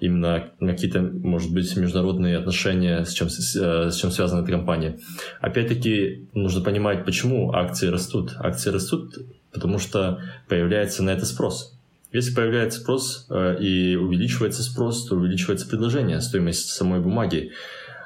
именно 0.00 0.50
какие-то, 0.60 1.00
может 1.00 1.52
быть, 1.52 1.74
международные 1.76 2.36
отношения, 2.36 3.04
с 3.04 3.12
чем, 3.12 3.28
э, 3.28 3.90
с 3.90 3.96
чем 3.96 4.10
связана 4.10 4.42
эта 4.42 4.52
компания. 4.52 4.98
Опять-таки, 5.40 6.28
нужно 6.34 6.62
понимать, 6.62 7.04
почему 7.04 7.52
акции 7.52 7.88
растут. 7.88 8.34
Акции 8.38 8.70
растут, 8.70 9.14
потому 9.52 9.78
что 9.78 10.20
появляется 10.48 11.02
на 11.02 11.10
это 11.10 11.24
спрос. 11.24 11.75
Если 12.16 12.34
появляется 12.34 12.80
спрос 12.80 13.26
э, 13.28 13.58
и 13.60 13.94
увеличивается 13.94 14.62
спрос, 14.62 15.06
то 15.06 15.16
увеличивается 15.16 15.68
предложение, 15.68 16.22
стоимость 16.22 16.70
самой 16.70 17.00
бумаги. 17.00 17.52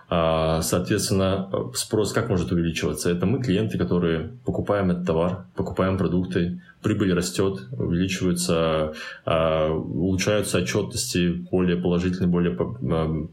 А, 0.08 0.62
соответственно, 0.62 1.48
спрос 1.74 2.12
как 2.12 2.28
может 2.28 2.50
увеличиваться? 2.50 3.08
Это 3.08 3.24
мы, 3.26 3.40
клиенты, 3.40 3.78
которые 3.78 4.32
покупаем 4.44 4.90
этот 4.90 5.06
товар, 5.06 5.44
покупаем 5.54 5.96
продукты, 5.96 6.60
прибыль 6.82 7.14
растет, 7.14 7.60
увеличиваются, 7.70 8.94
а, 9.24 9.70
улучшаются 9.70 10.58
отчетности, 10.58 11.46
более 11.48 11.76
положительные, 11.76 12.28
более 12.28 12.56
а, 12.58 13.28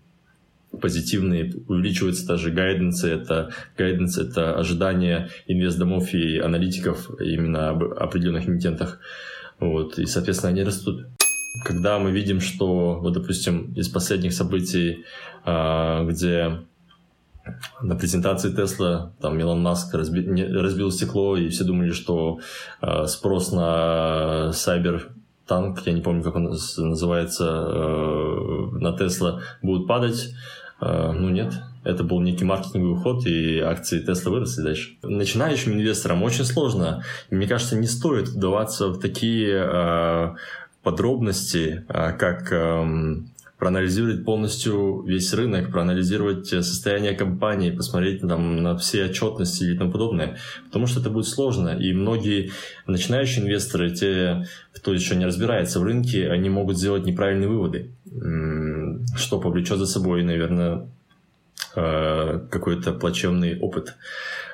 позитивные, 0.79 1.55
увеличиваются 1.67 2.27
даже 2.27 2.51
гайденсы, 2.51 3.07
это 3.07 3.49
гайденс, 3.75 4.19
это 4.19 4.53
ожидания 4.53 5.29
инвестдомов 5.47 6.13
и 6.13 6.37
аналитиков 6.37 7.19
именно 7.19 7.69
об 7.69 7.83
определенных 7.83 8.47
эмитентах. 8.47 8.99
Вот, 9.59 9.97
и, 9.99 10.05
соответственно, 10.05 10.51
они 10.51 10.63
растут. 10.63 11.07
Когда 11.65 11.97
мы 11.97 12.11
видим, 12.11 12.39
что, 12.39 12.99
вот, 12.99 13.13
допустим, 13.13 13.73
из 13.73 13.89
последних 13.89 14.33
событий, 14.33 15.05
где 15.43 16.59
на 17.81 17.95
презентации 17.95 18.53
Тесла 18.53 19.13
там 19.21 19.39
Илон 19.39 19.61
Маск 19.61 19.93
разби, 19.93 20.21
разбил 20.51 20.91
стекло, 20.91 21.37
и 21.37 21.49
все 21.49 21.63
думали, 21.63 21.91
что 21.91 22.39
э, 22.81 23.05
спрос 23.05 23.51
на 23.51 24.51
Сайбер 24.51 25.09
танк, 25.47 25.79
я 25.85 25.93
не 25.93 26.01
помню, 26.01 26.23
как 26.23 26.35
он 26.35 26.43
называется, 26.43 27.45
э, 27.45 28.67
на 28.79 28.97
Тесла 28.97 29.41
будет 29.61 29.87
падать. 29.87 30.33
Ну 30.79 31.29
нет, 31.29 31.55
это 31.87 32.03
был 32.03 32.19
некий 32.19 32.43
маркетинговый 32.43 33.01
ход, 33.01 33.25
и 33.25 33.59
акции 33.59 33.99
Тесла 33.99 34.31
выросли 34.31 34.61
дальше. 34.61 34.97
Начинающим 35.03 35.73
инвесторам 35.73 36.21
очень 36.21 36.43
сложно. 36.43 37.03
Мне 37.31 37.47
кажется, 37.47 37.77
не 37.77 37.87
стоит 37.87 38.27
вдаваться 38.27 38.89
в 38.89 38.99
такие 38.99 39.63
э, 39.65 40.35
подробности, 40.83 41.85
э, 41.87 42.13
как... 42.17 42.51
Э, 42.51 43.15
проанализировать 43.57 44.23
полностью 44.23 45.01
весь 45.01 45.33
рынок, 45.33 45.71
проанализировать 45.71 46.45
состояние 46.47 47.13
компании, 47.13 47.71
посмотреть 47.71 48.21
там, 48.21 48.61
на 48.61 48.77
все 48.77 49.05
отчетности 49.05 49.63
и 49.63 49.75
тому 49.75 49.91
подобное. 49.91 50.37
Потому 50.65 50.85
что 50.85 50.99
это 50.99 51.09
будет 51.09 51.25
сложно. 51.25 51.69
И 51.69 51.91
многие 51.91 52.51
начинающие 52.85 53.43
инвесторы, 53.43 53.89
те, 53.89 54.45
кто 54.75 54.93
еще 54.93 55.15
не 55.15 55.25
разбирается 55.25 55.79
в 55.79 55.83
рынке, 55.83 56.29
они 56.29 56.51
могут 56.51 56.77
сделать 56.77 57.07
неправильные 57.07 57.49
выводы, 57.49 57.89
что 59.15 59.39
повлечет 59.39 59.79
за 59.79 59.87
собой, 59.87 60.21
наверное, 60.21 60.87
э, 61.75 62.39
какой-то 62.49 62.93
плачевный 62.93 63.59
опыт. 63.59 63.95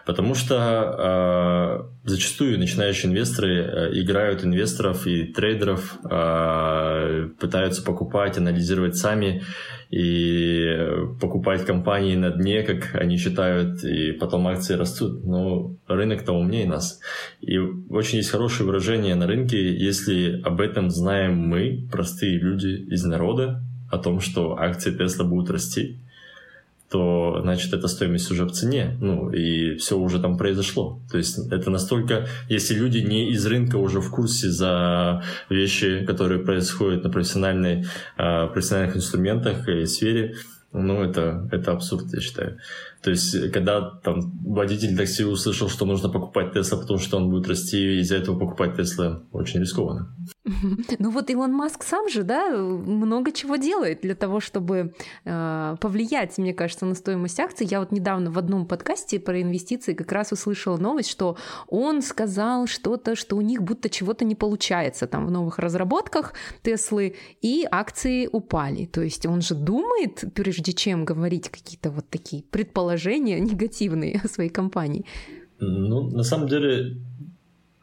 Потому 0.05 0.36
что 0.36 1.88
э, 2.03 2.09
зачастую 2.09 2.59
начинающие 2.59 3.09
инвесторы 3.09 3.55
э, 3.55 4.01
играют 4.01 4.43
инвесторов 4.43 5.07
и 5.07 5.24
трейдеров, 5.24 5.97
э, 6.03 7.30
пытаются 7.39 7.84
покупать, 7.84 8.38
анализировать 8.38 8.97
сами 8.97 9.43
и 9.91 10.76
покупать 11.22 11.66
компании 11.66 12.16
на 12.16 12.32
дне, 12.32 12.64
как 12.64 12.95
они 12.95 13.18
считают, 13.18 13.82
и 13.86 14.11
потом 14.11 14.47
акции 14.47 14.74
растут. 14.74 15.24
Но 15.24 15.78
рынок-то 15.88 16.34
умнее 16.34 16.68
нас. 16.68 16.99
И 17.39 17.57
очень 17.57 18.18
есть 18.18 18.32
хорошее 18.32 18.68
выражение 18.68 19.16
на 19.16 19.26
рынке, 19.26 19.74
если 19.74 20.41
об 20.41 20.59
этом 20.59 20.89
знаем 20.89 21.38
мы, 21.38 21.88
простые 21.89 22.39
люди 22.39 22.91
из 22.91 23.05
народа, 23.05 23.64
о 23.89 23.99
том, 23.99 24.20
что 24.20 24.57
акции 24.57 24.91
Тесла 24.91 25.24
будут 25.24 25.49
расти, 25.51 26.03
то, 26.93 27.39
значит, 27.41 27.73
эта 27.73 27.87
стоимость 27.87 28.29
уже 28.29 28.45
в 28.45 28.51
цене, 28.51 28.95
ну, 29.01 29.31
и 29.31 29.77
все 29.77 29.97
уже 29.97 30.19
там 30.19 30.37
произошло. 30.37 31.01
То 31.09 31.17
есть 31.17 31.39
это 31.51 31.71
настолько, 31.71 32.27
если 32.49 32.75
люди 32.75 32.99
не 32.99 33.31
из 33.31 33.43
рынка 33.47 33.77
уже 33.77 33.99
в 33.99 34.11
курсе 34.11 34.51
за 34.51 35.23
вещи, 35.49 36.05
которые 36.05 36.41
происходят 36.41 37.03
на 37.03 37.09
профессиональной, 37.09 37.87
э, 38.15 38.47
профессиональных 38.47 38.95
инструментах 38.95 39.67
и 39.67 39.87
сфере, 39.87 40.35
ну, 40.71 41.01
это, 41.01 41.49
это 41.51 41.71
абсурд, 41.71 42.13
я 42.13 42.21
считаю. 42.21 42.59
То 43.04 43.10
есть, 43.10 43.51
когда 43.51 43.82
там 44.01 44.32
водитель 44.45 44.95
такси 44.95 45.26
услышал, 45.26 45.68
что 45.68 45.86
нужно 45.86 46.08
покупать 46.08 46.54
Тесла, 46.54 46.78
потому 46.78 46.99
что 46.99 47.18
он 47.18 47.30
будет 47.30 47.49
расти, 47.49 47.78
и 47.78 47.99
из-за 47.99 48.16
этого 48.16 48.39
покупать 48.39 48.78
Тесла 48.78 49.24
очень 49.32 49.60
рискованно. 49.60 50.16
Ну 50.99 51.10
вот 51.10 51.30
Илон 51.30 51.51
Маск 51.51 51.84
сам 51.84 52.08
же, 52.10 52.24
да, 52.24 52.56
много 52.56 53.32
чего 53.32 53.58
делает 53.58 54.01
для 54.01 54.16
того, 54.16 54.39
чтобы 54.39 54.93
э, 55.26 55.76
повлиять, 55.82 56.38
мне 56.38 56.54
кажется, 56.54 56.86
на 56.86 56.95
стоимость 56.95 57.39
акций. 57.39 57.68
Я 57.70 57.80
вот 57.80 57.91
недавно 57.91 58.32
в 58.32 58.38
одном 58.38 58.66
подкасте 58.66 59.20
про 59.20 59.41
инвестиции 59.41 59.93
как 59.93 60.12
раз 60.12 60.32
услышала 60.32 60.78
новость, 60.78 61.10
что 61.10 61.38
он 61.68 62.01
сказал 62.01 62.68
что-то, 62.68 63.16
что 63.16 63.36
у 63.36 63.41
них 63.41 63.64
будто 63.64 63.89
чего-то 63.89 64.24
не 64.24 64.36
получается 64.36 65.08
там 65.08 65.26
в 65.26 65.32
новых 65.32 65.60
разработках 65.60 66.34
Теслы, 66.62 67.16
и 67.41 67.68
акции 67.70 68.30
упали. 68.32 68.86
То 68.86 69.01
есть 69.01 69.26
он 69.26 69.41
же 69.41 69.56
думает, 69.56 70.24
прежде 70.34 70.72
чем 70.72 71.04
говорить 71.04 71.49
какие-то 71.49 71.91
вот 71.91 72.10
такие 72.10 72.43
предположения, 72.43 72.92
положения 72.93 73.39
негативные 73.51 74.21
о 74.23 74.27
своей 74.27 74.49
компании? 74.49 75.05
Ну, 75.59 76.09
на 76.09 76.23
самом 76.23 76.47
деле, 76.47 76.97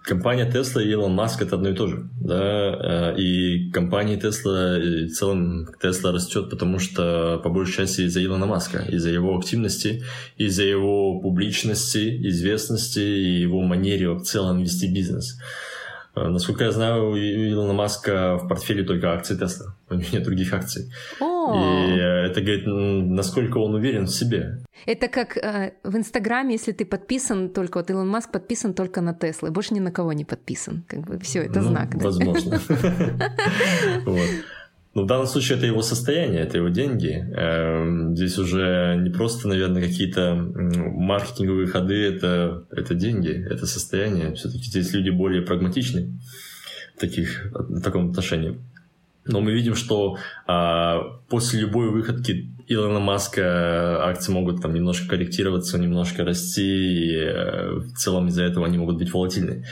компания 0.05 0.51
Tesla 0.51 0.83
и 0.83 0.91
Илон 0.91 1.15
Маск 1.15 1.43
это 1.43 1.57
одно 1.57 1.71
и 1.71 1.75
то 1.75 1.87
же. 1.87 2.09
Да? 2.21 3.15
Э, 3.15 3.17
и 3.17 3.71
компания 3.73 4.19
Tesla, 4.19 4.81
и 4.81 5.07
в 5.07 5.13
целом 5.13 5.69
Tesla 5.83 6.13
растет, 6.13 6.51
потому 6.51 6.79
что 6.79 7.41
по 7.43 7.49
большей 7.49 7.77
части 7.77 8.03
из-за 8.03 8.25
Илона 8.25 8.47
Маска, 8.47 8.85
из-за 8.93 9.11
его 9.11 9.37
активности, 9.37 10.03
из-за 10.39 10.65
его 10.65 11.21
публичности, 11.21 12.29
известности 12.29 13.01
и 13.01 13.41
его 13.41 13.63
манере 13.63 14.11
в 14.11 14.23
целом 14.23 14.63
вести 14.63 14.93
бизнес. 14.93 15.39
Э, 16.15 16.29
насколько 16.29 16.65
я 16.65 16.73
знаю, 16.73 17.11
у 17.11 17.17
Илона 17.17 17.73
Маска 17.73 18.37
в 18.37 18.49
портфеле 18.49 18.85
только 18.85 19.13
акции 19.13 19.37
Тесла, 19.37 19.75
у 19.89 19.95
него 19.95 20.09
нет 20.13 20.23
других 20.23 20.53
акций. 20.53 20.93
О. 21.21 21.40
И 21.55 21.99
э, 21.99 22.27
это 22.27 22.41
говорит, 22.41 22.65
насколько 22.67 23.59
он 23.59 23.75
уверен 23.75 24.05
в 24.05 24.11
себе. 24.11 24.59
Это 24.87 25.09
как 25.09 25.37
э, 25.37 25.75
в 25.85 25.97
Инстаграме, 25.97 26.53
если 26.55 26.73
ты 26.73 26.85
подписан 26.85 27.51
только, 27.51 27.79
вот 27.79 27.91
Илон 27.91 28.09
Маск 28.09 28.31
подписан 28.33 28.75
только 28.75 29.01
на 29.01 29.15
Теслы, 29.15 29.51
больше 29.51 29.75
ни 29.75 29.81
на 29.81 29.93
кого 29.93 30.13
не 30.13 30.25
подписан. 30.25 30.85
Как 30.89 31.01
бы 31.01 31.19
все, 31.19 31.41
это 31.41 31.61
ну, 31.61 31.69
знак. 31.69 31.95
Возможно. 31.95 32.61
Но 34.93 35.05
в 35.05 35.07
данном 35.07 35.27
случае 35.27 35.59
это 35.59 35.67
его 35.67 35.83
состояние, 35.83 36.43
это 36.43 36.59
его 36.59 36.69
деньги. 36.69 37.25
Эм, 37.37 38.17
здесь 38.17 38.39
уже 38.39 38.99
не 39.01 39.11
просто, 39.11 39.47
наверное, 39.47 39.83
какие-то 39.83 40.35
маркетинговые 40.35 41.69
ходы, 41.69 41.95
это, 41.95 42.65
это 42.73 42.95
деньги, 42.95 43.31
это 43.31 43.67
состояние. 43.67 44.35
Все-таки 44.35 44.65
здесь 44.65 44.93
люди 44.93 45.11
более 45.11 45.43
прагматичны 45.43 46.19
в, 46.97 47.01
таких, 47.01 47.51
в 47.53 47.81
таком 47.83 48.11
отношении. 48.11 48.59
Но 49.27 49.41
мы 49.41 49.53
видим, 49.53 49.75
что 49.75 50.17
а, 50.47 51.21
после 51.29 51.61
любой 51.61 51.91
выходки 51.91 52.51
Илона 52.69 53.01
Маска 53.01 54.05
акции 54.05 54.33
могут 54.33 54.63
там 54.63 54.73
немножко 54.73 55.09
корректироваться, 55.09 55.79
немножко 55.79 56.25
расти, 56.25 56.63
и 56.63 57.17
э, 57.17 57.75
в 57.79 57.93
целом 57.95 58.29
из-за 58.29 58.45
этого 58.45 58.67
они 58.67 58.79
могут 58.79 58.97
быть 58.97 59.13
волатильны. 59.13 59.67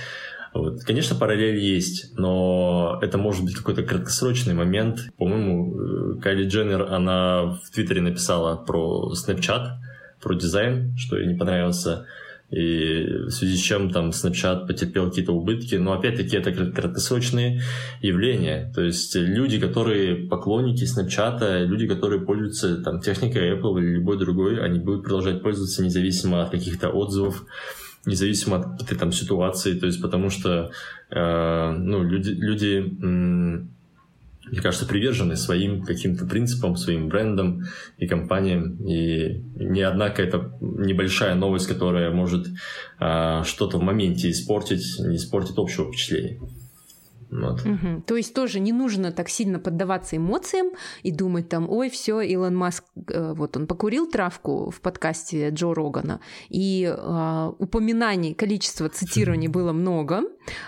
Вот. 0.53 0.83
Конечно, 0.83 1.15
параллель 1.15 1.59
есть, 1.59 2.19
но 2.19 2.99
это 3.01 3.17
может 3.17 3.45
быть 3.45 3.55
какой-то 3.55 3.85
краткосрочный 3.85 4.55
момент. 4.55 5.01
По-моему, 5.17 6.17
э, 6.17 6.21
Кайли 6.21 6.49
Дженнер, 6.49 6.93
она 6.93 7.59
в 7.63 7.71
Твиттере 7.73 8.01
написала 8.01 8.57
про 8.57 9.13
Snapchat, 9.13 9.77
про 10.21 10.35
дизайн, 10.35 10.97
что 10.97 11.17
ей 11.17 11.29
не 11.29 11.37
понравился 11.37 12.07
и 12.51 13.05
в 13.27 13.31
связи 13.31 13.57
с 13.57 13.61
чем 13.61 13.91
там 13.91 14.11
Snapchat 14.11 14.67
потерпел 14.67 15.09
какие-то 15.09 15.33
убытки. 15.33 15.75
Но 15.75 15.93
опять-таки 15.93 16.37
это 16.37 16.53
краткосрочные 16.53 17.61
явления. 18.01 18.73
То 18.75 18.83
есть 18.83 19.15
люди, 19.15 19.61
которые 19.61 20.29
поклонники 20.29 20.85
Snapchat, 20.85 21.67
люди, 21.67 21.87
которые 21.87 22.23
пользуются 22.23 22.83
там, 22.83 23.01
техникой 23.01 23.53
Apple 23.53 23.79
или 23.81 23.97
любой 23.97 24.19
другой, 24.19 24.65
они 24.65 24.79
будут 24.79 25.03
продолжать 25.03 25.43
пользоваться 25.43 25.85
независимо 25.85 26.43
от 26.43 26.51
каких-то 26.51 26.89
отзывов, 26.89 27.45
независимо 28.07 28.57
от 28.57 28.83
этой 28.83 28.97
там 28.97 29.13
ситуации, 29.13 29.79
то 29.79 29.87
есть 29.87 30.01
потому 30.01 30.31
что 30.31 30.71
э, 31.11 31.71
ну, 31.73 32.03
люди, 32.03 32.31
люди 32.31 33.69
мне 34.51 34.61
кажется, 34.61 34.87
привержены 34.87 35.37
своим 35.37 35.83
каким-то 35.83 36.27
принципам, 36.27 36.77
своим 36.77 37.09
брендам 37.09 37.65
и 37.99 38.07
компаниям. 38.07 38.77
И 38.87 39.43
ни 39.57 39.81
одна 39.81 40.11
какая-то 40.11 40.57
небольшая 40.61 41.35
новость, 41.35 41.67
которая 41.67 42.11
может 42.11 42.47
а, 42.99 43.45
что-то 43.45 43.79
в 43.79 43.83
моменте 43.83 44.31
испортить, 44.31 44.99
не 44.99 45.17
испортит 45.17 45.59
общего 45.59 45.89
впечатления. 45.89 46.41
Вот. 47.31 47.61
Угу. 47.61 48.03
То 48.07 48.17
есть 48.17 48.35
тоже 48.35 48.59
не 48.61 48.73
нужно 48.73 49.13
так 49.13 49.29
сильно 49.29 49.59
поддаваться 49.59 50.17
эмоциям 50.17 50.69
и 51.03 51.11
думать 51.11 51.49
там, 51.49 51.69
ой, 51.69 51.91
все, 51.91 52.21
Илон 52.21 52.57
Маск, 52.57 52.85
э, 53.09 53.35
вот 53.35 53.57
он 53.57 53.67
покурил 53.67 54.11
травку 54.11 54.71
в 54.71 54.81
подкасте 54.81 55.51
Джо 55.51 55.75
Рогана, 55.75 56.21
и 56.49 56.91
э, 56.91 57.53
упоминаний, 57.59 58.35
количество 58.35 58.89
цитирований 58.89 59.49
было 59.49 59.73
много. 59.73 60.23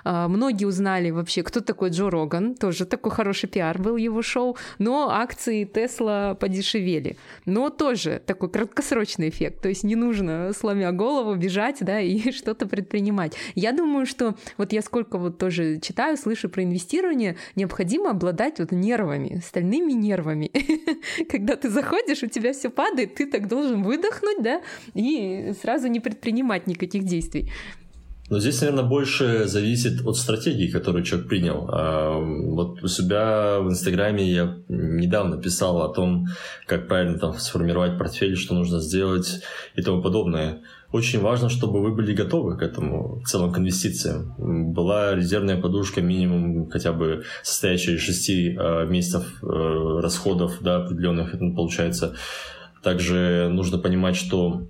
Э, 0.04 0.26
многие 0.28 0.66
узнали 0.66 1.11
вообще, 1.11 1.42
кто 1.42 1.61
такой 1.61 1.90
Джо 1.90 2.11
Роган, 2.11 2.54
тоже 2.54 2.84
такой 2.84 3.12
хороший 3.12 3.48
пиар 3.48 3.80
был 3.80 3.96
его 3.96 4.20
шоу, 4.20 4.56
но 4.78 5.11
акции 5.11 5.64
Тесла 5.64 6.34
подешевели. 6.34 7.16
Но 7.46 7.70
тоже 7.70 8.22
такой 8.26 8.50
краткосрочный 8.50 9.30
эффект, 9.30 9.62
то 9.62 9.68
есть 9.68 9.82
не 9.82 9.96
нужно, 9.96 10.52
сломя 10.52 10.92
голову, 10.92 11.34
бежать, 11.36 11.78
да, 11.80 12.00
и 12.00 12.32
что-то 12.32 12.66
предпринимать. 12.66 13.34
Я 13.54 13.72
думаю, 13.72 14.04
что 14.04 14.34
вот 14.58 14.72
я 14.72 14.82
сколько 14.82 15.16
вот 15.16 15.38
тоже 15.38 15.78
читаю, 15.80 16.18
слышу 16.18 16.49
про 16.51 16.64
инвестирование, 16.64 17.36
необходимо 17.57 18.11
обладать 18.11 18.59
вот 18.59 18.72
нервами, 18.72 19.42
стальными 19.44 19.92
нервами. 19.92 20.51
Когда 21.30 21.57
ты 21.57 21.70
заходишь, 21.70 22.22
у 22.22 22.26
тебя 22.26 22.53
все 22.53 22.70
падает, 22.70 23.14
ты 23.14 23.26
так 23.26 23.48
должен 23.48 23.82
выдохнуть, 23.82 24.42
да, 24.42 24.61
и 24.94 25.53
сразу 25.61 25.88
не 25.88 26.01
предпринимать 26.01 26.66
никаких 26.66 27.05
действий. 27.05 27.51
Но 28.30 28.38
здесь, 28.38 28.61
наверное, 28.61 28.84
больше 28.84 29.46
зависит 29.46 30.07
от 30.07 30.16
стратегии, 30.16 30.70
которую 30.70 31.03
человек 31.03 31.28
принял. 31.28 31.68
А, 31.68 32.16
вот 32.16 32.80
у 32.80 32.86
себя 32.86 33.59
в 33.59 33.68
Инстаграме 33.68 34.24
я 34.24 34.57
недавно 34.68 35.36
писал 35.36 35.82
о 35.82 35.92
том, 35.92 36.26
как 36.66 36.86
правильно 36.86 37.18
там 37.18 37.34
сформировать 37.34 37.98
портфель, 37.98 38.36
что 38.36 38.55
нужно 38.55 38.78
сделать 38.78 39.42
и 39.74 39.82
тому 39.82 40.01
подобное. 40.01 40.62
Очень 40.93 41.20
важно, 41.20 41.49
чтобы 41.49 41.80
вы 41.80 41.93
были 41.93 42.12
готовы 42.12 42.57
к 42.57 42.62
этому, 42.62 43.20
к 43.20 43.28
целым 43.28 43.53
к 43.53 43.59
инвестициям. 43.59 44.34
Была 44.72 45.14
резервная 45.14 45.57
подушка 45.57 46.01
минимум 46.01 46.68
хотя 46.68 46.93
бы 46.93 47.22
состоящая 47.45 47.95
из 47.95 48.01
6 48.01 48.30
э, 48.30 48.86
месяцев 48.88 49.38
э, 49.43 50.01
расходов 50.03 50.59
да, 50.61 50.78
определенных, 50.78 51.32
получается. 51.55 52.16
Также 52.82 53.49
нужно 53.53 53.78
понимать, 53.78 54.16
что 54.16 54.66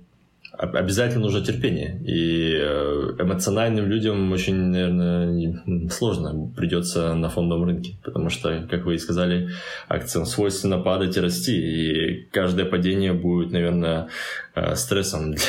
обязательно 0.57 1.21
нужно 1.21 1.43
терпение. 1.43 1.99
И 2.05 2.53
э, 2.53 3.15
эмоциональным 3.19 3.85
людям 3.85 4.31
очень, 4.31 4.55
наверное, 4.55 5.89
сложно 5.89 6.51
придется 6.55 7.15
на 7.15 7.29
фондовом 7.29 7.65
рынке, 7.65 7.95
потому 8.03 8.29
что, 8.29 8.67
как 8.69 8.85
вы 8.85 8.95
и 8.95 8.97
сказали, 8.97 9.49
акциям 9.87 10.25
свойственно 10.25 10.77
падать 10.77 11.17
и 11.17 11.19
расти, 11.19 11.55
и 11.55 12.25
каждое 12.31 12.65
падение 12.65 13.13
будет, 13.13 13.51
наверное, 13.51 14.09
э, 14.55 14.75
стрессом 14.75 15.31
для 15.31 15.43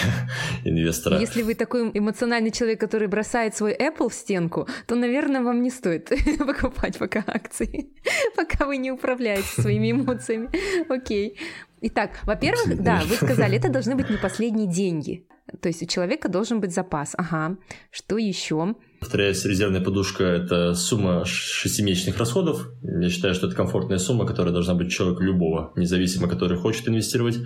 инвестора. 0.64 1.18
Если 1.18 1.42
вы 1.42 1.54
такой 1.54 1.90
эмоциональный 1.92 2.50
человек, 2.50 2.80
который 2.80 3.08
бросает 3.08 3.56
свой 3.56 3.74
Apple 3.74 4.08
в 4.08 4.14
стенку, 4.14 4.68
то, 4.86 4.94
наверное, 4.94 5.42
вам 5.42 5.62
не 5.62 5.70
стоит 5.70 6.10
покупать 6.38 6.98
пока 6.98 7.24
акции, 7.26 7.90
пока 8.36 8.66
вы 8.66 8.76
не 8.76 8.90
управляете 8.90 9.60
своими 9.60 9.90
эмоциями. 9.92 10.48
Окей. 10.88 11.36
Итак, 11.84 12.20
во-первых, 12.24 12.80
да, 12.80 13.02
вы 13.08 13.16
сказали, 13.16 13.56
это 13.56 13.68
должны 13.68 13.96
быть 13.96 14.08
не 14.08 14.16
последние 14.16 14.68
деньги. 14.68 15.26
То 15.60 15.68
есть 15.68 15.82
у 15.82 15.86
человека 15.86 16.28
должен 16.28 16.60
быть 16.60 16.72
запас. 16.72 17.14
Ага. 17.18 17.56
Что 17.90 18.16
еще? 18.16 18.76
Повторяюсь, 19.00 19.44
резервная 19.44 19.80
подушка– 19.80 20.22
это 20.24 20.74
сумма 20.74 21.24
шестимесячных 21.24 22.16
расходов. 22.18 22.68
Я 22.82 23.10
считаю, 23.10 23.34
что 23.34 23.48
это 23.48 23.56
комфортная 23.56 23.98
сумма, 23.98 24.26
которая 24.26 24.52
должна 24.52 24.74
быть 24.74 24.86
у 24.86 24.90
человека 24.90 25.24
любого, 25.24 25.72
независимо, 25.74 26.28
который 26.28 26.56
хочет 26.56 26.88
инвестировать, 26.88 27.38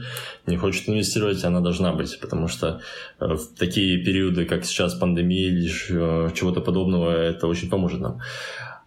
не 0.47 0.59
хочет 0.59 0.87
инвестировать, 0.89 1.43
она 1.45 1.61
должна 1.61 1.95
быть, 1.95 2.20
потому 2.20 2.47
что 2.49 2.82
э, 3.18 3.24
в 3.24 3.57
такие 3.59 4.05
периоды, 4.05 4.45
как 4.45 4.66
сейчас 4.66 4.95
пандемия 4.95 5.49
или 5.49 5.66
э, 5.66 6.30
чего-то 6.34 6.61
подобного, 6.61 7.11
это 7.11 7.47
очень 7.47 7.70
поможет 7.70 8.01
нам. 8.01 8.20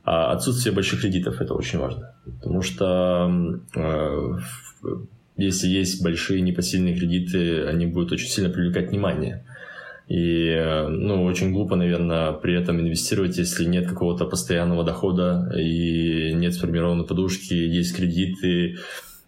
А 0.04 0.32
отсутствие 0.32 0.76
больших 0.76 1.02
кредитов– 1.02 1.36
это 1.41 1.56
очень 1.56 1.80
важно, 1.80 2.16
потому 2.26 2.62
что 2.62 3.32
э, 3.76 4.38
если 5.40 5.68
есть 5.68 6.04
большие 6.04 6.42
непосильные 6.42 6.96
кредиты, 6.96 7.66
они 7.66 7.86
будут 7.86 8.12
очень 8.12 8.28
сильно 8.28 8.50
привлекать 8.50 8.90
внимание. 8.90 9.44
И, 10.08 10.86
ну, 10.90 11.24
очень 11.24 11.54
глупо, 11.54 11.76
наверное, 11.76 12.32
при 12.32 12.60
этом 12.60 12.80
инвестировать, 12.80 13.38
если 13.38 13.66
нет 13.66 13.88
какого-то 13.88 14.26
постоянного 14.26 14.84
дохода 14.84 15.52
и 15.56 16.34
нет 16.34 16.56
сформированной 16.56 17.06
подушки, 17.06 17.54
есть 17.54 17.96
кредиты, 17.96 18.78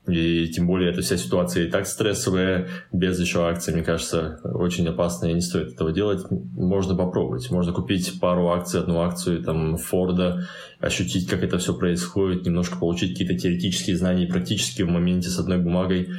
и 0.08 0.48
тем 0.48 0.66
более 0.66 0.92
эта 0.92 1.02
вся 1.02 1.16
ситуация 1.16 1.66
и 1.66 1.70
так 1.70 1.86
стрессовая, 1.86 2.68
без 2.92 3.20
еще 3.20 3.48
акций, 3.48 3.74
мне 3.74 3.84
кажется, 3.84 4.40
очень 4.44 4.88
опасно 4.88 5.28
и 5.28 5.34
не 5.34 5.42
стоит 5.42 5.74
этого 5.74 5.92
делать. 5.92 6.26
Можно 6.30 6.96
попробовать. 6.96 7.50
Можно 7.52 7.72
купить 7.72 8.20
пару 8.20 8.50
акций, 8.50 8.80
одну 8.80 9.02
акцию 9.02 9.44
там 9.44 9.78
Форда, 9.78 10.48
ощутить, 10.80 11.30
как 11.30 11.44
это 11.44 11.60
все 11.60 11.76
происходит, 11.76 12.46
немножко 12.46 12.78
получить 12.80 13.12
какие-то 13.12 13.38
теоретические 13.38 13.96
знания 13.96 14.26
и 14.26 14.32
практически 14.32 14.82
в 14.82 14.90
моменте 14.90 15.30
с 15.30 15.38
одной 15.38 15.60
бумагой 15.60 16.10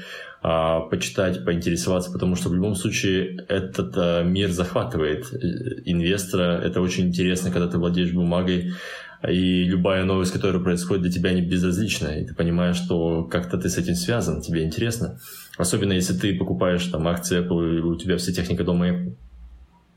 а, 0.44 0.80
почитать, 0.80 1.44
поинтересоваться, 1.44 2.12
потому 2.12 2.36
что 2.36 2.48
в 2.48 2.54
любом 2.54 2.76
случае 2.76 3.44
этот 3.48 3.94
а, 3.96 4.22
мир 4.22 4.50
захватывает 4.50 5.32
э, 5.32 5.82
инвестора. 5.84 6.60
Это 6.60 6.80
очень 6.80 7.08
интересно, 7.08 7.50
когда 7.50 7.68
ты 7.68 7.78
владеешь 7.78 8.12
бумагой, 8.12 8.72
и 9.28 9.64
любая 9.64 10.04
новость, 10.04 10.32
которая 10.32 10.62
происходит 10.62 11.02
для 11.02 11.12
тебя, 11.12 11.32
не 11.32 11.42
безразлична, 11.42 12.08
и 12.18 12.26
ты 12.26 12.34
понимаешь, 12.34 12.76
что 12.76 13.24
как-то 13.24 13.58
ты 13.58 13.68
с 13.68 13.78
этим 13.78 13.94
связан, 13.94 14.40
тебе 14.40 14.64
интересно. 14.64 15.18
Особенно 15.56 15.92
если 15.92 16.14
ты 16.14 16.36
покупаешь 16.36 16.84
там 16.86 17.06
акции 17.06 17.40
Apple, 17.40 17.78
и 17.78 17.80
у 17.80 17.96
тебя 17.96 18.16
вся 18.16 18.32
техника 18.32 18.64
дома 18.64 18.88
Apple. 18.88 19.16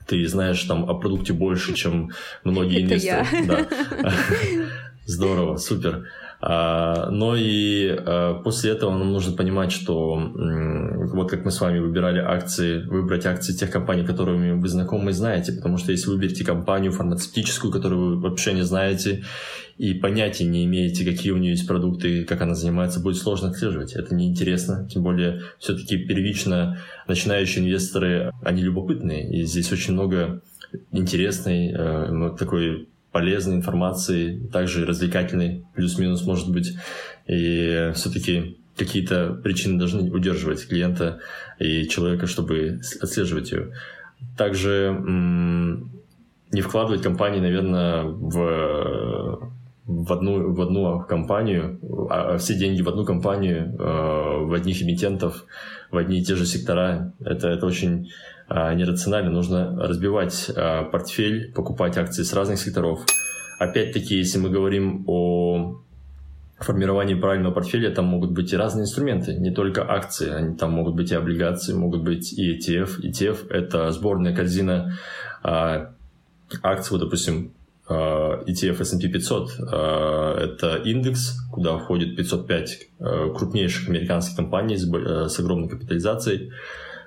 Ты 0.07 0.27
знаешь 0.27 0.61
там 0.63 0.87
о 0.87 0.93
продукте 0.93 1.33
больше, 1.33 1.73
чем 1.73 2.11
многие 2.43 2.83
инвесторы. 2.83 3.25
Да. 3.47 3.67
Здорово, 5.05 5.57
супер. 5.57 6.05
А, 6.47 7.09
но 7.09 7.35
и 7.35 7.89
а, 7.89 8.35
после 8.35 8.71
этого 8.71 8.91
нам 8.91 9.11
нужно 9.11 9.35
понимать, 9.35 9.71
что 9.71 10.31
вот 10.35 11.31
как 11.31 11.43
мы 11.43 11.49
с 11.49 11.59
вами 11.59 11.79
выбирали 11.79 12.19
акции, 12.19 12.83
выбрать 12.83 13.25
акции 13.25 13.53
тех 13.53 13.71
компаний, 13.71 14.05
которыми 14.05 14.51
вы 14.51 14.67
знакомы 14.67 15.09
и 15.09 15.13
знаете, 15.13 15.53
потому 15.53 15.77
что 15.77 15.91
если 15.91 16.07
вы 16.07 16.17
выберете 16.17 16.45
компанию 16.45 16.91
фармацевтическую, 16.91 17.73
которую 17.73 18.17
вы 18.17 18.21
вообще 18.21 18.53
не 18.53 18.61
знаете, 18.61 19.23
и 19.79 19.95
понятия 19.95 20.45
не 20.45 20.65
имеете, 20.65 21.03
какие 21.03 21.31
у 21.31 21.37
нее 21.37 21.51
есть 21.51 21.67
продукты, 21.67 22.23
как 22.25 22.41
она 22.41 22.53
занимается, 22.53 22.99
будет 22.99 23.17
сложно 23.17 23.49
отслеживать. 23.49 23.93
Это 23.93 24.13
неинтересно. 24.13 24.87
Тем 24.87 25.01
более, 25.01 25.41
все-таки 25.57 25.97
первично 25.97 26.77
начинающие 27.07 27.65
инвесторы, 27.65 28.31
они 28.43 28.61
любопытные. 28.61 29.35
И 29.35 29.45
здесь 29.45 29.71
очень 29.71 29.93
много 29.93 30.41
интересной, 30.91 31.73
э, 31.75 32.35
такой 32.37 32.87
полезной 33.15 33.55
информации, 33.55 34.45
также 34.51 34.85
развлекательной, 34.85 35.63
плюс-минус 35.73 36.25
может 36.25 36.51
быть. 36.51 36.73
И 37.27 37.91
все-таки 37.95 38.57
какие-то 38.75 39.39
причины 39.41 39.79
должны 39.79 40.11
удерживать 40.11 40.67
клиента 40.67 41.19
и 41.57 41.87
человека, 41.87 42.27
чтобы 42.27 42.81
отслеживать 42.99 43.53
ее. 43.53 43.71
Также 44.37 44.93
не 46.51 46.61
вкладывать 46.61 47.01
компании, 47.01 47.39
наверное, 47.39 48.03
в 48.03 49.53
в 49.85 50.11
одну, 50.11 50.51
в 50.51 50.61
одну 50.61 51.05
компанию, 51.07 51.79
а, 52.09 52.33
а 52.33 52.37
все 52.37 52.55
деньги 52.55 52.81
в 52.81 52.89
одну 52.89 53.05
компанию, 53.05 53.75
э, 53.77 54.45
в 54.45 54.51
одних 54.51 54.81
эмитентов, 54.81 55.45
в 55.91 55.97
одни 55.97 56.19
и 56.19 56.23
те 56.23 56.35
же 56.35 56.47
сектора. 56.47 57.13
Это, 57.19 57.49
это 57.49 57.67
очень 57.67 58.09
нерационально. 58.49 59.31
Нужно 59.31 59.75
разбивать 59.87 60.51
а, 60.55 60.83
портфель, 60.83 61.51
покупать 61.53 61.97
акции 61.97 62.23
с 62.23 62.33
разных 62.33 62.59
секторов. 62.59 63.05
Опять-таки, 63.59 64.17
если 64.17 64.37
мы 64.37 64.49
говорим 64.49 65.03
о 65.07 65.81
формировании 66.59 67.15
правильного 67.15 67.53
портфеля, 67.53 67.93
там 67.93 68.05
могут 68.05 68.31
быть 68.31 68.53
и 68.53 68.57
разные 68.57 68.83
инструменты, 68.83 69.33
не 69.35 69.51
только 69.51 69.89
акции, 69.89 70.31
они, 70.31 70.55
там 70.55 70.71
могут 70.71 70.95
быть 70.95 71.11
и 71.11 71.15
облигации, 71.15 71.73
могут 71.73 72.03
быть 72.03 72.33
и 72.33 72.57
ETF. 72.57 73.01
ETF– 73.01 73.47
это 73.49 73.91
сборная 73.91 74.35
корзина 74.35 74.97
а, 75.43 75.91
акций, 76.61 76.91
вот, 76.91 77.01
допустим, 77.01 77.51
ETF 77.87 78.81
S&P 78.81 79.09
500 79.09 79.59
это 79.59 80.81
индекс, 80.85 81.37
куда 81.51 81.77
входит 81.77 82.15
505 82.15 82.87
крупнейших 83.35 83.89
американских 83.89 84.35
компаний 84.35 84.75
с 84.75 85.39
огромной 85.39 85.69
капитализацией 85.69 86.51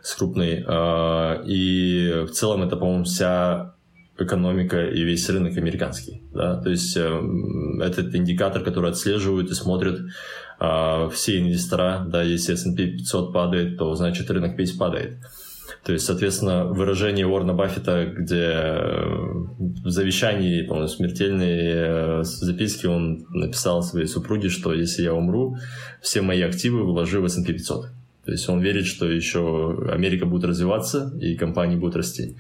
с 0.02 0.14
крупной. 0.14 0.64
А, 0.66 1.42
и 1.44 2.24
в 2.26 2.30
целом 2.30 2.62
это, 2.62 2.76
по-моему, 2.76 3.04
вся 3.04 3.74
экономика 4.18 4.84
и 4.84 5.02
весь 5.02 5.28
рынок 5.30 5.56
американский. 5.56 6.22
Да? 6.32 6.60
То 6.60 6.70
есть 6.70 6.96
эм, 6.96 7.80
этот 7.80 8.14
индикатор, 8.14 8.62
который 8.62 8.90
отслеживают 8.90 9.50
и 9.50 9.54
смотрят 9.54 10.00
а, 10.58 11.08
все 11.08 11.38
инвестора. 11.38 12.04
Да, 12.06 12.22
если 12.22 12.54
S&P 12.54 12.86
500 12.86 13.32
падает, 13.32 13.78
то 13.78 13.94
значит 13.94 14.30
рынок 14.30 14.58
весь 14.58 14.72
падает. 14.72 15.18
То 15.84 15.92
есть, 15.92 16.04
соответственно, 16.04 16.64
выражение 16.64 17.26
Уорна 17.26 17.54
Баффета, 17.54 18.06
где 18.06 18.52
в 19.58 19.88
завещании, 19.88 20.62
по 20.62 20.86
смертельные 20.86 22.24
записки 22.24 22.86
он 22.86 23.26
написал 23.30 23.82
своей 23.82 24.06
супруге, 24.06 24.48
что 24.48 24.74
если 24.74 25.02
я 25.02 25.14
умру, 25.14 25.56
все 26.02 26.20
мои 26.20 26.42
активы 26.42 26.84
вложи 26.84 27.20
в 27.20 27.24
S&P 27.26 27.52
500. 27.52 27.86
То 28.28 28.32
есть 28.32 28.46
он 28.50 28.60
верит, 28.60 28.84
что 28.84 29.06
еще 29.10 29.74
Америка 29.90 30.26
будет 30.26 30.44
развиваться 30.44 31.16
и 31.18 31.34
компании 31.34 31.76
будут 31.76 31.96
расти. 31.96 32.36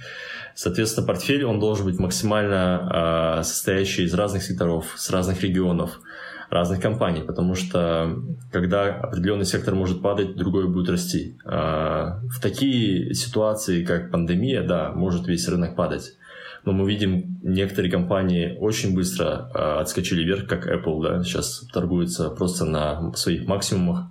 Соответственно, 0.54 1.06
портфель 1.06 1.46
он 1.46 1.60
должен 1.60 1.86
быть 1.86 1.98
максимально 1.98 3.38
э, 3.38 3.42
состоящий 3.42 4.02
из 4.02 4.12
разных 4.12 4.42
секторов, 4.42 4.92
с 4.96 5.08
разных 5.08 5.42
регионов, 5.42 5.98
разных 6.50 6.82
компаний, 6.82 7.22
потому 7.22 7.54
что 7.54 8.18
когда 8.52 8.96
определенный 8.96 9.46
сектор 9.46 9.74
может 9.74 10.02
падать, 10.02 10.36
другой 10.36 10.68
будет 10.68 10.90
расти. 10.90 11.38
Э, 11.46 12.20
в 12.28 12.38
такие 12.42 13.14
ситуации, 13.14 13.82
как 13.82 14.10
пандемия, 14.10 14.62
да, 14.62 14.92
может 14.92 15.26
весь 15.26 15.48
рынок 15.48 15.74
падать. 15.74 16.18
Но 16.66 16.72
мы 16.72 16.86
видим, 16.86 17.38
некоторые 17.42 17.90
компании 17.90 18.58
очень 18.60 18.94
быстро 18.94 19.50
э, 19.54 19.80
отскочили 19.80 20.22
вверх, 20.22 20.46
как 20.46 20.66
Apple, 20.66 21.02
да, 21.02 21.22
сейчас 21.22 21.66
торгуется 21.72 22.28
просто 22.28 22.66
на 22.66 23.10
своих 23.14 23.46
максимумах. 23.46 24.10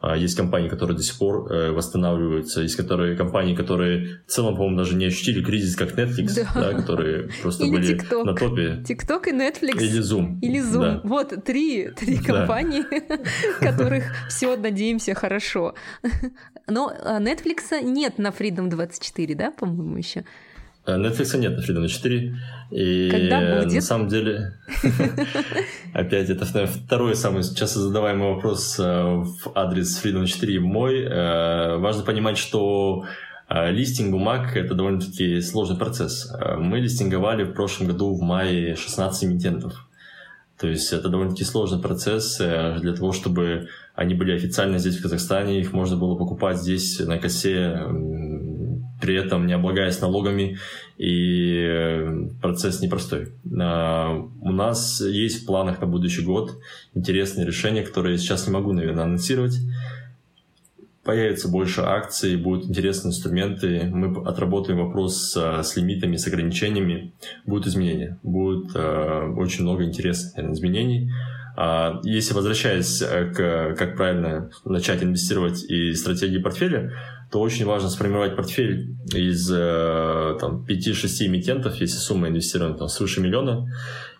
А, 0.00 0.16
есть 0.16 0.36
компании, 0.36 0.68
которые 0.68 0.96
до 0.96 1.02
сих 1.02 1.18
пор 1.18 1.50
э, 1.50 1.70
восстанавливаются, 1.70 2.60
есть 2.60 2.76
которые, 2.76 3.16
компании, 3.16 3.54
которые 3.54 4.20
в 4.26 4.30
целом, 4.30 4.54
по-моему, 4.54 4.76
даже 4.76 4.94
не 4.94 5.06
ощутили 5.06 5.42
кризис, 5.42 5.74
как 5.74 5.98
Netflix, 5.98 6.34
да. 6.34 6.60
Да, 6.60 6.72
которые 6.74 7.30
просто 7.42 7.64
Или 7.64 7.72
были 7.72 7.96
TikTok. 7.96 8.24
на 8.24 8.34
топе. 8.34 8.82
TikTok 8.86 9.28
и 9.28 9.32
Netflix. 9.32 9.82
Или 9.82 10.00
Zoom. 10.00 10.38
Или 10.40 10.60
Zoom. 10.60 10.80
Да. 10.80 11.00
Вот 11.04 11.44
три, 11.44 11.88
три 11.96 12.18
компании, 12.18 12.84
которых 13.60 14.04
все, 14.28 14.56
надеемся, 14.56 15.14
хорошо. 15.14 15.74
Но 16.66 16.92
а, 17.02 17.20
Netflix 17.20 17.82
нет 17.82 18.18
на 18.18 18.28
Freedom 18.28 18.68
24, 18.68 19.34
да, 19.34 19.50
по-моему, 19.50 19.96
еще? 19.96 20.24
Э, 20.86 20.96
Netflix 20.96 21.36
нет 21.36 21.56
на 21.56 21.60
Freedom 21.60 21.86
4. 21.86 22.36
И 22.70 23.08
Когда 23.10 23.62
будет? 23.62 23.74
на 23.74 23.80
самом 23.80 24.08
деле, 24.08 24.54
опять 25.92 26.30
это 26.30 26.46
второй 26.66 27.16
самый 27.16 27.42
часто 27.42 27.80
задаваемый 27.80 28.34
вопрос 28.34 28.78
э, 28.78 28.82
в 28.82 29.52
адрес 29.54 30.02
Freedom 30.02 30.26
4 30.26 30.60
мой. 30.60 31.02
Э, 31.02 31.76
важно 31.78 32.02
понимать, 32.02 32.38
что 32.38 33.04
листинг 33.48 34.10
бумаг– 34.10 34.50
это 34.56 34.74
довольно-таки 34.74 35.40
сложный 35.40 35.76
процесс. 35.76 36.34
Мы 36.58 36.80
листинговали 36.80 37.44
в 37.44 37.52
прошлом 37.52 37.86
году 37.86 38.12
в 38.12 38.20
мае 38.20 38.74
16 38.74 39.22
эмитентов. 39.22 39.88
То 40.58 40.66
есть 40.66 40.92
это 40.92 41.08
довольно-таки 41.08 41.44
сложный 41.44 41.80
процесс 41.80 42.38
для 42.38 42.92
того, 42.92 43.12
чтобы 43.12 43.68
они 43.94 44.14
были 44.14 44.34
официально 44.34 44.78
здесь, 44.78 44.98
в 44.98 45.02
Казахстане, 45.02 45.60
их 45.60 45.72
можно 45.72 45.96
было 45.96 46.16
покупать 46.16 46.56
здесь 46.58 46.98
на 46.98 47.18
косе 47.18 47.86
при 49.00 49.14
этом 49.14 49.46
не 49.46 49.52
облагаясь 49.52 50.00
налогами, 50.00 50.58
и 50.98 51.54
э, 51.58 52.28
процесс 52.40 52.80
непростой. 52.80 53.28
А, 53.60 54.16
у 54.40 54.52
нас 54.52 55.00
есть 55.00 55.42
в 55.42 55.46
планах 55.46 55.80
на 55.80 55.86
будущий 55.86 56.22
год 56.22 56.58
интересные 56.94 57.46
решения, 57.46 57.82
которые 57.82 58.12
я 58.12 58.18
сейчас 58.18 58.46
не 58.46 58.52
могу, 58.52 58.72
наверное, 58.72 59.04
анонсировать. 59.04 59.58
Появится 61.04 61.48
больше 61.48 61.82
акций, 61.82 62.36
будут 62.36 62.68
интересные 62.68 63.10
инструменты, 63.10 63.84
мы 63.84 64.26
отработаем 64.26 64.78
вопрос 64.80 65.30
с, 65.30 65.62
с 65.62 65.76
лимитами, 65.76 66.16
с 66.16 66.26
ограничениями, 66.26 67.12
будут 67.44 67.68
изменения, 67.68 68.18
будет 68.22 68.74
э, 68.74 69.32
очень 69.36 69.62
много 69.62 69.84
интересных 69.84 70.36
наверное, 70.36 70.56
изменений. 70.56 71.10
А, 71.58 72.00
если 72.02 72.34
возвращаясь 72.34 73.00
э, 73.00 73.32
к 73.34 73.74
как 73.78 73.96
правильно 73.96 74.50
начать 74.64 75.02
инвестировать 75.02 75.64
и 75.64 75.94
стратегии 75.94 76.38
портфеля, 76.38 76.92
то 77.30 77.40
очень 77.40 77.64
важно 77.64 77.88
сформировать 77.88 78.36
портфель 78.36 78.94
из 79.12 79.50
э, 79.50 80.36
там, 80.40 80.64
5-6 80.68 81.26
эмитентов, 81.26 81.80
если 81.80 81.96
сумма 81.98 82.28
инвестирования 82.28 82.76
там, 82.76 82.88
свыше 82.88 83.20
миллиона. 83.20 83.68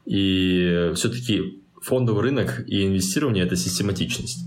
И 0.05 0.93
все-таки 0.95 1.63
фондовый 1.83 2.23
рынок 2.23 2.65
и 2.67 2.87
инвестирование– 2.87 3.45
это 3.47 3.57
систематичность. 3.57 4.41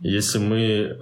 Если 0.00 0.38
мы 0.38 0.98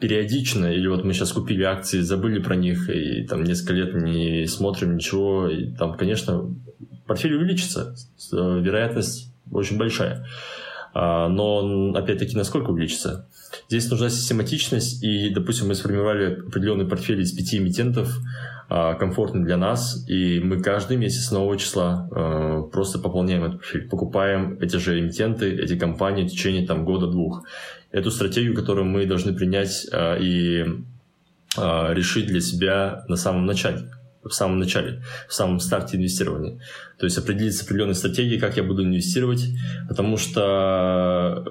периодично, 0.00 0.66
или 0.66 0.86
вот 0.88 1.04
мы 1.04 1.14
сейчас 1.14 1.32
купили 1.32 1.62
акции, 1.62 2.00
забыли 2.00 2.40
про 2.40 2.56
них, 2.56 2.90
и 2.90 3.24
там 3.24 3.44
несколько 3.44 3.72
лет 3.72 3.94
не 3.94 4.46
смотрим 4.46 4.96
ничего, 4.96 5.48
и 5.48 5.72
там, 5.72 5.94
конечно, 5.94 6.54
портфель 7.06 7.34
увеличится, 7.34 7.94
вероятность 8.30 9.32
очень 9.50 9.78
большая. 9.78 10.26
А, 10.98 11.28
но, 11.28 11.92
опять-таки, 11.94 12.34
насколько 12.34 12.70
увеличится? 12.70 13.28
Здесь 13.68 13.90
нужна 13.90 14.08
систематичность, 14.08 15.04
и, 15.04 15.28
допустим, 15.28 15.68
мы 15.68 15.74
сформировали 15.74 16.40
определенный 16.48 16.86
портфель 16.86 17.20
из 17.20 17.32
пяти 17.32 17.58
эмитентов, 17.58 18.18
а, 18.70 18.94
комфортный 18.94 19.44
для 19.44 19.58
нас, 19.58 20.08
и 20.08 20.40
мы 20.40 20.62
каждый 20.62 20.96
месяц 20.96 21.30
нового 21.30 21.58
числа 21.58 22.08
а, 22.10 22.62
просто 22.62 22.98
пополняем 22.98 23.44
этот 23.44 23.58
портфель, 23.58 23.88
покупаем 23.90 24.56
эти 24.58 24.76
же 24.76 24.98
эмитенты, 24.98 25.52
эти 25.52 25.76
компании 25.76 26.26
в 26.26 26.30
течение 26.30 26.66
там, 26.66 26.86
года-двух. 26.86 27.44
Эту 27.92 28.10
стратегию, 28.10 28.54
которую 28.54 28.86
мы 28.86 29.04
должны 29.04 29.34
принять 29.34 29.86
и 29.92 30.64
решить 31.56 32.26
для 32.26 32.42
себя 32.42 33.04
на 33.08 33.16
самом 33.16 33.46
начале 33.46 33.88
в 34.28 34.34
самом 34.34 34.58
начале, 34.58 35.02
в 35.28 35.34
самом 35.34 35.60
старте 35.60 35.96
инвестирования. 35.96 36.60
То 36.98 37.04
есть 37.06 37.18
определиться 37.18 37.64
определенной 37.64 37.94
стратегией, 37.94 38.40
как 38.40 38.56
я 38.56 38.62
буду 38.62 38.82
инвестировать, 38.84 39.44
потому 39.88 40.16
что 40.16 41.44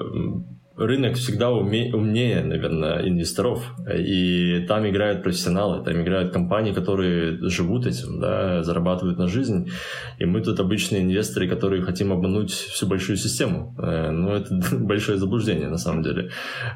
рынок 0.78 1.16
всегда 1.16 1.52
уме, 1.52 1.94
умнее, 1.94 2.44
наверное, 2.44 3.08
инвесторов. 3.08 3.76
И 3.98 4.66
там 4.68 4.88
играют 4.88 5.24
профессионалы, 5.24 5.84
там 5.84 6.02
играют 6.02 6.34
компании, 6.34 6.74
которые 6.74 7.38
живут 7.50 7.86
этим, 7.86 8.20
да, 8.20 8.64
зарабатывают 8.64 9.18
на 9.18 9.28
жизнь. 9.28 9.72
И 10.20 10.26
мы 10.26 10.42
тут 10.42 10.60
обычные 10.60 11.04
инвесторы, 11.04 11.48
которые 11.48 11.82
хотим 11.82 12.12
обмануть 12.12 12.52
всю 12.52 12.88
большую 12.88 13.18
систему. 13.18 13.76
Э, 13.78 14.12
Но 14.12 14.30
ну, 14.30 14.36
это 14.36 14.56
большое 14.78 15.18
заблуждение 15.18 15.70
на 15.70 15.78
самом 15.78 16.04
деле. 16.04 16.30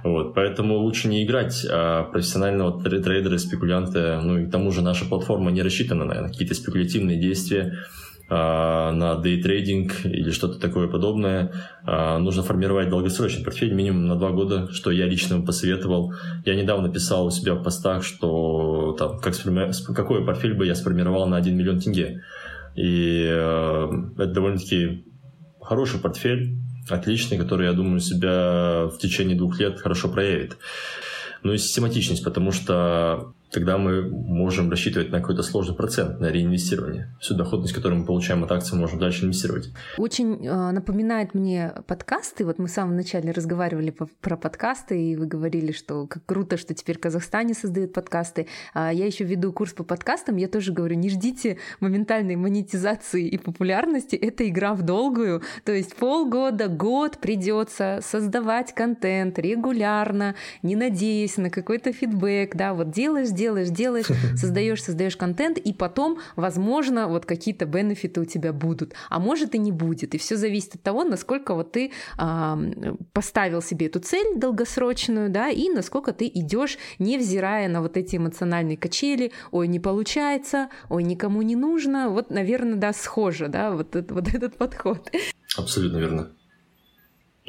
Вот. 0.04 0.34
Поэтому 0.34 0.78
лучше 0.78 1.08
не 1.08 1.24
играть 1.24 1.66
а 1.70 2.04
профессионального 2.04 2.82
трейдера, 2.82 3.38
спекулянта. 3.38 4.22
Ну 4.24 4.40
и 4.40 4.46
к 4.46 4.52
тому 4.52 4.72
же 4.72 4.82
наша 4.82 5.06
платформа 5.06 5.52
не 5.52 5.62
рассчитана 5.62 6.06
на 6.06 6.28
какие-то 6.28 6.54
спекулятивные 6.54 7.20
действия 7.20 7.74
на 8.30 9.16
дейтрейдинг 9.16 10.06
или 10.06 10.30
что-то 10.30 10.60
такое 10.60 10.88
подобное, 10.88 11.52
а, 11.84 12.20
нужно 12.20 12.44
формировать 12.44 12.90
долгосрочный 12.90 13.44
портфель 13.44 13.74
минимум 13.74 14.06
на 14.06 14.16
два 14.16 14.30
года, 14.30 14.72
что 14.72 14.92
я 14.92 15.06
лично 15.06 15.42
посоветовал. 15.42 16.14
Я 16.46 16.56
недавно 16.56 16.90
писал 16.90 17.26
у 17.26 17.32
себя 17.32 17.56
в 17.56 17.64
постах, 17.64 18.04
что 18.04 18.96
там, 19.00 19.20
как 19.20 19.36
какой 19.96 20.26
портфель 20.26 20.54
бы 20.54 20.68
я 20.68 20.76
сформировал 20.76 21.28
на 21.28 21.38
1 21.38 21.58
миллион 21.58 21.80
тенге. 21.80 22.22
И 22.76 23.26
э, 23.28 23.88
это 24.18 24.32
довольно-таки 24.32 25.06
хороший 25.62 26.00
портфель, 26.00 26.56
отличный, 26.88 27.38
который, 27.38 27.68
я 27.68 27.74
думаю, 27.74 28.00
себя 28.00 28.88
в 28.88 28.98
течение 29.00 29.36
двух 29.38 29.60
лет 29.60 29.80
хорошо 29.80 30.10
проявит. 30.10 30.58
Ну 31.42 31.54
и 31.54 31.58
систематичность, 31.58 32.24
потому 32.24 32.52
что 32.52 33.34
тогда 33.52 33.78
мы 33.78 34.10
можем 34.10 34.70
рассчитывать 34.70 35.10
на 35.12 35.20
какой-то 35.20 35.44
сложный 35.44 35.76
процент 35.76 36.20
на 36.20 36.28
реинвестирование. 36.28 37.16
Всю 37.20 37.36
доходность, 37.36 37.74
которую 37.74 38.02
мы 38.02 38.06
получаем 38.06 38.44
от 38.44 38.52
акций, 38.52 38.78
можем 38.78 39.00
дальше 39.00 39.26
инвестировать. 39.26 39.72
Очень 39.98 40.46
э, 40.46 40.72
напоминает 40.72 41.34
мне 41.34 41.74
подкасты. 41.88 42.46
Вот 42.46 42.60
мы 42.60 42.68
в 42.68 42.72
самом 42.72 42.96
начале 42.96 43.32
разговаривали 43.32 43.90
по, 43.90 44.08
про 44.22 44.38
подкасты, 44.38 45.12
и 45.12 45.16
вы 45.16 45.26
говорили, 45.26 45.72
что 45.72 46.08
как 46.08 46.26
круто, 46.26 46.58
что 46.58 46.74
теперь 46.74 46.98
в 46.98 47.02
Казахстане 47.02 47.54
создают 47.54 47.94
подкасты. 47.94 48.48
А 48.74 48.94
я 48.94 49.06
еще 49.06 49.24
веду 49.24 49.52
курс 49.52 49.74
по 49.74 49.84
подкастам. 49.84 50.38
Я 50.38 50.48
тоже 50.48 50.72
говорю, 50.72 50.96
не 50.96 51.10
ждите 51.10 51.58
моментальной 51.80 52.36
монетизации 52.36 53.28
и 53.28 53.38
популярности. 53.38 54.16
Это 54.16 54.48
игра 54.48 54.74
в 54.74 54.84
долгую. 54.84 55.42
То 55.66 55.72
есть 55.72 55.96
полгода, 55.96 56.68
год 56.68 57.18
придется 57.18 58.00
создавать 58.04 58.74
контент 58.74 59.40
регулярно, 59.40 60.36
не 60.62 60.76
надеясь 60.76 61.38
на 61.38 61.50
какой-то 61.50 61.92
фидбэк. 61.92 62.56
Да, 62.56 62.74
вот 62.74 62.92
делаешь 62.92 63.30
делаешь, 63.40 63.70
делаешь, 63.70 64.08
создаешь, 64.36 64.84
создаешь 64.84 65.16
контент, 65.16 65.58
и 65.58 65.74
потом, 65.74 66.20
возможно, 66.36 67.08
вот 67.08 67.26
какие-то 67.26 67.66
бенефиты 67.66 68.22
у 68.22 68.26
тебя 68.26 68.52
будут, 68.54 68.94
а 69.10 69.20
может 69.20 69.56
и 69.56 69.58
не 69.58 69.72
будет. 69.72 70.16
И 70.16 70.18
все 70.18 70.36
зависит 70.36 70.76
от 70.76 70.84
того, 70.84 71.04
насколько 71.04 71.54
вот 71.56 71.72
ты 71.72 71.92
а, 72.18 72.60
поставил 73.14 73.62
себе 73.62 73.88
эту 73.88 74.00
цель 74.00 74.38
долгосрочную, 74.38 75.30
да, 75.30 75.50
и 75.50 75.70
насколько 75.70 76.12
ты 76.12 76.28
идешь, 76.28 76.78
невзирая 77.00 77.70
на 77.70 77.82
вот 77.82 77.98
эти 77.98 78.18
эмоциональные 78.18 78.78
качели, 78.78 79.32
ой, 79.52 79.68
не 79.68 79.80
получается, 79.80 80.70
ой, 80.90 81.04
никому 81.04 81.42
не 81.42 81.56
нужно. 81.56 82.10
Вот, 82.10 82.30
наверное, 82.30 82.76
да, 82.76 82.94
схоже, 82.94 83.48
да, 83.48 83.72
вот, 83.72 83.96
вот 84.10 84.28
этот 84.34 84.58
подход. 84.58 85.10
Абсолютно 85.58 85.98
верно. 85.98 86.30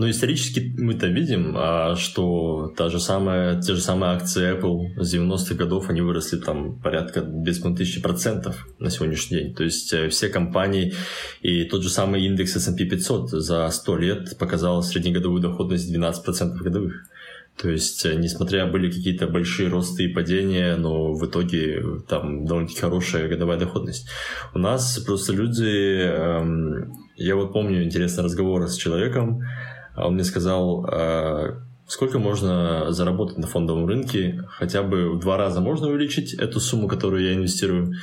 Ну, 0.01 0.09
исторически 0.09 0.75
мы-то 0.79 1.09
видим, 1.09 1.55
а, 1.59 1.95
что 1.95 2.73
та 2.75 2.89
же 2.89 2.99
самая, 2.99 3.61
те 3.61 3.75
же 3.75 3.83
самые 3.83 4.13
акции 4.13 4.59
Apple 4.59 4.99
с 4.99 5.15
90-х 5.15 5.55
годов, 5.57 5.91
они 5.91 6.01
выросли 6.01 6.39
там 6.39 6.81
порядка 6.81 7.21
без 7.21 7.61
тысячи 7.61 8.01
процентов 8.01 8.67
на 8.79 8.89
сегодняшний 8.89 9.37
день. 9.37 9.55
То 9.55 9.63
есть 9.63 9.93
э, 9.93 10.09
все 10.09 10.31
компании 10.31 10.95
и 11.43 11.65
тот 11.65 11.83
же 11.83 11.91
самый 11.91 12.25
индекс 12.25 12.57
S&P 12.57 12.87
500 12.87 13.29
за 13.29 13.69
100 13.69 13.97
лет 13.99 14.39
показал 14.39 14.83
среднегодовую 14.83 15.43
доходность 15.43 15.95
12% 15.95 16.57
годовых. 16.57 17.05
То 17.61 17.69
есть, 17.69 18.07
э, 18.07 18.15
несмотря 18.15 18.65
были 18.65 18.91
какие-то 18.91 19.27
большие 19.27 19.69
росты 19.69 20.05
и 20.05 20.09
падения, 20.09 20.77
но 20.77 21.13
в 21.13 21.27
итоге 21.27 21.83
там 22.09 22.47
довольно-таки 22.47 22.81
хорошая 22.81 23.29
годовая 23.29 23.59
доходность. 23.59 24.09
У 24.55 24.59
нас 24.59 24.99
просто 25.01 25.35
люди... 25.35 26.01
Эм, 26.07 26.95
я 27.17 27.37
вот 27.37 27.53
помню 27.53 27.85
интересный 27.85 28.25
разговор 28.25 28.67
с 28.67 28.77
человеком, 28.77 29.43
он 30.07 30.15
мне 30.15 30.25
сказал, 30.25 30.87
э, 30.87 31.61
сколько 31.87 32.19
можно 32.19 32.93
заработать 32.93 33.39
на 33.39 33.47
фондовом 33.47 33.87
рынке, 33.87 34.45
хотя 34.49 34.83
бы 34.83 35.13
в 35.15 35.21
два 35.21 35.37
раза 35.37 35.61
можно 35.61 35.89
увеличить 35.89 36.35
эту 36.35 36.61
сумму, 36.61 36.89
которую 36.89 37.25
я 37.25 37.35
инвестирую, 37.35 37.95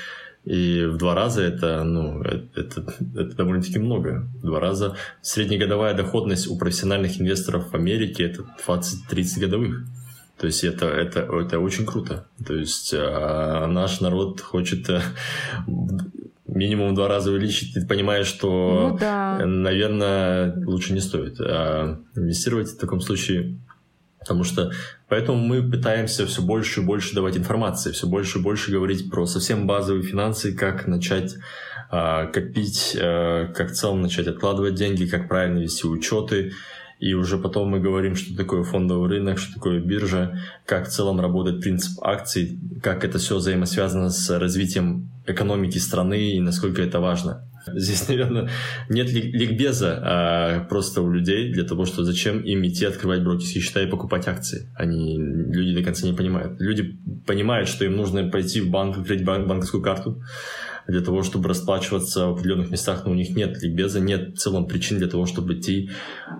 и 0.43 0.85
в 0.85 0.95
два 0.97 1.13
раза 1.13 1.41
это, 1.43 1.83
ну, 1.83 2.21
это, 2.21 2.61
это, 2.61 2.93
это 3.15 3.35
довольно-таки 3.35 3.79
много. 3.79 4.29
В 4.41 4.45
два 4.45 4.61
раза 4.61 4.95
среднегодовая 5.21 5.93
доходность 5.93 6.47
у 6.47 6.57
профессиональных 6.57 7.19
инвесторов 7.19 7.71
в 7.71 7.75
Америке 7.75 8.23
это 8.23 8.45
20-30 8.65 9.39
годовых. 9.41 9.83
То 10.37 10.45
есть 10.45 10.63
это, 10.63 10.85
это, 10.85 11.21
это 11.21 11.59
очень 11.59 11.85
круто. 11.85 12.27
То 12.45 12.53
есть 12.53 12.93
а 12.93 13.67
наш 13.67 13.99
народ 13.99 14.39
хочет 14.39 14.89
э, 14.89 15.01
минимум 16.47 16.91
в 16.91 16.95
два 16.95 17.07
раза 17.07 17.31
увеличить, 17.31 17.73
ты 17.73 17.85
понимаешь, 17.85 18.27
что, 18.27 18.89
ну, 18.91 18.97
да. 18.97 19.45
наверное, 19.45 20.55
лучше 20.65 20.93
не 20.93 20.99
стоит. 20.99 21.39
А 21.39 21.99
инвестировать 22.15 22.69
в 22.69 22.77
таком 22.77 23.01
случае 23.01 23.59
Потому 24.27 24.43
что 24.43 24.71
поэтому 25.07 25.37
мы 25.37 25.63
пытаемся 25.63 26.25
все 26.25 26.41
больше 26.41 26.81
и 26.81 26.83
больше 26.83 27.15
давать 27.15 27.37
информации, 27.37 27.93
все 27.93 28.07
больше 28.07 28.39
и 28.39 28.41
больше 28.41 28.71
говорить 28.71 29.09
про 29.09 29.25
совсем 29.25 29.65
базовые 29.65 30.03
финансы, 30.03 30.53
как 30.53 30.85
начать 30.85 31.35
э, 31.89 32.27
копить, 32.27 32.97
э, 32.99 33.47
как 33.55 33.71
в 33.71 33.73
целом 33.73 34.01
начать 34.01 34.27
откладывать 34.27 34.75
деньги, 34.75 35.05
как 35.05 35.29
правильно 35.29 35.59
вести 35.59 35.87
учеты. 35.87 36.51
И 36.99 37.13
уже 37.13 37.37
потом 37.37 37.69
мы 37.69 37.79
говорим, 37.79 38.15
что 38.15 38.35
такое 38.35 38.63
фондовый 38.63 39.09
рынок, 39.09 39.37
что 39.37 39.53
такое 39.53 39.79
биржа, 39.79 40.39
как 40.65 40.87
в 40.87 40.91
целом 40.91 41.19
работает 41.19 41.61
принцип 41.61 41.99
акций, 42.01 42.59
как 42.81 43.03
это 43.05 43.19
все 43.19 43.37
взаимосвязано 43.37 44.09
с 44.09 44.39
развитием 44.39 45.09
экономики 45.27 45.77
страны 45.77 46.31
и 46.31 46.39
насколько 46.39 46.81
это 46.81 46.99
важно. 46.99 47.43
Здесь, 47.73 48.07
наверное, 48.07 48.49
нет 48.89 49.11
ликбеза 49.11 49.99
а 50.01 50.59
просто 50.69 51.01
у 51.01 51.11
людей 51.11 51.51
для 51.51 51.65
того, 51.65 51.85
что 51.85 52.03
зачем 52.03 52.39
им 52.39 52.65
идти 52.65 52.85
открывать 52.85 53.23
брокерские 53.23 53.61
счета 53.61 53.81
и 53.81 53.87
покупать 53.87 54.27
акции. 54.27 54.69
Они, 54.75 55.17
люди 55.17 55.75
до 55.75 55.83
конца 55.83 56.07
не 56.07 56.13
понимают. 56.13 56.59
Люди 56.59 56.97
понимают, 57.25 57.67
что 57.67 57.85
им 57.85 57.95
нужно 57.97 58.27
пойти 58.29 58.61
в 58.61 58.69
банк, 58.69 58.97
открыть 58.97 59.23
банк, 59.23 59.47
банковскую 59.47 59.83
карту 59.83 60.21
для 60.87 61.01
того, 61.01 61.23
чтобы 61.23 61.49
расплачиваться 61.49 62.27
в 62.27 62.33
определенных 62.33 62.71
местах, 62.71 63.03
но 63.05 63.11
у 63.11 63.15
них 63.15 63.35
нет 63.35 63.61
ликбеза, 63.61 63.99
нет 63.99 64.35
в 64.35 64.37
целом 64.37 64.67
причин 64.67 64.97
для 64.97 65.07
того, 65.07 65.25
чтобы 65.25 65.55
идти 65.55 65.89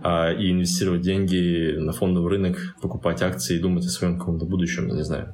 а, 0.03 0.31
и 0.31 0.51
инвестировать 0.51 1.01
деньги 1.01 1.75
на 1.77 1.91
фондовый 1.91 2.31
рынок, 2.31 2.75
покупать 2.81 3.21
акции 3.21 3.57
и 3.57 3.59
думать 3.59 3.85
о 3.85 3.89
своем 3.89 4.17
каком-то 4.17 4.45
будущем, 4.45 4.87
не 4.87 5.03
знаю. 5.03 5.33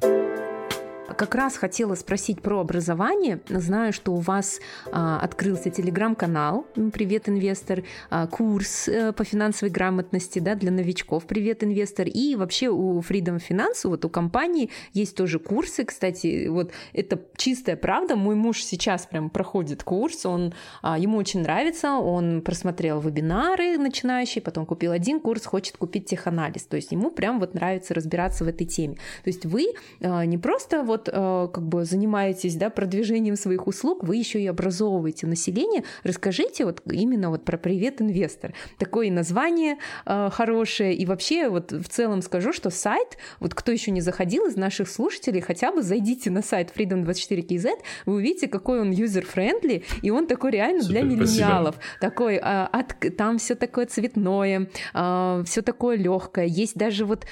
Как 1.18 1.36
раз 1.36 1.58
хотела 1.58 1.96
спросить 1.96 2.42
про 2.42 2.60
образование. 2.60 3.40
Знаю, 3.48 3.94
что 3.94 4.14
у 4.14 4.18
вас 4.18 4.60
а, 4.92 5.20
открылся 5.20 5.70
телеграм-канал 5.70 6.66
«Привет, 6.94 7.30
инвестор», 7.30 7.84
а, 8.10 8.28
курс 8.28 8.88
а, 8.88 9.12
по 9.12 9.24
финансовой 9.24 9.72
грамотности 9.72 10.40
да, 10.40 10.56
для 10.56 10.72
новичков 10.72 11.26
«Привет, 11.26 11.64
инвестор». 11.64 12.08
И 12.08 12.36
вообще 12.36 12.70
у 12.70 13.00
Freedom 13.02 13.42
Finance, 13.48 13.86
вот 13.88 14.06
у 14.06 14.10
компании 14.10 14.70
есть 14.94 15.16
тоже 15.16 15.40
курсы. 15.40 15.84
Кстати, 15.84 16.48
вот 16.48 16.72
это 16.94 17.20
чистая 17.36 17.76
правда. 17.76 18.16
Мой 18.16 18.36
муж 18.36 18.64
сейчас 18.64 19.06
прям 19.06 19.30
проходит 19.30 19.84
курс, 19.84 20.26
он, 20.26 20.54
а, 20.82 20.98
ему 20.98 21.18
очень 21.18 21.42
нравится, 21.42 21.92
он 21.92 22.42
просмотрел 22.42 23.00
вебинары 23.00 23.78
начинающие, 23.78 24.42
потом 24.42 24.66
купил 24.66 24.92
один 24.92 25.20
курс, 25.20 25.46
хочет 25.46 25.78
купить 25.78 26.06
теханализ. 26.06 26.64
То 26.66 26.76
есть 26.76 26.92
ему 26.92 27.12
прям 27.12 27.40
вот 27.40 27.54
нравится 27.54 27.94
разбираться 27.94 28.44
в 28.46 28.48
этой 28.48 28.66
теме. 28.66 28.96
То 29.24 29.30
есть 29.30 29.46
вы 29.46 29.74
а, 30.02 30.26
не 30.26 30.38
просто 30.38 30.84
вот 30.84 31.03
вот 31.04 31.10
э, 31.12 31.48
как 31.54 31.64
бы 31.64 31.86
занимаетесь 31.86 32.56
да, 32.56 32.70
продвижением 32.70 33.36
своих 33.36 33.68
услуг, 33.68 34.04
вы 34.04 34.18
еще 34.18 34.42
и 34.42 34.48
образовываете 34.48 35.28
население. 35.28 35.84
Расскажите 36.04 36.66
вот 36.66 36.82
именно 36.86 37.30
вот 37.30 37.44
про 37.46 37.58
«Привет, 37.58 38.02
инвестор». 38.02 38.54
Такое 38.78 39.12
название 39.12 39.78
э, 40.06 40.30
хорошее. 40.32 40.94
И 40.96 41.06
вообще 41.06 41.50
вот 41.50 41.72
в 41.72 41.88
целом 41.90 42.22
скажу, 42.22 42.54
что 42.54 42.70
сайт, 42.70 43.18
вот 43.40 43.54
кто 43.54 43.72
еще 43.72 43.92
не 43.92 44.02
заходил 44.02 44.46
из 44.46 44.56
наших 44.56 44.90
слушателей, 44.90 45.42
хотя 45.42 45.72
бы 45.72 45.82
зайдите 45.82 46.30
на 46.30 46.42
сайт 46.42 46.72
Freedom24KZ, 46.76 47.70
вы 48.06 48.16
увидите, 48.16 48.48
какой 48.48 48.82
он 48.82 48.92
user-friendly, 48.92 49.84
и 50.02 50.10
он 50.10 50.28
такой 50.28 50.52
реально 50.52 50.84
Супер, 50.84 51.02
для 51.02 51.02
миллениалов. 51.04 51.76
Спасибо. 51.76 52.00
Такой, 52.00 52.36
э, 52.36 52.40
от, 52.40 52.96
там 53.18 53.38
все 53.38 53.56
такое 53.56 53.86
цветное, 53.86 54.70
все 54.94 55.62
такое 55.62 55.98
легкое. 55.98 56.46
Есть 56.46 56.76
даже 56.76 57.06
вот 57.06 57.26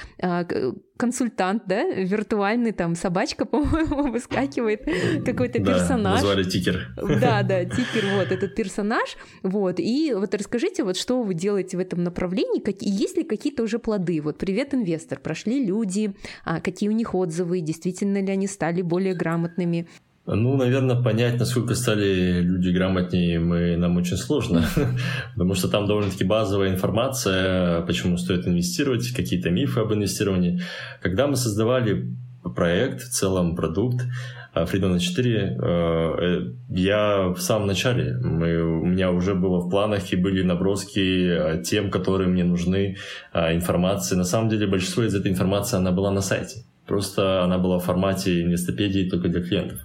консультант, 1.01 1.63
да, 1.65 1.83
виртуальный, 1.83 2.73
там, 2.73 2.95
собачка, 2.95 3.45
по-моему, 3.53 4.11
выскакивает, 4.11 4.85
какой-то 5.25 5.59
да, 5.59 5.73
персонаж. 5.73 6.21
назвали 6.21 6.43
тикер. 6.43 6.93
Да, 6.95 7.41
да, 7.49 7.65
тикер, 7.65 8.05
вот, 8.17 8.31
этот 8.31 8.53
персонаж, 8.53 9.17
вот, 9.41 9.79
и 9.79 10.13
вот 10.15 10.35
расскажите, 10.35 10.83
вот, 10.83 10.97
что 10.97 11.23
вы 11.23 11.33
делаете 11.33 11.77
в 11.77 11.79
этом 11.79 12.03
направлении, 12.03 12.59
какие, 12.59 13.01
есть 13.01 13.17
ли 13.17 13.23
какие-то 13.23 13.63
уже 13.63 13.79
плоды, 13.79 14.21
вот, 14.21 14.37
привет, 14.37 14.75
инвестор, 14.75 15.19
прошли 15.19 15.65
люди, 15.65 16.13
а, 16.45 16.61
какие 16.61 16.87
у 16.89 16.93
них 16.93 17.15
отзывы, 17.15 17.61
действительно 17.61 18.21
ли 18.21 18.31
они 18.31 18.45
стали 18.45 18.83
более 18.83 19.15
грамотными, 19.15 19.87
ну, 20.25 20.55
наверное, 20.55 21.01
понять, 21.01 21.39
насколько 21.39 21.73
стали 21.73 22.41
люди 22.41 22.69
грамотнее, 22.69 23.39
мы, 23.39 23.75
нам 23.75 23.97
очень 23.97 24.17
сложно, 24.17 24.63
потому 25.33 25.55
что 25.55 25.67
там 25.67 25.87
довольно-таки 25.87 26.23
базовая 26.23 26.69
информация, 26.69 27.81
почему 27.81 28.17
стоит 28.17 28.47
инвестировать, 28.47 29.11
какие-то 29.11 29.49
мифы 29.49 29.79
об 29.79 29.93
инвестировании. 29.93 30.61
Когда 31.01 31.27
мы 31.27 31.35
создавали 31.35 32.15
проект, 32.55 33.01
в 33.01 33.09
целом 33.09 33.55
продукт, 33.55 34.05
э, 34.53 34.63
Freedom 34.63 34.99
4, 34.99 35.39
э, 35.39 35.57
э, 35.59 36.53
я 36.69 37.29
в 37.29 37.39
самом 37.39 37.67
начале, 37.67 38.17
мы, 38.21 38.61
у 38.81 38.85
меня 38.85 39.11
уже 39.11 39.33
было 39.33 39.59
в 39.59 39.69
планах 39.69 40.13
и 40.13 40.15
были 40.15 40.43
наброски 40.43 41.61
тем, 41.63 41.89
которые 41.89 42.27
мне 42.27 42.43
нужны, 42.43 42.97
информации. 43.33 44.15
На 44.15 44.23
самом 44.23 44.49
деле 44.49 44.67
большинство 44.67 45.03
из 45.03 45.15
этой 45.15 45.31
информации, 45.31 45.77
она 45.77 45.91
была 45.91 46.11
на 46.11 46.21
сайте. 46.21 46.63
Просто 46.91 47.41
она 47.41 47.57
была 47.57 47.79
в 47.79 47.85
формате 47.85 48.41
инвестопедии 48.41 49.09
только 49.09 49.29
для 49.29 49.41
клиентов. 49.41 49.79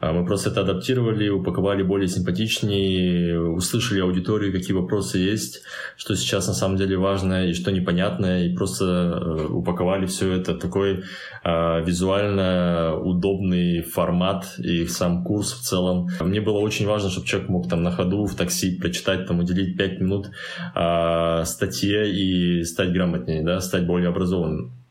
А 0.00 0.12
мы 0.14 0.24
просто 0.24 0.48
это 0.48 0.62
адаптировали, 0.62 1.28
упаковали 1.28 1.82
более 1.82 2.08
симпатичнее, 2.08 3.38
услышали 3.38 4.00
аудиторию, 4.00 4.50
какие 4.50 4.72
вопросы 4.72 5.18
есть, 5.18 5.62
что 5.98 6.16
сейчас 6.16 6.48
на 6.48 6.54
самом 6.54 6.78
деле 6.78 6.96
важно 6.96 7.48
и 7.48 7.52
что 7.52 7.70
непонятно, 7.70 8.46
и 8.46 8.56
просто 8.56 8.84
э, 8.84 9.46
упаковали 9.50 10.06
все 10.06 10.32
это 10.32 10.54
в 10.54 10.58
такой 10.58 11.04
э, 11.44 11.84
визуально 11.84 12.96
удобный 12.96 13.82
формат 13.82 14.54
и 14.56 14.86
сам 14.86 15.24
курс 15.24 15.52
в 15.52 15.60
целом. 15.60 16.08
Мне 16.20 16.40
было 16.40 16.60
очень 16.60 16.86
важно, 16.86 17.10
чтобы 17.10 17.26
человек 17.26 17.50
мог 17.50 17.68
там 17.68 17.82
на 17.82 17.90
ходу 17.90 18.24
в 18.24 18.34
такси 18.36 18.78
прочитать, 18.80 19.26
там 19.26 19.40
уделить 19.40 19.76
5 19.76 20.00
минут 20.00 20.30
э, 20.74 21.44
статье 21.44 22.10
и 22.10 22.64
стать 22.64 22.94
грамотнее, 22.94 23.42
да, 23.42 23.60
стать 23.60 23.86
более 23.86 24.08
образованным. 24.08 24.81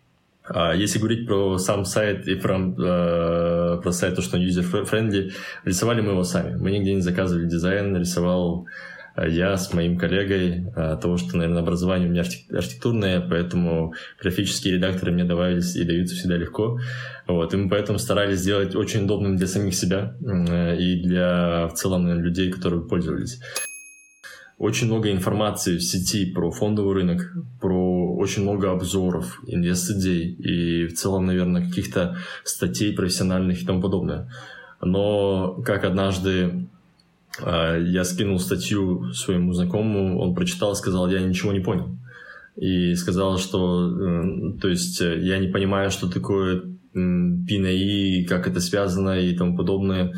А 0.43 0.73
если 0.73 0.99
говорить 0.99 1.27
про 1.27 1.57
сам 1.57 1.85
сайт 1.85 2.27
и 2.27 2.35
про, 2.35 2.57
э, 2.57 3.81
про 3.81 3.91
сайт, 3.91 4.15
то, 4.15 4.21
что 4.21 4.37
он 4.37 4.43
user-friendly, 4.43 5.33
рисовали 5.65 6.01
мы 6.01 6.11
его 6.11 6.23
сами. 6.23 6.57
Мы 6.57 6.71
нигде 6.71 6.95
не 6.95 7.01
заказывали 7.01 7.47
дизайн, 7.47 7.95
рисовал 7.95 8.65
э, 9.15 9.29
я 9.29 9.55
с 9.55 9.71
моим 9.73 9.99
коллегой, 9.99 10.65
э, 10.75 10.97
того, 10.99 11.17
что, 11.17 11.37
наверное, 11.37 11.61
образование 11.61 12.07
у 12.09 12.11
меня 12.11 12.23
архитектурное, 12.51 13.21
поэтому 13.21 13.93
графические 14.19 14.75
редакторы 14.75 15.11
мне 15.11 15.25
давались 15.25 15.75
и 15.75 15.83
даются 15.83 16.15
всегда 16.15 16.37
легко. 16.37 16.79
Вот, 17.27 17.53
и 17.53 17.57
мы 17.57 17.69
поэтому 17.69 17.99
старались 17.99 18.39
сделать 18.39 18.75
очень 18.75 19.03
удобным 19.03 19.37
для 19.37 19.47
самих 19.47 19.75
себя 19.75 20.15
э, 20.25 20.75
и 20.77 21.03
для 21.03 21.67
в 21.67 21.73
целом 21.75 22.07
людей, 22.19 22.51
которые 22.51 22.81
пользовались 22.81 23.39
очень 24.61 24.85
много 24.85 25.11
информации 25.11 25.77
в 25.77 25.81
сети 25.81 26.31
про 26.31 26.51
фондовый 26.51 26.93
рынок, 26.93 27.33
про 27.59 28.00
очень 28.21 28.43
много 28.43 28.71
обзоров, 28.71 29.41
инвест-идей 29.47 30.31
и 30.31 30.87
в 30.87 30.93
целом, 30.93 31.25
наверное, 31.25 31.65
каких-то 31.65 32.17
статей 32.43 32.93
профессиональных 32.93 33.61
и 33.61 33.65
тому 33.65 33.81
подобное. 33.81 34.31
Но 34.81 35.61
как 35.65 35.83
однажды 35.83 36.67
э, 37.39 37.83
я 37.87 38.03
скинул 38.03 38.39
статью 38.39 39.13
своему 39.13 39.53
знакомому, 39.53 40.19
он 40.19 40.35
прочитал, 40.35 40.75
сказал, 40.75 41.09
я 41.09 41.19
ничего 41.19 41.51
не 41.51 41.59
понял. 41.59 41.97
И 42.55 42.95
сказал, 42.95 43.37
что, 43.37 43.89
э, 43.89 44.59
то 44.61 44.67
есть, 44.67 45.01
э, 45.01 45.19
я 45.21 45.39
не 45.39 45.47
понимаю, 45.47 45.91
что 45.91 46.09
такое 46.09 46.61
э, 46.93 46.99
PNI, 46.99 48.25
как 48.25 48.47
это 48.47 48.59
связано 48.59 49.19
и 49.19 49.35
тому 49.35 49.55
подобное. 49.57 50.13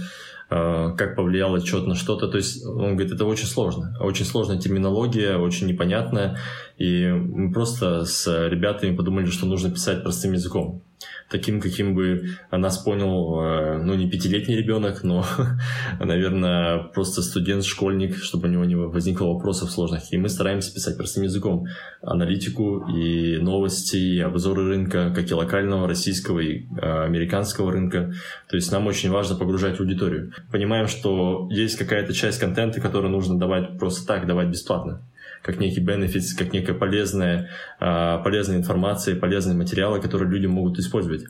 Э, 0.56 0.94
как 0.96 1.16
повлиял 1.16 1.56
отчет 1.56 1.88
на 1.88 1.96
что-то. 1.96 2.28
То 2.28 2.38
есть 2.38 2.64
он 2.64 2.96
говорит, 2.96 3.12
это 3.12 3.26
очень 3.26 3.48
сложно. 3.48 3.98
Очень 4.00 4.26
сложная 4.26 4.60
терминология, 4.60 5.38
очень 5.38 5.68
непонятная. 5.68 6.38
И 6.78 7.08
мы 7.08 7.52
просто 7.52 8.06
с 8.06 8.28
ребятами 8.50 8.96
подумали, 8.96 9.26
что 9.26 9.48
нужно 9.48 9.72
писать 9.72 10.04
простым 10.04 10.34
языком. 10.34 10.84
Таким, 11.30 11.60
каким 11.60 11.96
бы 11.96 12.30
нас 12.52 12.78
понял, 12.78 13.42
э, 13.42 13.84
ну, 13.84 13.96
не 13.96 14.10
пятилетний 14.10 14.56
ребенок, 14.56 15.04
но, 15.04 15.26
наверное, 16.00 16.84
просто 16.94 17.22
студент, 17.22 17.66
школьник, 17.66 18.16
чтобы 18.18 18.48
у 18.48 18.52
него 18.52 18.66
не 18.66 18.76
возникло 18.76 19.28
вопросов 19.34 19.72
сложных. 19.72 20.14
И 20.14 20.18
мы 20.18 20.30
стараемся 20.30 20.74
писать 20.74 20.98
простым 20.98 21.24
языком 21.24 21.66
аналитику 22.02 22.86
и 22.88 23.38
новости, 23.38 23.98
и 23.98 24.20
обзоры 24.20 24.68
рынка, 24.68 25.12
как 25.16 25.30
и 25.30 25.34
локального, 25.34 25.88
российского 25.88 26.40
и 26.40 26.66
э, 26.66 27.04
американского 27.06 27.72
рынка. 27.72 28.14
То 28.50 28.56
есть 28.56 28.72
нам 28.72 28.88
очень 28.88 29.10
важно 29.10 29.36
погружать 29.36 29.80
аудиторию. 29.80 30.34
Понимаем, 30.52 30.88
что 30.88 31.48
есть 31.52 31.78
какая-то 31.78 32.14
часть 32.14 32.40
контента, 32.40 32.80
которую 32.80 33.12
нужно 33.12 33.40
давать 33.40 33.78
просто 33.80 34.06
так, 34.06 34.28
давать 34.28 34.50
бесплатно 34.50 35.02
как 35.44 35.60
некий 35.60 35.82
бенефит, 35.82 36.24
как 36.38 36.54
некая 36.54 36.74
полезная, 36.74 37.50
а, 37.80 38.20
полезная 38.20 38.58
информация, 38.58 39.20
полезные 39.20 39.56
материалы, 39.56 40.00
которые 40.00 40.32
люди 40.32 40.46
могут 40.48 40.80
использовать. 40.80 41.26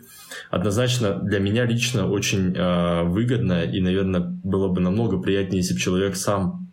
Однозначно 0.51 1.15
для 1.15 1.39
меня 1.39 1.65
лично 1.65 2.07
очень 2.07 2.53
а, 2.55 3.03
выгодно 3.03 3.63
и, 3.63 3.81
наверное, 3.81 4.21
было 4.21 4.67
бы 4.67 4.81
намного 4.81 5.19
приятнее, 5.19 5.61
если 5.61 5.73
бы 5.73 5.79
человек 5.79 6.15
сам 6.15 6.71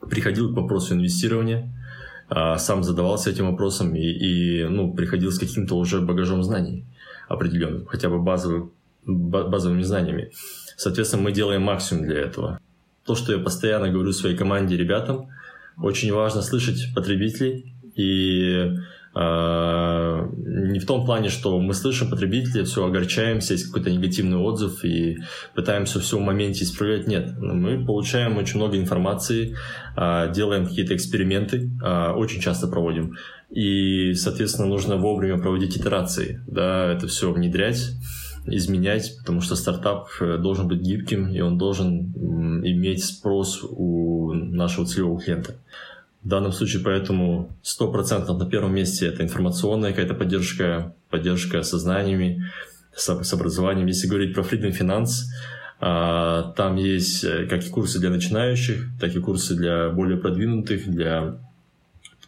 приходил 0.00 0.52
к 0.52 0.56
вопросу 0.56 0.94
инвестирования, 0.94 1.72
а, 2.28 2.58
сам 2.58 2.82
задавался 2.82 3.30
этим 3.30 3.52
вопросом 3.52 3.94
и, 3.94 4.02
и 4.02 4.64
ну, 4.64 4.92
приходил 4.92 5.30
с 5.30 5.38
каким-то 5.38 5.76
уже 5.76 6.00
багажом 6.00 6.42
знаний 6.42 6.84
определенным, 7.28 7.86
хотя 7.86 8.08
бы 8.08 8.20
базовым, 8.20 8.72
базовыми 9.06 9.82
знаниями. 9.82 10.32
Соответственно, 10.76 11.22
мы 11.22 11.32
делаем 11.32 11.62
максимум 11.62 12.06
для 12.06 12.18
этого. 12.18 12.58
То, 13.04 13.14
что 13.14 13.32
я 13.32 13.38
постоянно 13.38 13.88
говорю 13.88 14.12
своей 14.12 14.36
команде, 14.36 14.76
ребятам– 14.76 15.28
очень 15.82 16.12
важно 16.12 16.42
слышать 16.42 16.94
потребителей 16.94 17.74
и 17.94 18.72
Uh, 19.14 20.26
не 20.36 20.78
в 20.78 20.86
том 20.86 21.04
плане, 21.04 21.28
что 21.28 21.60
мы 21.60 21.74
слышим 21.74 22.08
потребителей, 22.08 22.64
все 22.64 22.86
огорчаемся, 22.86 23.52
есть 23.52 23.66
какой-то 23.66 23.90
негативный 23.90 24.38
отзыв 24.38 24.82
и 24.86 25.18
пытаемся 25.54 26.00
все 26.00 26.16
в 26.16 26.22
моменте 26.22 26.64
исправлять. 26.64 27.06
Нет, 27.06 27.34
мы 27.38 27.84
получаем 27.84 28.38
очень 28.38 28.56
много 28.56 28.78
информации, 28.78 29.54
uh, 29.98 30.32
делаем 30.32 30.66
какие-то 30.66 30.96
эксперименты, 30.96 31.70
uh, 31.84 32.14
очень 32.14 32.40
часто 32.40 32.68
проводим. 32.68 33.18
И, 33.50 34.14
соответственно, 34.14 34.66
нужно 34.66 34.96
вовремя 34.96 35.38
проводить 35.38 35.76
итерации, 35.76 36.40
да, 36.46 36.90
это 36.90 37.06
все 37.06 37.30
внедрять 37.30 37.90
изменять, 38.46 39.16
потому 39.18 39.40
что 39.40 39.56
стартап 39.56 40.08
э, 40.20 40.38
должен 40.38 40.68
быть 40.68 40.80
гибким, 40.80 41.28
и 41.28 41.40
он 41.40 41.58
должен 41.58 42.12
иметь 42.64 43.04
спрос 43.04 43.60
у 43.62 44.32
нашего 44.32 44.86
целевого 44.86 45.20
клиента. 45.20 45.56
В 46.22 46.28
данном 46.28 46.52
случае 46.52 46.82
поэтому 46.84 47.56
100% 47.62 48.32
на 48.32 48.46
первом 48.46 48.74
месте 48.74 49.06
это 49.06 49.24
информационная 49.24 49.90
какая-то 49.90 50.14
поддержка, 50.14 50.94
поддержка 51.10 51.62
со 51.62 51.78
знаниями, 51.78 52.44
с, 52.94 53.32
образованием. 53.32 53.86
Если 53.86 54.06
говорить 54.06 54.34
про 54.34 54.42
Freedom 54.42 54.70
Finance, 54.70 55.24
а, 55.80 56.52
там 56.56 56.76
есть 56.76 57.24
э, 57.24 57.46
как 57.46 57.64
и 57.64 57.70
курсы 57.70 57.98
для 57.98 58.10
начинающих, 58.10 58.86
так 59.00 59.16
и 59.16 59.20
курсы 59.20 59.56
для 59.56 59.90
более 59.90 60.16
продвинутых, 60.16 60.88
для 60.88 61.38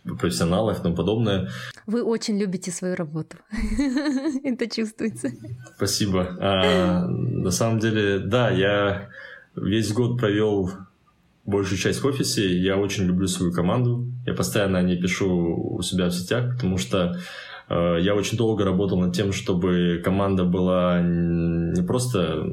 профессионалов 0.05 0.79
и 0.79 0.83
тому 0.83 0.95
подобное. 0.95 1.51
Вы 1.87 2.03
очень 2.03 2.39
любите 2.39 2.71
свою 2.71 2.95
работу. 2.95 3.37
Это 4.45 4.69
чувствуется. 4.69 5.31
Спасибо. 5.77 6.37
А, 6.41 7.07
на 7.07 7.51
самом 7.51 7.79
деле, 7.79 8.19
да, 8.19 8.51
я 8.51 9.09
весь 9.57 9.93
год 9.93 10.19
провел 10.19 10.71
большую 11.45 11.79
часть 11.79 12.03
в 12.03 12.07
офисе. 12.07 12.47
Я 12.59 12.77
очень 12.77 13.05
люблю 13.05 13.27
свою 13.27 13.53
команду. 13.53 14.07
Я 14.27 14.35
постоянно 14.35 14.79
о 14.79 14.83
ней 14.83 15.01
пишу 15.01 15.29
у 15.29 15.83
себя 15.83 16.09
в 16.09 16.13
сетях, 16.13 16.55
потому 16.55 16.79
что 16.79 17.19
э, 17.69 17.99
я 18.01 18.15
очень 18.15 18.39
долго 18.39 18.65
работал 18.65 18.99
над 18.99 19.15
тем, 19.15 19.33
чтобы 19.33 20.01
команда 20.05 20.45
была 20.45 21.01
не 21.03 21.83
просто 21.83 22.47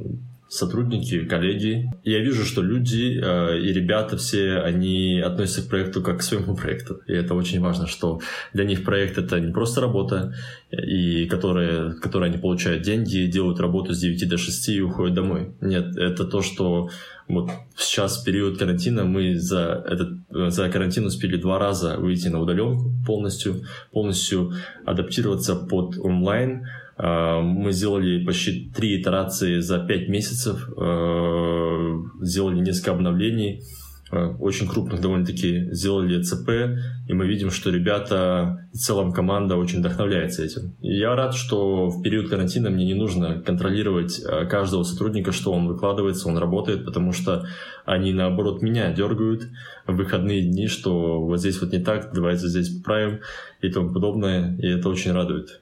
сотрудники, 0.51 1.23
коллеги. 1.23 1.89
Я 2.03 2.19
вижу, 2.19 2.43
что 2.43 2.61
люди 2.61 3.17
э, 3.23 3.59
и 3.59 3.71
ребята 3.71 4.17
все, 4.17 4.57
они 4.57 5.21
относятся 5.21 5.61
к 5.61 5.69
проекту 5.69 6.01
как 6.01 6.19
к 6.19 6.23
своему 6.23 6.55
проекту. 6.55 6.99
И 7.07 7.13
это 7.13 7.35
очень 7.35 7.61
важно, 7.61 7.87
что 7.87 8.19
для 8.53 8.65
них 8.65 8.83
проект 8.83 9.17
это 9.17 9.39
не 9.39 9.53
просто 9.53 9.79
работа, 9.79 10.35
и 10.69 11.25
которые, 11.27 11.93
которые 11.93 12.31
они 12.31 12.37
получают 12.37 12.83
деньги, 12.83 13.27
делают 13.27 13.61
работу 13.61 13.93
с 13.93 13.99
9 13.99 14.27
до 14.27 14.37
6 14.37 14.69
и 14.69 14.81
уходят 14.81 15.15
домой. 15.15 15.55
Нет, 15.61 15.95
это 15.95 16.25
то, 16.25 16.41
что 16.41 16.89
вот 17.29 17.49
сейчас 17.77 18.21
в 18.21 18.25
период 18.25 18.57
карантина 18.57 19.05
мы 19.05 19.35
за, 19.35 19.85
этот, 19.87 20.53
за 20.53 20.69
карантин 20.69 21.05
успели 21.05 21.37
два 21.37 21.59
раза 21.59 21.95
выйти 21.97 22.27
на 22.27 22.41
удаленку 22.41 22.91
полностью, 23.07 23.63
полностью 23.93 24.51
адаптироваться 24.85 25.55
под 25.55 25.97
онлайн, 25.97 26.67
мы 27.01 27.71
сделали 27.71 28.23
почти 28.23 28.71
три 28.75 29.01
итерации 29.01 29.59
за 29.59 29.79
пять 29.79 30.07
месяцев, 30.07 30.69
а, 30.77 31.99
сделали 32.21 32.59
несколько 32.59 32.91
обновлений, 32.91 33.63
а, 34.11 34.35
очень 34.39 34.67
крупных 34.67 35.01
довольно-таки, 35.01 35.73
сделали 35.73 36.21
ЦП, 36.21 36.49
и 37.07 37.13
мы 37.13 37.25
видим, 37.25 37.49
что 37.49 37.71
ребята, 37.71 38.67
в 38.71 38.77
целом 38.77 39.13
команда 39.13 39.55
очень 39.55 39.79
вдохновляется 39.79 40.43
этим. 40.43 40.75
И 40.81 40.95
я 40.95 41.15
рад, 41.15 41.33
что 41.33 41.87
в 41.87 42.03
период 42.03 42.29
карантина 42.29 42.69
мне 42.69 42.85
не 42.85 42.93
нужно 42.93 43.41
контролировать 43.41 44.21
каждого 44.49 44.83
сотрудника, 44.83 45.31
что 45.31 45.53
он 45.53 45.67
выкладывается, 45.67 46.29
он 46.29 46.37
работает, 46.37 46.85
потому 46.85 47.13
что 47.13 47.47
они, 47.83 48.13
наоборот, 48.13 48.61
меня 48.61 48.93
дергают 48.93 49.47
в 49.87 49.95
выходные 49.95 50.43
дни, 50.43 50.67
что 50.67 51.19
вот 51.19 51.39
здесь 51.39 51.59
вот 51.61 51.71
не 51.71 51.79
так, 51.79 52.11
давайте 52.13 52.47
здесь 52.47 52.69
поправим 52.69 53.21
и 53.61 53.69
тому 53.69 53.91
подобное, 53.91 54.55
и 54.59 54.67
это 54.67 54.87
очень 54.87 55.13
радует. 55.13 55.61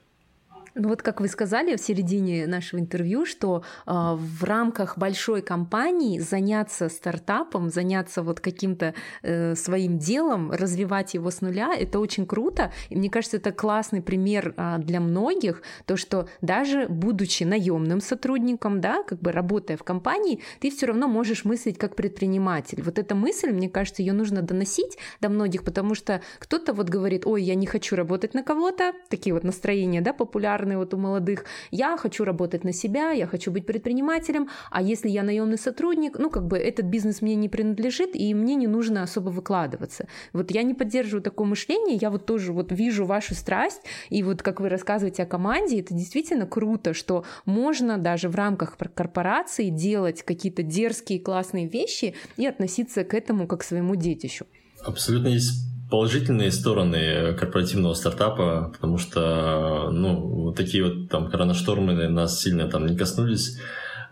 Ну 0.74 0.88
вот 0.88 1.02
как 1.02 1.20
вы 1.20 1.28
сказали 1.28 1.76
в 1.76 1.80
середине 1.80 2.46
нашего 2.46 2.80
интервью, 2.80 3.26
что 3.26 3.62
э, 3.86 3.90
в 3.90 4.44
рамках 4.44 4.96
большой 4.96 5.42
компании 5.42 6.20
заняться 6.20 6.88
стартапом, 6.88 7.70
заняться 7.70 8.22
вот 8.22 8.40
каким-то 8.40 8.94
э, 9.22 9.54
своим 9.56 9.98
делом, 9.98 10.52
развивать 10.52 11.14
его 11.14 11.30
с 11.30 11.40
нуля, 11.40 11.74
это 11.76 11.98
очень 11.98 12.24
круто. 12.26 12.72
И 12.88 12.96
мне 12.96 13.10
кажется, 13.10 13.38
это 13.38 13.50
классный 13.50 14.00
пример 14.00 14.54
э, 14.56 14.76
для 14.78 15.00
многих, 15.00 15.62
то 15.86 15.96
что 15.96 16.28
даже 16.40 16.86
будучи 16.88 17.42
наемным 17.42 18.00
сотрудником, 18.00 18.80
да, 18.80 19.02
как 19.02 19.20
бы 19.20 19.32
работая 19.32 19.76
в 19.76 19.82
компании, 19.82 20.40
ты 20.60 20.70
все 20.70 20.86
равно 20.86 21.08
можешь 21.08 21.44
мыслить 21.44 21.78
как 21.78 21.96
предприниматель. 21.96 22.82
Вот 22.82 22.98
эта 22.98 23.14
мысль, 23.14 23.50
мне 23.50 23.68
кажется, 23.68 24.02
ее 24.02 24.12
нужно 24.12 24.42
доносить 24.42 24.98
до 25.20 25.28
многих, 25.28 25.64
потому 25.64 25.94
что 25.94 26.22
кто-то 26.38 26.72
вот 26.72 26.88
говорит, 26.88 27.26
ой, 27.26 27.42
я 27.42 27.56
не 27.56 27.66
хочу 27.66 27.96
работать 27.96 28.34
на 28.34 28.44
кого-то, 28.44 28.92
такие 29.08 29.34
вот 29.34 29.42
настроения, 29.42 30.00
да, 30.00 30.12
популярные 30.12 30.59
популярны 30.60 30.76
вот 30.76 30.94
у 30.94 30.98
молодых. 30.98 31.44
Я 31.70 31.96
хочу 31.96 32.24
работать 32.24 32.64
на 32.64 32.72
себя, 32.72 33.12
я 33.12 33.26
хочу 33.26 33.50
быть 33.50 33.66
предпринимателем, 33.66 34.48
а 34.70 34.82
если 34.82 35.08
я 35.08 35.22
наемный 35.22 35.58
сотрудник, 35.58 36.18
ну 36.18 36.30
как 36.30 36.46
бы 36.46 36.58
этот 36.58 36.86
бизнес 36.86 37.22
мне 37.22 37.34
не 37.34 37.48
принадлежит, 37.48 38.10
и 38.14 38.34
мне 38.34 38.56
не 38.56 38.66
нужно 38.66 39.02
особо 39.02 39.30
выкладываться. 39.30 40.06
Вот 40.32 40.50
я 40.50 40.62
не 40.62 40.74
поддерживаю 40.74 41.22
такое 41.22 41.46
мышление, 41.46 41.98
я 42.00 42.10
вот 42.10 42.26
тоже 42.26 42.52
вот 42.52 42.72
вижу 42.72 43.04
вашу 43.04 43.34
страсть, 43.34 43.82
и 44.10 44.22
вот 44.22 44.42
как 44.42 44.60
вы 44.60 44.68
рассказываете 44.68 45.22
о 45.22 45.26
команде, 45.26 45.80
это 45.80 45.94
действительно 45.94 46.46
круто, 46.46 46.94
что 46.94 47.24
можно 47.46 47.98
даже 47.98 48.28
в 48.28 48.34
рамках 48.34 48.76
корпорации 48.76 49.70
делать 49.70 50.22
какие-то 50.22 50.62
дерзкие 50.62 51.20
классные 51.20 51.66
вещи 51.66 52.14
и 52.36 52.46
относиться 52.46 53.04
к 53.04 53.14
этому 53.14 53.46
как 53.46 53.60
к 53.60 53.64
своему 53.64 53.94
детищу. 53.94 54.46
Абсолютно 54.86 55.28
есть 55.28 55.70
положительные 55.90 56.50
стороны 56.50 57.34
корпоративного 57.34 57.94
стартапа, 57.94 58.70
потому 58.72 58.98
что, 58.98 59.90
ну, 59.92 60.16
вот 60.16 60.56
такие 60.56 60.84
вот 60.84 61.08
там 61.08 61.30
коронаштормы 61.30 62.08
нас 62.08 62.40
сильно 62.40 62.68
там 62.68 62.86
не 62.86 62.96
коснулись, 62.96 63.58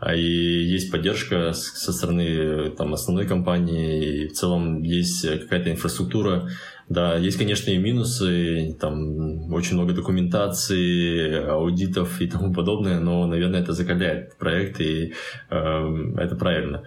а 0.01 0.15
и 0.15 0.23
есть 0.23 0.93
поддержка 0.93 1.53
со 1.53 1.93
стороны 1.93 2.71
там 2.71 2.95
основной 2.95 3.27
компании, 3.27 4.25
и 4.25 4.29
в 4.29 4.33
целом 4.33 4.83
есть 4.83 5.29
какая-то 5.29 5.71
инфраструктура. 5.71 6.49
Да, 6.89 7.17
есть, 7.17 7.37
конечно, 7.37 7.71
и 7.71 7.77
минусы, 7.77 8.75
там 8.81 9.53
очень 9.53 9.75
много 9.75 9.93
документации, 9.93 11.47
аудитов 11.47 12.21
и 12.21 12.29
тому 12.29 12.55
подобное, 12.55 12.99
но, 12.99 13.27
наверное, 13.27 13.61
это 13.61 13.73
закаляет 13.73 14.39
проект, 14.39 14.81
и 14.81 15.13
э, 15.51 16.15
это 16.17 16.35
правильно. 16.37 16.85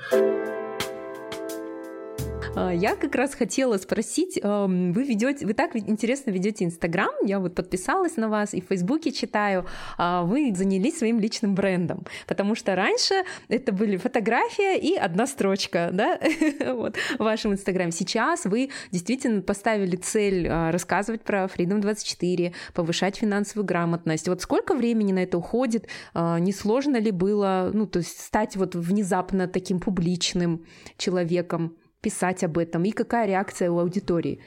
А, 2.53 2.73
я 2.73 2.95
как 2.95 3.15
раз 3.15 3.33
хотела 3.33 3.77
спросить, 3.77 4.39
вы 4.43 5.03
ведете, 5.03 5.45
вы 5.45 5.53
так 5.53 5.75
интересно 5.75 6.31
ведете 6.31 6.65
Инстаграм, 6.65 7.11
я 7.23 7.39
вот 7.39 7.55
подписалась 7.55 8.17
на 8.17 8.27
вас 8.27 8.53
и 8.53 8.61
в 8.61 8.65
Фейсбуке 8.65 9.11
читаю, 9.11 9.65
а, 9.97 10.23
вы 10.23 10.53
занялись 10.53 10.97
своим 10.97 11.19
личным 11.19 11.55
брендом, 11.55 12.05
потому 12.27 12.55
что 12.55 12.75
раньше 12.75 13.23
это 13.47 13.71
были 13.71 13.95
фотография 13.97 14.77
и 14.77 14.95
одна 14.95 15.27
строчка, 15.27 15.89
да, 15.93 16.19
вот, 16.73 16.97
в 17.17 17.23
вашем 17.23 17.53
Инстаграме. 17.53 17.91
Сейчас 17.91 18.45
вы 18.45 18.69
действительно 18.91 19.41
поставили 19.41 19.95
цель 19.95 20.47
а, 20.49 20.71
рассказывать 20.71 21.21
про 21.21 21.45
Freedom 21.45 21.79
24, 21.79 22.53
повышать 22.73 23.17
финансовую 23.17 23.65
грамотность. 23.65 24.27
Вот 24.27 24.41
сколько 24.41 24.75
времени 24.75 25.13
на 25.13 25.19
это 25.19 25.37
уходит? 25.37 25.87
Не 26.13 26.51
сложно 26.51 26.97
ли 26.97 27.11
было, 27.11 27.71
ну, 27.73 27.85
то 27.87 27.99
есть 27.99 28.19
стать 28.19 28.55
вот 28.55 28.75
внезапно 28.75 29.47
таким 29.47 29.79
публичным 29.79 30.65
человеком? 30.97 31.75
Писать 32.01 32.43
об 32.43 32.57
этом 32.57 32.83
и 32.83 32.91
какая 32.91 33.27
реакция 33.27 33.71
у 33.71 33.79
аудитории? 33.79 34.39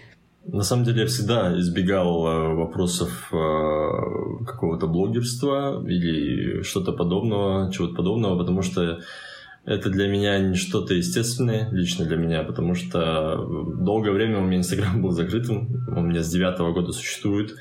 На 0.47 0.63
самом 0.63 0.85
деле 0.85 1.03
я 1.03 1.07
всегда 1.07 1.59
избегал 1.59 2.27
э, 2.27 2.55
вопросов 2.55 3.33
э, 3.33 4.45
какого-то 4.47 4.87
блогерства 4.87 5.83
или 5.87 6.63
что-то 6.63 6.93
подобного, 6.93 7.73
чего-то 7.73 7.95
подобного, 7.95 8.39
потому 8.39 8.61
что 8.61 9.01
это 9.65 9.89
для 9.89 10.09
меня 10.09 10.39
не 10.39 10.57
что-то 10.57 10.93
естественное, 10.93 11.71
лично 11.71 12.05
для 12.05 12.17
меня, 12.17 12.43
потому 12.43 12.75
что 12.75 13.37
долгое 13.79 14.11
время 14.11 14.41
у 14.41 14.45
меня 14.45 14.59
Инстаграм 14.59 15.01
был 15.01 15.13
закрытым, 15.13 15.87
он 15.89 16.05
у 16.05 16.07
меня 16.09 16.23
с 16.23 16.31
девятого 16.31 16.73
года 16.73 16.93
существует, 16.93 17.55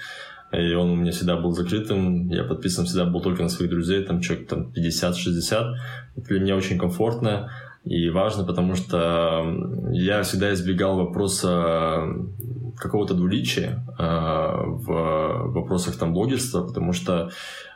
и 0.51 0.73
он 0.73 0.89
у 0.89 0.95
меня 0.95 1.11
всегда 1.11 1.37
был 1.37 1.51
закрытым, 1.51 2.27
я 2.27 2.43
подписан 2.43 2.85
всегда 2.85 3.05
был 3.05 3.21
только 3.21 3.43
на 3.43 3.49
своих 3.49 3.71
друзей, 3.71 4.03
там 4.03 4.19
человек 4.19 4.49
там 4.49 4.73
50-60, 4.75 5.75
это 6.17 6.27
для 6.27 6.39
меня 6.41 6.57
очень 6.57 6.77
комфортно 6.77 7.49
и 7.85 8.09
важно, 8.09 8.45
потому 8.45 8.75
что 8.75 9.43
я 9.91 10.23
всегда 10.23 10.53
избегал 10.53 10.97
вопроса 10.97 12.07
какого-то 12.77 13.13
двуличия 13.13 13.85
э, 13.97 14.03
в 14.03 15.51
вопросах 15.53 15.97
там 15.97 16.13
блогерства, 16.13 16.65
потому 16.65 16.93
что 16.93 17.31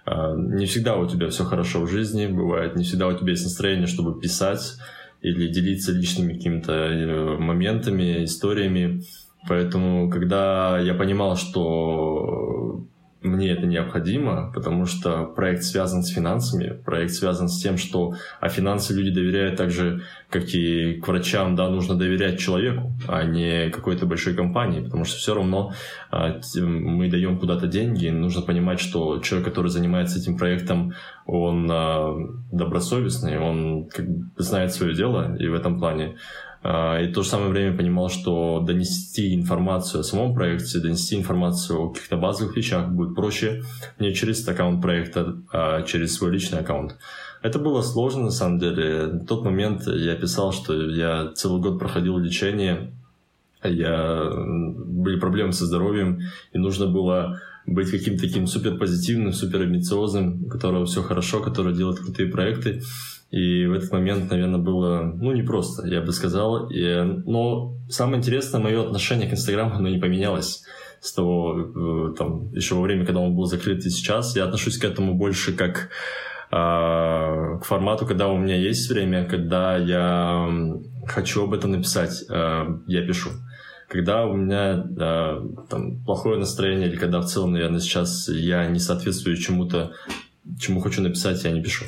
э, 0.06 0.12
не 0.38 0.66
всегда 0.66 0.96
у 0.96 1.08
тебя 1.08 1.30
все 1.30 1.44
хорошо 1.44 1.82
в 1.82 1.90
жизни, 1.90 2.28
бывает, 2.28 2.76
не 2.76 2.84
всегда 2.84 3.08
у 3.08 3.18
тебя 3.18 3.32
есть 3.32 3.44
настроение, 3.44 3.88
чтобы 3.88 4.20
писать 4.20 4.78
или 5.22 5.48
делиться 5.48 5.92
личными 5.92 6.34
какими-то 6.34 6.74
э, 6.74 7.38
моментами, 7.38 8.24
историями. 8.24 9.04
Поэтому, 9.48 10.10
когда 10.10 10.80
я 10.80 10.94
понимал, 10.94 11.36
что 11.38 12.84
мне 13.28 13.52
это 13.52 13.66
необходимо, 13.66 14.52
потому 14.54 14.86
что 14.86 15.26
проект 15.26 15.64
связан 15.64 16.04
с 16.04 16.10
финансами, 16.10 16.82
проект 16.86 17.14
связан 17.14 17.48
с 17.48 17.62
тем, 17.62 17.78
что 17.78 18.16
а 18.40 18.50
финансы 18.50 18.94
люди 18.94 19.12
доверяют 19.12 19.58
так 19.58 19.72
же, 19.72 20.04
как 20.30 20.54
и 20.54 20.96
к 20.96 21.08
врачам, 21.08 21.56
да, 21.56 21.70
нужно 21.70 21.96
доверять 21.96 22.40
человеку, 22.40 22.94
а 23.08 23.24
не 23.24 23.70
какой-то 23.70 24.06
большой 24.06 24.36
компании, 24.36 24.82
потому 24.82 25.06
что 25.06 25.18
все 25.18 25.36
равно 25.36 25.74
а, 26.12 26.40
мы 26.56 27.10
даем 27.10 27.38
куда-то 27.38 27.68
деньги, 27.68 28.08
нужно 28.10 28.42
понимать, 28.42 28.80
что 28.80 29.20
человек, 29.20 29.48
который 29.48 29.70
занимается 29.70 30.20
этим 30.20 30.38
проектом, 30.38 30.94
он 31.26 31.70
а, 31.72 32.16
добросовестный, 32.52 33.38
он 33.38 33.88
как 33.88 34.06
знает 34.38 34.74
свое 34.74 34.94
дело, 34.94 35.36
и 35.38 35.48
в 35.48 35.54
этом 35.54 35.80
плане 35.80 36.18
и 36.68 37.08
в 37.08 37.14
то 37.14 37.24
же 37.24 37.30
самое 37.30 37.50
время 37.50 37.78
понимал, 37.78 38.10
что 38.10 38.60
донести 38.60 39.34
информацию 39.34 40.02
о 40.02 40.04
самом 40.04 40.36
проекте, 40.36 40.80
донести 40.80 41.16
информацию 41.16 41.80
о 41.80 41.90
каких-то 41.90 42.18
базовых 42.18 42.58
вещах 42.58 42.90
будет 42.90 43.16
проще 43.16 43.64
не 44.00 44.14
через 44.14 44.46
аккаунт 44.46 44.82
проекта, 44.82 45.38
а 45.54 45.84
через 45.84 46.16
свой 46.16 46.32
личный 46.32 46.60
аккаунт. 46.60 46.98
Это 47.42 47.60
было 47.60 47.82
сложно, 47.82 48.24
на 48.24 48.32
самом 48.32 48.60
деле. 48.60 49.06
В 49.06 49.26
тот 49.26 49.46
момент 49.46 49.88
я 49.88 50.16
писал, 50.16 50.52
что 50.52 50.74
я 50.90 51.32
целый 51.36 51.62
год 51.62 51.80
проходил 51.80 52.18
лечение, 52.18 52.92
я... 53.64 54.30
были 54.36 55.20
проблемы 55.20 55.54
со 55.54 55.66
здоровьем, 55.66 56.20
и 56.52 56.58
нужно 56.58 56.88
было 56.88 57.40
быть 57.66 57.92
каким-то 57.92 58.24
таким 58.24 58.48
супер 58.48 58.78
позитивным, 58.78 59.34
супер 59.34 59.62
амбициозным, 59.62 60.46
у 60.46 60.50
которого 60.50 60.86
все 60.86 61.02
хорошо, 61.02 61.40
который 61.40 61.74
делает 61.74 62.00
крутые 62.00 62.30
проекты. 62.30 62.82
И 63.30 63.66
в 63.66 63.74
этот 63.74 63.92
момент, 63.92 64.32
наверное, 64.32 64.60
было, 64.60 65.02
ну, 65.02 65.34
непросто, 65.34 65.86
я 65.86 66.02
бы 66.02 66.12
сказал. 66.12 66.70
И, 66.70 67.02
но 67.26 67.76
самое 67.90 68.20
интересное, 68.20 68.62
мое 68.62 68.86
отношение 68.86 69.30
к 69.30 69.34
Инстаграму, 69.34 69.76
оно 69.76 69.90
не 69.90 70.00
поменялось 70.00 70.64
с 71.02 71.14
того, 71.14 72.12
э, 72.12 72.16
там, 72.18 72.52
еще 72.54 72.76
во 72.76 72.82
время, 72.82 73.06
когда 73.06 73.20
он 73.20 73.36
был 73.36 73.46
закрыт 73.46 73.86
и 73.86 73.90
сейчас. 73.90 74.36
Я 74.36 74.46
отношусь 74.46 74.78
к 74.78 74.86
этому 74.86 75.14
больше 75.14 75.54
как 75.54 75.90
а, 76.50 77.58
к 77.58 77.66
формату, 77.66 78.06
когда 78.06 78.30
у 78.30 78.38
меня 78.38 78.56
есть 78.56 78.90
время, 78.90 79.26
когда 79.26 79.76
я 79.76 80.50
хочу 81.06 81.44
об 81.44 81.54
этом 81.54 81.72
написать, 81.72 82.24
а, 82.30 82.80
я 82.88 83.06
пишу. 83.06 83.32
Когда 83.90 84.26
у 84.26 84.36
меня 84.36 84.84
там 85.70 86.04
плохое 86.06 86.38
настроение 86.38 86.90
или 86.90 86.98
когда 86.98 87.22
в 87.22 87.26
целом, 87.26 87.54
наверное, 87.54 87.80
сейчас 87.80 88.28
я 88.28 88.68
не 88.68 88.80
соответствую 88.80 89.38
чему-то, 89.38 89.94
чему 90.60 90.82
хочу 90.82 91.02
написать, 91.02 91.44
я 91.46 91.52
не 91.52 91.62
пишу. 91.62 91.86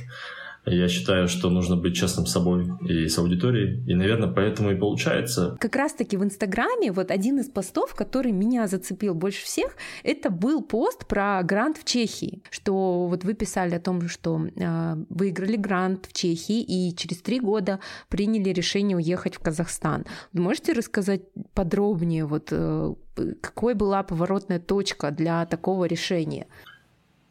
Я 0.69 0.87
считаю, 0.87 1.27
что 1.27 1.49
нужно 1.49 1.75
быть 1.75 1.95
честным 1.95 2.25
с 2.25 2.31
собой 2.31 2.67
и 2.87 3.07
с 3.07 3.17
аудиторией, 3.17 3.83
и, 3.85 3.95
наверное, 3.95 4.29
поэтому 4.29 4.71
и 4.71 4.75
получается. 4.75 5.57
Как 5.59 5.75
раз-таки 5.75 6.17
в 6.17 6.23
Инстаграме 6.23 6.91
вот 6.91 7.11
один 7.11 7.39
из 7.39 7.49
постов, 7.49 7.95
который 7.95 8.31
меня 8.31 8.67
зацепил 8.67 9.13
больше 9.13 9.43
всех, 9.43 9.75
это 10.03 10.29
был 10.29 10.61
пост 10.61 11.07
про 11.07 11.41
грант 11.43 11.77
в 11.77 11.85
Чехии, 11.85 12.43
что 12.49 13.07
вот 13.07 13.23
вы 13.23 13.33
писали 13.33 13.75
о 13.75 13.79
том, 13.79 14.07
что 14.07 14.41
э, 14.55 14.95
выиграли 15.09 15.55
грант 15.55 16.05
в 16.05 16.13
Чехии 16.13 16.61
и 16.61 16.95
через 16.95 17.21
три 17.21 17.39
года 17.39 17.79
приняли 18.09 18.49
решение 18.49 18.97
уехать 18.97 19.35
в 19.35 19.39
Казахстан. 19.39 20.05
Вы 20.33 20.41
можете 20.41 20.73
рассказать 20.73 21.21
подробнее, 21.53 22.25
вот 22.25 22.49
э, 22.51 22.93
какой 23.41 23.73
была 23.73 24.03
поворотная 24.03 24.59
точка 24.59 25.11
для 25.11 25.45
такого 25.45 25.85
решения? 25.85 26.47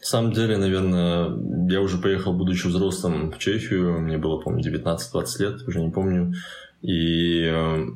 На 0.01 0.07
самом 0.07 0.32
деле, 0.32 0.57
наверное, 0.57 1.30
я 1.68 1.80
уже 1.80 1.99
поехал, 1.99 2.32
будучи 2.32 2.66
взрослым, 2.66 3.32
в 3.32 3.38
Чехию. 3.38 4.01
Мне 4.01 4.16
было, 4.16 4.40
помню, 4.40 4.62
19-20 4.62 5.24
лет, 5.40 5.68
уже 5.68 5.80
не 5.80 5.90
помню. 5.90 6.34
И 6.82 7.42
э, 7.42 7.86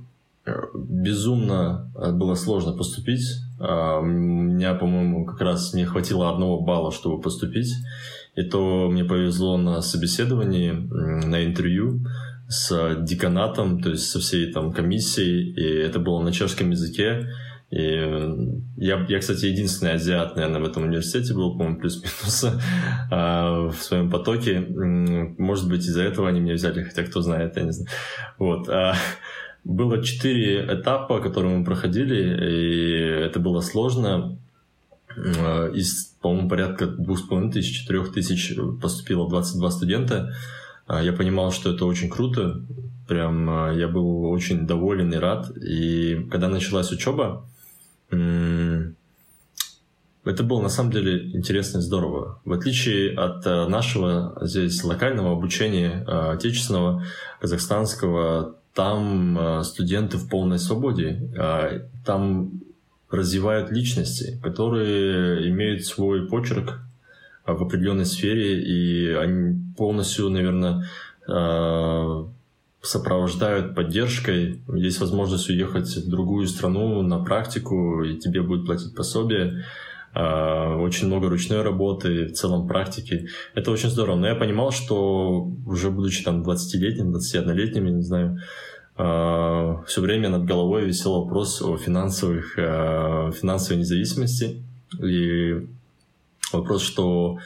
безумно 0.75 1.91
было 1.95 2.35
сложно 2.35 2.73
поступить. 2.73 3.25
А, 3.61 4.01
у 4.01 4.05
меня, 4.05 4.75
по-моему, 4.75 5.25
как 5.25 5.41
раз 5.41 5.73
мне 5.73 5.87
хватило 5.87 6.31
одного 6.31 6.61
балла, 6.61 6.91
чтобы 6.91 7.21
поступить. 7.21 7.73
И 8.35 8.43
то 8.43 8.89
мне 8.91 9.05
повезло 9.05 9.57
на 9.57 9.83
собеседовании, 9.83 10.73
на 10.73 11.45
интервью 11.45 12.01
с 12.49 12.97
деканатом, 13.01 13.81
то 13.81 13.91
есть 13.91 14.11
со 14.11 14.19
всей 14.19 14.53
там 14.53 14.73
комиссией. 14.73 15.53
И 15.53 15.63
это 15.63 15.99
было 16.01 16.21
на 16.21 16.33
чешском 16.33 16.71
языке. 16.71 17.29
И 17.73 17.81
я, 18.77 19.07
я, 19.09 19.19
кстати, 19.19 19.47
единственный 19.47 19.95
азиат, 19.95 20.37
наверное, 20.37 20.61
в 20.61 20.65
этом 20.67 20.83
университете 20.83 21.33
был, 21.33 21.53
по-моему, 21.53 21.81
плюс-минус 21.81 22.45
а, 23.11 23.69
в 23.71 23.77
своем 23.77 24.11
потоке. 24.11 24.61
Может 24.61 25.71
быть, 25.71 25.87
из-за 25.87 26.03
этого 26.03 26.29
они 26.29 26.41
меня 26.41 26.53
взяли, 26.53 26.83
хотя 26.83 27.03
кто 27.03 27.23
знает, 27.23 27.57
я 27.57 27.63
не 27.63 27.71
знаю. 27.71 27.89
Вот. 28.39 28.69
А, 28.69 28.95
было 29.65 30.03
четыре 30.05 30.67
этапа, 30.67 31.21
которые 31.21 31.57
мы 31.57 31.65
проходили, 31.65 32.17
и 32.47 33.25
это 33.25 33.41
было 33.41 33.63
сложно. 33.63 34.37
А, 35.17 35.71
из, 35.71 36.15
по-моему, 36.21 36.51
порядка 36.51 36.87
двух 36.87 37.21
с 37.21 37.23
половиной 37.23 37.53
тысяч, 37.53 37.81
четырех 37.81 38.13
тысяч 38.13 38.55
поступило 38.83 39.27
22 39.31 39.71
студента. 39.71 40.35
Я 40.91 41.15
понимал, 41.15 41.53
что 41.53 41.73
это 41.73 41.87
очень 41.87 42.11
круто. 42.11 42.61
Прям 43.09 43.75
я 43.75 43.89
был 43.89 44.27
очень 44.27 44.67
доволен 44.67 45.11
и 45.15 45.17
рад. 45.17 45.51
И 45.57 46.29
когда 46.31 46.49
началась 46.49 46.93
учеба, 46.93 47.47
это 50.25 50.45
было 50.45 50.61
на 50.61 50.69
самом 50.69 50.93
деле 50.93 51.31
интересно 51.35 51.79
и 51.79 51.83
здорово. 51.83 52.41
В 52.45 52.53
отличие 52.53 53.15
от 53.15 53.45
э, 53.45 53.67
нашего 53.67 54.39
здесь 54.43 54.85
локального 54.85 55.33
обучения, 55.33 56.05
э, 56.07 56.33
отечественного, 56.33 57.05
казахстанского, 57.41 58.57
там 58.73 59.37
э, 59.39 59.65
студенты 59.65 60.19
в 60.19 60.29
полной 60.29 60.59
свободе. 60.59 61.29
Там 62.07 62.61
развивают 63.11 63.71
личности, 63.71 64.41
которые 64.43 65.51
имеют 65.51 65.85
свой 65.85 66.29
почерк 66.29 66.81
в 67.45 67.63
определенной 67.63 68.07
сфере, 68.07 68.63
и 68.63 69.13
они 69.13 69.61
полностью, 69.77 70.31
наверное, 70.31 70.89
сопровождают 72.83 73.75
поддержкой. 73.75 74.61
Есть 74.75 75.01
возможность 75.01 75.49
уехать 75.49 75.97
в 75.97 76.11
другую 76.11 76.49
страну 76.49 77.01
на 77.03 77.23
практику, 77.23 78.03
и 78.03 78.19
тебе 78.19 78.43
будет 78.43 78.67
платить 78.67 78.95
пособие. 78.95 79.65
А, 80.15 80.77
очень 80.77 81.07
много 81.07 81.31
ручной 81.31 81.63
работы, 81.63 82.27
в 82.27 82.33
целом 82.33 82.67
практики. 82.67 83.29
Это 83.55 83.71
очень 83.71 83.89
здорово. 83.89 84.17
Но 84.17 84.27
я 84.27 84.35
понимал, 84.35 84.73
что 84.73 85.49
уже 85.65 85.91
будучи 85.91 86.25
там 86.25 86.43
20-летним, 86.43 87.15
21-летним, 87.15 87.87
я 87.87 87.93
не 87.93 88.03
знаю, 88.03 88.39
а, 88.97 89.83
все 89.87 90.01
время 90.01 90.29
над 90.29 90.45
головой 90.45 90.85
висел 90.85 91.23
вопрос 91.23 91.63
о 91.63 91.79
финансовых, 91.79 92.59
а, 92.59 93.31
финансовой 93.31 93.79
независимости. 93.79 94.63
И 95.03 95.67
вопрос, 96.53 96.83
что 96.83 97.39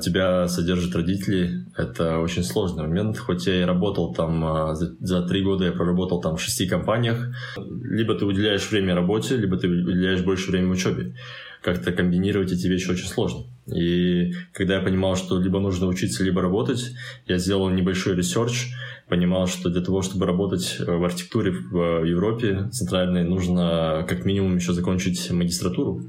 тебя 0.00 0.48
содержат 0.48 0.94
родители, 0.94 1.66
это 1.76 2.18
очень 2.18 2.42
сложный 2.42 2.84
момент. 2.84 3.18
Хоть 3.18 3.46
я 3.46 3.60
и 3.60 3.64
работал 3.64 4.14
там, 4.14 4.44
а, 4.44 4.74
за 4.74 5.22
три 5.22 5.42
года 5.42 5.66
я 5.66 5.72
проработал 5.72 6.20
там 6.20 6.36
в 6.36 6.40
шести 6.40 6.66
компаниях. 6.66 7.28
Либо 7.56 8.14
ты 8.14 8.24
уделяешь 8.24 8.70
время 8.70 8.94
работе, 8.94 9.36
либо 9.36 9.58
ты 9.58 9.68
уделяешь 9.68 10.22
больше 10.22 10.50
времени 10.50 10.70
учебе. 10.70 11.14
Как-то 11.62 11.92
комбинировать 11.92 12.52
эти 12.52 12.66
вещи 12.68 12.90
очень 12.90 13.06
сложно. 13.06 13.44
И 13.66 14.32
когда 14.52 14.76
я 14.76 14.80
понимал, 14.80 15.16
что 15.16 15.38
либо 15.38 15.60
нужно 15.60 15.88
учиться, 15.88 16.24
либо 16.24 16.40
работать, 16.40 16.92
я 17.26 17.36
сделал 17.36 17.68
небольшой 17.68 18.14
research, 18.14 18.68
понимал, 19.08 19.46
что 19.46 19.68
для 19.68 19.82
того, 19.82 20.00
чтобы 20.00 20.26
работать 20.26 20.76
в 20.78 21.04
архитектуре 21.04 21.50
в 21.50 22.04
Европе 22.04 22.68
центральной, 22.72 23.24
нужно 23.24 24.06
как 24.08 24.24
минимум 24.24 24.56
еще 24.56 24.72
закончить 24.72 25.30
магистратуру. 25.30 26.02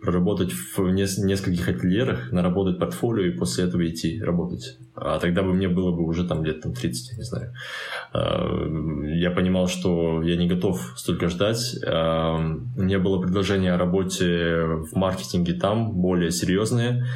Проработать 0.00 0.52
в 0.52 0.90
нескольких 0.90 1.68
ательерах, 1.68 2.32
наработать 2.32 2.78
портфолио 2.78 3.24
и 3.26 3.36
после 3.36 3.64
этого 3.64 3.86
идти 3.86 4.20
работать. 4.22 4.78
А 4.94 5.18
тогда 5.18 5.42
бы 5.42 5.52
мне 5.52 5.68
было 5.68 5.92
бы 5.92 6.04
уже 6.04 6.26
там 6.26 6.44
лет 6.44 6.62
там, 6.62 6.72
30, 6.72 7.18
не 7.18 7.24
знаю. 7.24 7.52
А, 8.12 9.06
я 9.06 9.30
понимал, 9.30 9.68
что 9.68 10.22
я 10.22 10.36
не 10.36 10.48
готов 10.48 10.94
столько 10.96 11.28
ждать. 11.28 11.76
А, 11.86 12.36
у 12.76 12.82
меня 12.82 12.98
было 12.98 13.20
предложение 13.20 13.74
о 13.74 13.78
работе 13.78 14.64
в 14.90 14.96
маркетинге 14.96 15.54
там, 15.54 15.92
более 15.92 16.30
серьезное. 16.30 17.06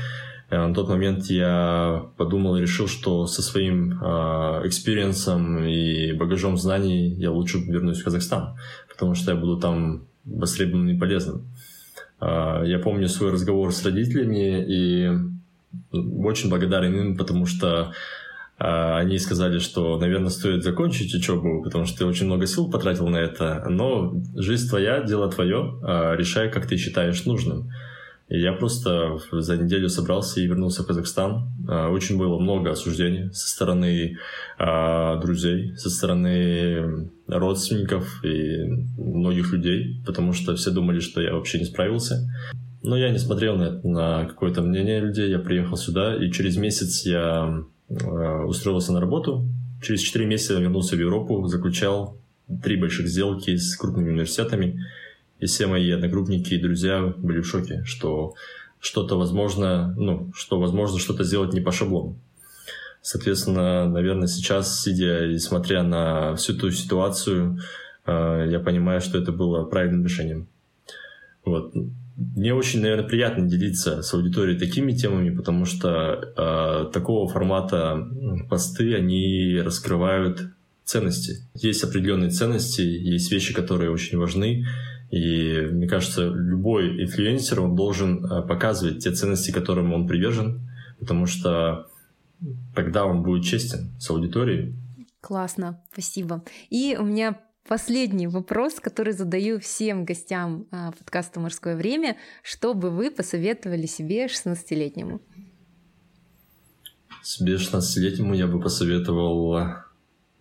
На 0.51 0.73
тот 0.75 0.89
момент 0.89 1.25
я 1.31 2.07
подумал 2.17 2.57
и 2.57 2.61
решил, 2.61 2.87
что 2.87 3.27
со 3.27 3.43
своим 3.43 3.95
experience 3.95 5.36
ом 5.36 5.65
и 5.65 6.13
багажом 6.13 6.59
знаний 6.59 7.09
я 7.15 7.33
лучше 7.33 7.59
вернусь 7.59 8.01
в 8.01 8.05
Казахстан, 8.05 8.57
потому 8.89 9.15
что 9.15 9.33
я 9.33 9.39
буду 9.39 9.59
там 9.59 10.07
востребованным 10.25 10.95
и 10.95 10.99
полезным. 10.99 11.47
А, 12.25 12.63
я 12.65 12.79
помню 12.79 13.09
свой 13.09 13.33
разговор 13.33 13.73
с 13.73 13.85
родителями 13.85 14.65
и 14.67 15.11
очень 15.93 16.49
благодарен 16.49 16.99
им, 16.99 17.17
потому 17.17 17.45
что 17.45 17.93
а, 18.59 18.99
они 18.99 19.19
сказали, 19.19 19.59
что, 19.59 19.99
наверное, 19.99 20.31
стоит 20.31 20.63
закончить 20.63 21.15
учебу, 21.15 21.63
потому 21.63 21.85
что 21.85 21.99
ты 21.99 22.07
очень 22.07 22.27
много 22.27 22.47
сил 22.47 22.71
потратил 22.71 23.09
на 23.09 23.19
это, 23.19 23.67
но 23.69 24.15
жизнь 24.35 24.69
твоя, 24.69 25.03
дело 25.03 25.31
твое, 25.31 25.79
а, 25.83 26.15
решай, 26.15 26.51
как 26.51 26.67
ты 26.67 26.79
считаешь 26.79 27.27
нужным. 27.27 27.71
Я 28.41 28.53
просто 28.53 29.19
за 29.33 29.57
неделю 29.57 29.89
собрался 29.89 30.41
и 30.41 30.47
вернулся 30.47 30.83
в 30.83 30.87
Казахстан. 30.87 31.49
А, 31.69 31.89
очень 31.91 32.19
было 32.19 32.39
много 32.39 32.71
осуждений 32.71 33.33
со 33.33 33.49
стороны 33.49 34.17
а, 34.59 35.17
друзей, 35.21 35.77
со 35.77 35.91
стороны 35.91 37.11
родственников 37.29 38.25
и 38.25 38.65
многих 38.99 39.53
людей, 39.53 40.03
потому 40.05 40.33
что 40.33 40.57
все 40.57 40.71
думали, 40.71 41.01
что 41.01 41.21
я 41.21 41.35
вообще 41.35 41.59
не 41.59 41.65
справился. 41.65 42.29
Но 42.83 42.97
я 42.97 43.11
не 43.11 43.19
смотрел 43.19 43.57
на, 43.57 43.81
на 43.83 44.25
какое-то 44.27 44.63
мнение 44.63 45.01
людей. 45.01 45.31
Я 45.31 45.39
приехал 45.39 45.77
сюда, 45.77 46.17
и 46.17 46.31
через 46.31 46.57
месяц 46.57 47.07
я 47.07 47.63
а, 47.91 48.45
устроился 48.45 48.93
на 48.93 49.01
работу. 49.01 49.47
Через 49.83 50.01
4 50.01 50.27
месяца 50.27 50.55
вернулся 50.55 50.97
в 50.97 51.01
Европу, 51.01 51.47
заключал 51.47 52.19
три 52.63 52.77
больших 52.77 53.07
сделки 53.07 53.57
с 53.57 53.77
крупными 53.77 54.11
университетами– 54.11 54.83
и 55.45 55.47
все 55.47 55.67
мои 55.67 55.91
одногруппники 55.91 56.55
и 56.55 56.59
друзья 56.59 57.13
были 57.19 57.41
в 57.41 57.47
шоке, 57.47 57.83
что 57.85 58.33
что-то 58.81 59.19
возможно, 59.19 59.95
ну, 59.99 60.33
что 60.35 60.59
возможно 60.59 60.99
что-то 60.99 61.23
сделать 61.23 61.53
не 61.53 61.61
по 61.61 61.71
шаблону. 61.71 62.17
Соответственно, 63.03 63.87
наверное, 63.87 64.27
сейчас, 64.27 64.81
сидя 64.81 65.27
и 65.27 65.37
смотря 65.39 65.83
на 65.83 66.35
всю 66.37 66.55
ту 66.55 66.71
ситуацию, 66.71 67.59
э, 68.07 68.49
я 68.51 68.59
понимаю, 68.59 69.03
что 69.03 69.19
это 69.19 69.33
было 69.33 69.65
правильным 69.65 70.05
решением. 70.05 70.49
Вот. 71.45 71.75
Мне 72.17 72.55
очень, 72.55 72.81
наверное, 72.81 73.07
приятно 73.07 73.47
делиться 73.47 74.01
с 74.01 74.15
аудиторией 74.15 74.59
такими 74.59 74.93
темами, 74.93 75.29
потому 75.29 75.67
что 75.67 76.33
э, 76.39 76.91
такого 76.91 77.29
формата 77.29 78.09
посты, 78.49 78.95
они 78.95 79.61
раскрывают 79.63 80.41
ценности. 80.85 81.43
Есть 81.55 81.85
определенные 81.85 82.31
ценности, 82.31 82.81
есть 82.81 83.31
вещи, 83.31 83.53
которые 83.53 83.91
очень 83.91 84.17
важны, 84.17 84.65
и 85.15 85.61
мне 85.71 85.87
кажется, 85.87 86.25
любой 86.25 87.01
инфлюенсер, 87.05 87.61
он 87.61 87.77
должен 87.77 88.25
э, 88.25 88.43
показывать 88.43 89.05
те 89.05 89.13
ценности, 89.13 89.53
которым 89.53 89.93
он 89.93 90.09
привержен, 90.09 90.69
потому 90.99 91.27
что 91.27 91.89
тогда 92.75 93.05
он 93.05 93.23
будет 93.23 93.45
честен 93.45 93.93
с 94.01 94.11
аудиторией. 94.11 94.75
Классно, 95.21 95.81
спасибо. 95.93 96.43
И 96.69 96.97
у 96.99 97.05
меня 97.05 97.41
последний 97.69 98.27
вопрос, 98.27 98.81
который 98.81 99.13
задаю 99.13 99.61
всем 99.61 100.05
гостям 100.05 100.67
э, 100.73 100.91
подкаста 100.99 101.39
«Морское 101.39 101.77
время». 101.77 102.17
Что 102.43 102.75
бы 102.75 102.91
вы 102.91 103.13
посоветовали 103.13 103.87
себе 103.87 104.27
16-летнему? 104.27 105.21
Себе 107.23 107.55
16-летнему 107.55 108.35
я 108.35 108.49
бы 108.49 108.61
посоветовал 108.61 109.59
э, 109.59 109.85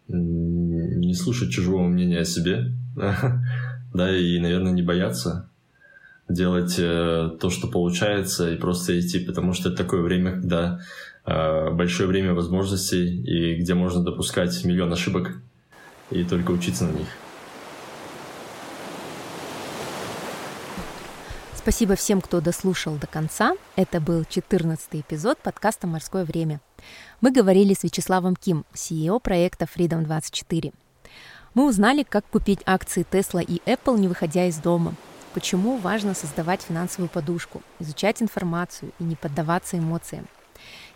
не 0.07 1.13
слушать 1.13 1.51
чужого 1.51 1.83
мнения 1.83 2.21
о 2.21 2.25
себе, 2.25 2.71
да, 3.93 4.15
и, 4.15 4.39
наверное, 4.39 4.71
не 4.71 4.81
бояться 4.81 5.49
делать 6.29 6.75
э, 6.77 7.31
то, 7.39 7.49
что 7.49 7.67
получается, 7.67 8.51
и 8.51 8.57
просто 8.57 8.99
идти, 8.99 9.19
потому 9.19 9.53
что 9.53 9.69
это 9.69 9.77
такое 9.77 10.01
время, 10.01 10.31
когда 10.31 10.79
э, 11.25 11.69
большое 11.71 12.07
время 12.07 12.33
возможностей, 12.33 13.21
и 13.23 13.55
где 13.61 13.73
можно 13.73 14.03
допускать 14.03 14.63
миллион 14.63 14.91
ошибок 14.93 15.37
и 16.09 16.23
только 16.23 16.51
учиться 16.51 16.85
на 16.85 16.91
них. 16.91 17.07
Спасибо 21.55 21.95
всем, 21.95 22.19
кто 22.19 22.41
дослушал 22.41 22.97
до 22.97 23.07
конца. 23.07 23.53
Это 23.77 24.01
был 24.01 24.25
14 24.27 24.85
эпизод 24.91 25.37
подкаста 25.37 25.87
«Морское 25.87 26.25
время». 26.25 26.59
Мы 27.21 27.31
говорили 27.31 27.73
с 27.73 27.83
Вячеславом 27.83 28.35
Ким, 28.35 28.65
CEO 28.73 29.21
проекта 29.21 29.65
Freedom 29.65 30.03
24. 30.03 30.73
Мы 31.53 31.67
узнали, 31.67 32.03
как 32.03 32.25
купить 32.25 32.61
акции 32.65 33.05
Tesla 33.09 33.43
и 33.43 33.61
Apple, 33.69 33.99
не 33.99 34.07
выходя 34.07 34.47
из 34.47 34.57
дома. 34.57 34.95
Почему 35.35 35.77
важно 35.77 36.15
создавать 36.15 36.63
финансовую 36.63 37.09
подушку, 37.09 37.61
изучать 37.79 38.21
информацию 38.21 38.91
и 38.99 39.03
не 39.03 39.15
поддаваться 39.15 39.77
эмоциям. 39.77 40.27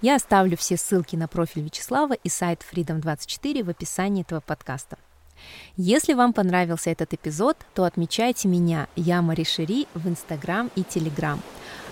Я 0.02 0.16
оставлю 0.16 0.58
все 0.58 0.78
ссылки 0.78 1.16
на 1.16 1.28
профиль 1.28 1.64
Вячеслава 1.64 2.14
и 2.14 2.30
сайт 2.30 2.64
Freedom24 2.72 3.64
в 3.64 3.70
описании 3.70 4.22
этого 4.22 4.40
подкаста. 4.40 4.98
Если 5.76 6.14
вам 6.14 6.34
понравился 6.34 6.90
этот 6.90 7.14
эпизод, 7.14 7.58
то 7.76 7.84
отмечайте 7.84 8.48
меня, 8.48 8.88
я 8.96 9.22
Мари 9.22 9.44
Шери, 9.44 9.88
в 9.94 10.08
Инстаграм 10.08 10.72
и 10.76 10.84
Телеграм. 10.84 11.40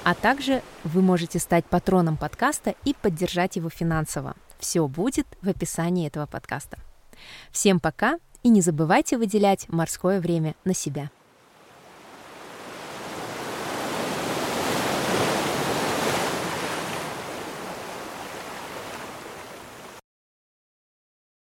А 0.04 0.16
также 0.16 0.64
вы 0.84 1.02
можете 1.02 1.38
стать 1.38 1.66
патроном 1.66 2.18
подкаста 2.18 2.74
и 2.84 2.96
поддержать 2.96 3.56
его 3.56 3.70
финансово. 3.70 4.36
Все 4.60 4.88
будет 4.88 5.28
в 5.42 5.50
описании 5.50 6.08
этого 6.08 6.26
подкаста. 6.26 6.80
Всем 7.52 7.80
пока 7.80 8.20
и 8.46 8.50
не 8.50 8.62
забывайте 8.62 9.18
выделять 9.18 9.68
морское 9.70 10.22
время 10.22 10.54
на 10.66 10.76
себя. 10.76 11.10